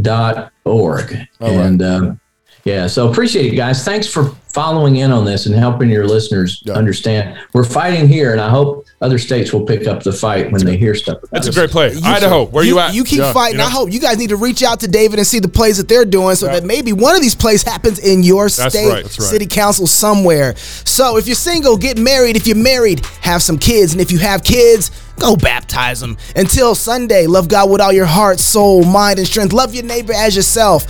dot 0.01 0.53
org. 0.63 1.17
And 1.39 1.81
um, 1.81 2.19
yeah, 2.65 2.87
so 2.87 3.09
appreciate 3.09 3.51
it, 3.51 3.55
guys. 3.55 3.83
Thanks 3.83 4.07
for 4.07 4.31
following 4.53 4.97
in 4.97 5.11
on 5.11 5.25
this 5.25 5.47
and 5.47 5.55
helping 5.55 5.89
your 5.89 6.07
listeners 6.07 6.61
Yeah. 6.63 6.73
understand. 6.73 7.35
We're 7.53 7.63
fighting 7.63 8.07
here, 8.07 8.31
and 8.33 8.39
I 8.39 8.49
hope 8.49 8.85
other 9.01 9.17
states 9.17 9.51
will 9.51 9.61
pick 9.65 9.87
up 9.87 10.03
the 10.03 10.11
fight 10.13 10.51
when 10.51 10.63
they 10.63 10.77
hear 10.77 10.93
stuff. 10.93 11.17
About 11.17 11.31
That's 11.31 11.47
a 11.47 11.51
great 11.51 11.71
play. 11.71 11.93
Idaho, 12.03 12.45
where 12.45 12.63
you, 12.63 12.77
at? 12.79 12.93
You 12.93 13.03
keep 13.03 13.19
Yeah. 13.19 13.33
fighting. 13.33 13.53
You 13.59 13.63
know? 13.65 13.65
I 13.65 13.71
hope 13.71 13.91
you 13.91 13.99
guys 13.99 14.17
need 14.19 14.29
to 14.29 14.35
reach 14.37 14.61
out 14.61 14.79
to 14.81 14.87
David 14.87 15.17
and 15.17 15.27
see 15.27 15.39
the 15.39 15.47
plays 15.47 15.77
that 15.77 15.87
they're 15.89 16.05
doing, 16.05 16.35
so 16.35 16.45
Yeah. 16.45 16.53
that 16.53 16.63
maybe 16.65 16.93
one 16.93 17.15
of 17.15 17.21
these 17.21 17.33
plays 17.35 17.63
happens 17.63 17.97
in 17.97 18.21
your 18.21 18.47
state, 18.47 18.87
right. 18.87 19.03
Right. 19.03 19.11
city 19.11 19.47
council 19.47 19.87
somewhere. 19.87 20.53
So 20.85 21.17
if 21.17 21.25
you're 21.27 21.35
single, 21.35 21.75
get 21.75 21.97
married. 21.97 22.37
If 22.37 22.45
you're 22.45 22.55
married, 22.55 23.01
have 23.21 23.41
some 23.41 23.57
kids, 23.57 23.91
and 23.93 23.99
if 24.01 24.11
you 24.11 24.19
have 24.19 24.43
kids, 24.43 24.91
go 25.19 25.35
baptize 25.35 25.99
them. 25.99 26.15
Until 26.35 26.75
Sunday, 26.75 27.25
love 27.25 27.47
God 27.47 27.71
with 27.71 27.81
all 27.81 27.91
your 27.91 28.05
heart, 28.05 28.39
soul, 28.39 28.83
mind, 28.83 29.17
and 29.17 29.27
strength. 29.27 29.51
Love 29.51 29.73
your 29.73 29.83
neighbor 29.83 30.13
as 30.13 30.35
yourself. 30.35 30.85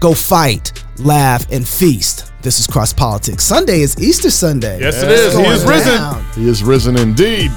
Go 0.00 0.14
fight, 0.14 0.72
laugh, 0.98 1.50
and 1.50 1.66
feast. 1.66 2.32
This 2.42 2.60
is 2.60 2.66
Cross 2.66 2.94
Politics. 2.94 3.44
Sunday 3.44 3.80
is 3.80 3.98
Easter 3.98 4.30
Sunday. 4.30 4.80
Yes, 4.80 5.02
It's. 5.02 5.36
He 5.36 5.44
is 5.44 5.64
risen. 5.64 5.94
down. 5.94 6.24
He 6.34 6.48
is 6.48 6.62
risen 6.62 6.96
indeed. 6.98 7.50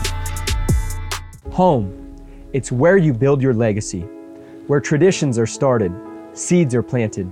Home. 1.51 1.93
It's 2.53 2.71
where 2.71 2.97
you 2.97 3.13
build 3.13 3.41
your 3.41 3.53
legacy, 3.53 4.01
where 4.67 4.79
traditions 4.79 5.37
are 5.37 5.45
started, 5.45 5.93
seeds 6.33 6.73
are 6.73 6.83
planted, 6.83 7.31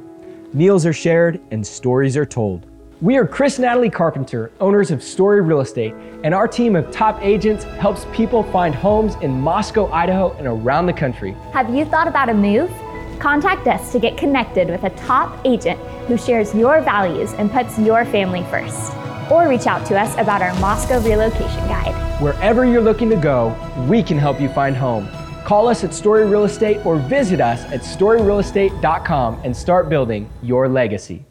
meals 0.54 0.86
are 0.86 0.94
shared, 0.94 1.40
and 1.52 1.66
stories 1.66 2.18
are 2.18 2.26
told. 2.26 2.66
We 3.02 3.18
are 3.18 3.28
Chris 3.28 3.60
Natalie 3.60 3.90
Carpenter, 3.90 4.52
owners 4.60 4.90
of 4.90 5.04
Story 5.04 5.42
Real 5.42 5.60
Estate, 5.60 5.94
and 6.24 6.34
our 6.34 6.48
team 6.48 6.76
of 6.76 6.90
top 6.92 7.22
agents 7.22 7.64
helps 7.64 8.06
people 8.14 8.44
find 8.44 8.74
homes 8.74 9.16
in 9.22 9.32
Moscow, 9.32 9.92
Idaho, 9.92 10.32
and 10.38 10.48
around 10.48 10.86
the 10.86 10.94
country. 10.94 11.36
Have 11.52 11.74
you 11.74 11.86
thought 11.86 12.08
about 12.08 12.30
a 12.30 12.34
move? 12.34 12.72
Contact 13.20 13.68
us 13.68 13.92
to 13.92 14.00
get 14.00 14.18
connected 14.18 14.70
with 14.70 14.84
a 14.84 14.90
top 14.92 15.40
agent 15.46 15.80
who 16.08 16.18
shares 16.18 16.54
your 16.54 16.82
values 16.82 17.34
and 17.34 17.52
puts 17.52 17.78
your 17.80 18.06
family 18.06 18.44
first. 18.44 18.94
Or 19.32 19.48
reach 19.50 19.68
out 19.68 19.86
to 19.88 20.00
us 20.00 20.14
about 20.18 20.42
our 20.42 20.54
Moscow 20.60 21.00
relocation 21.02 21.68
guide. 21.68 21.94
Wherever 22.22 22.66
you're 22.66 22.82
looking 22.82 23.10
to 23.10 23.16
go, 23.16 23.56
we 23.90 24.04
can 24.04 24.18
help 24.18 24.40
you 24.40 24.50
find 24.50 24.76
home. 24.76 25.10
Call 25.46 25.68
us 25.68 25.84
at 25.84 25.94
Story 25.94 26.26
Real 26.26 26.46
Estate 26.46 26.86
or 26.86 26.98
visit 26.98 27.42
us 27.42 27.64
at 27.66 27.82
storyrealestate.com 27.82 29.42
and 29.44 29.56
start 29.56 29.90
building 29.90 30.30
your 30.42 30.68
legacy. 30.68 31.26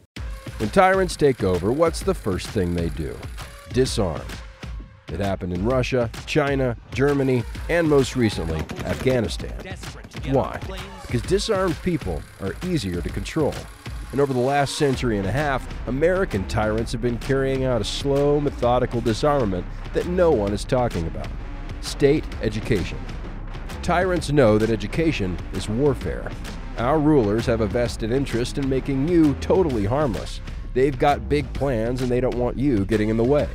When 0.59 0.71
tyrants 0.71 1.17
take 1.17 1.43
over, 1.43 1.73
what's 1.73 2.01
the 2.01 2.15
first 2.15 2.47
thing 2.49 2.75
they 2.75 2.91
do? 2.91 3.17
Disarm. 3.73 4.23
It 5.13 5.21
happened 5.21 5.53
in 5.53 5.65
Russia, 5.65 6.11
China, 6.27 6.77
Germany, 6.93 7.43
and 7.69 7.89
most 7.89 8.17
recently, 8.17 8.61
Afghanistan. 8.85 9.55
Why? 10.33 10.61
Because 11.03 11.23
disarmed 11.23 11.77
people 11.83 12.23
are 12.41 12.55
easier 12.65 13.01
to 13.01 13.09
control. 13.09 13.55
And 14.13 14.21
over 14.21 14.33
the 14.33 14.39
last 14.39 14.77
century 14.77 15.19
and 15.19 15.27
a 15.27 15.33
half, 15.33 15.67
American 15.89 16.47
tyrants 16.47 16.93
have 16.93 17.03
been 17.03 17.19
carrying 17.19 17.65
out 17.65 17.81
a 17.81 17.85
slow, 17.85 18.41
methodical 18.41 19.01
disarmament 19.01 19.67
that 19.93 20.07
no 20.07 20.31
one 20.31 20.53
is 20.53 20.65
talking 20.65 21.07
about 21.07 21.27
state 21.81 22.25
education. 22.41 22.99
Tyrants 23.83 24.31
know 24.33 24.57
that 24.57 24.71
education 24.71 25.37
is 25.53 25.69
warfare. 25.69 26.31
Our 26.79 26.99
rulers 26.99 27.45
have 27.47 27.61
a 27.61 27.67
vested 27.67 28.11
interest 28.11 28.57
in 28.57 28.69
making 28.69 29.09
you 29.09 29.35
totally 29.35 29.85
harmless. 29.85 30.41
They've 30.73 30.99
got 30.99 31.29
big 31.29 31.53
plans 31.53 32.01
and 32.01 32.11
they 32.11 32.21
don't 32.21 32.37
want 32.37 32.59
you 32.59 32.85
getting 32.85 33.11
in 33.11 33.17
the 33.17 33.25
way. 33.25 33.49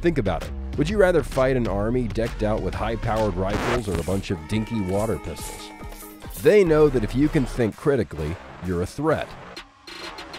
Think 0.00 0.18
about 0.18 0.44
it. 0.44 0.50
Would 0.76 0.88
you 0.88 0.98
rather 0.98 1.22
fight 1.22 1.56
an 1.56 1.66
army 1.66 2.06
decked 2.06 2.42
out 2.42 2.62
with 2.62 2.74
high 2.74 2.96
powered 2.96 3.34
rifles 3.34 3.88
or 3.88 3.98
a 3.98 4.04
bunch 4.04 4.30
of 4.30 4.38
dinky 4.48 4.80
water 4.80 5.18
pistols? 5.18 5.70
They 6.42 6.62
know 6.62 6.88
that 6.88 7.02
if 7.02 7.16
you 7.16 7.28
can 7.28 7.44
think 7.44 7.76
critically, 7.76 8.36
you're 8.64 8.82
a 8.82 8.86
threat. 8.86 9.28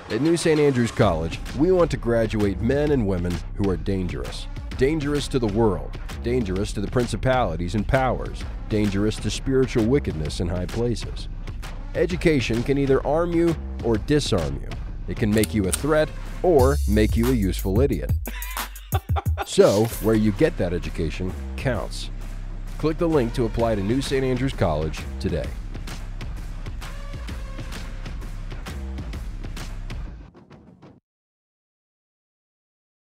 At 0.09 0.21
New 0.21 0.37
St. 0.37 0.57
Andrews 0.57 0.91
College, 0.91 1.39
we 1.57 1.73
want 1.73 1.91
to 1.91 1.97
graduate 1.97 2.61
men 2.61 2.91
and 2.91 3.05
women 3.05 3.35
who 3.55 3.69
are 3.69 3.75
dangerous. 3.75 4.47
Dangerous 4.77 5.27
to 5.27 5.39
the 5.39 5.47
world, 5.47 5.99
dangerous 6.23 6.71
to 6.73 6.81
the 6.81 6.89
principalities 6.89 7.75
and 7.75 7.85
powers, 7.85 8.45
dangerous 8.69 9.17
to 9.17 9.29
spiritual 9.29 9.85
wickedness 9.85 10.39
in 10.39 10.47
high 10.47 10.65
places. 10.67 11.27
Education 11.95 12.63
can 12.63 12.77
either 12.77 13.05
arm 13.05 13.33
you 13.33 13.53
or 13.83 13.97
disarm 13.97 14.57
you. 14.63 14.69
It 15.09 15.17
can 15.17 15.29
make 15.29 15.53
you 15.53 15.67
a 15.67 15.71
threat 15.71 16.07
or 16.43 16.77
make 16.87 17.17
you 17.17 17.27
a 17.27 17.35
useful 17.35 17.81
idiot. 17.81 18.13
so, 19.45 19.83
where 20.01 20.15
you 20.15 20.31
get 20.31 20.55
that 20.57 20.71
education 20.71 21.33
counts. 21.57 22.09
Click 22.77 22.97
the 22.97 23.07
link 23.07 23.33
to 23.33 23.45
apply 23.45 23.75
to 23.75 23.83
New 23.83 24.01
St. 24.01 24.23
Andrews 24.23 24.53
College 24.53 25.01
today. 25.19 25.45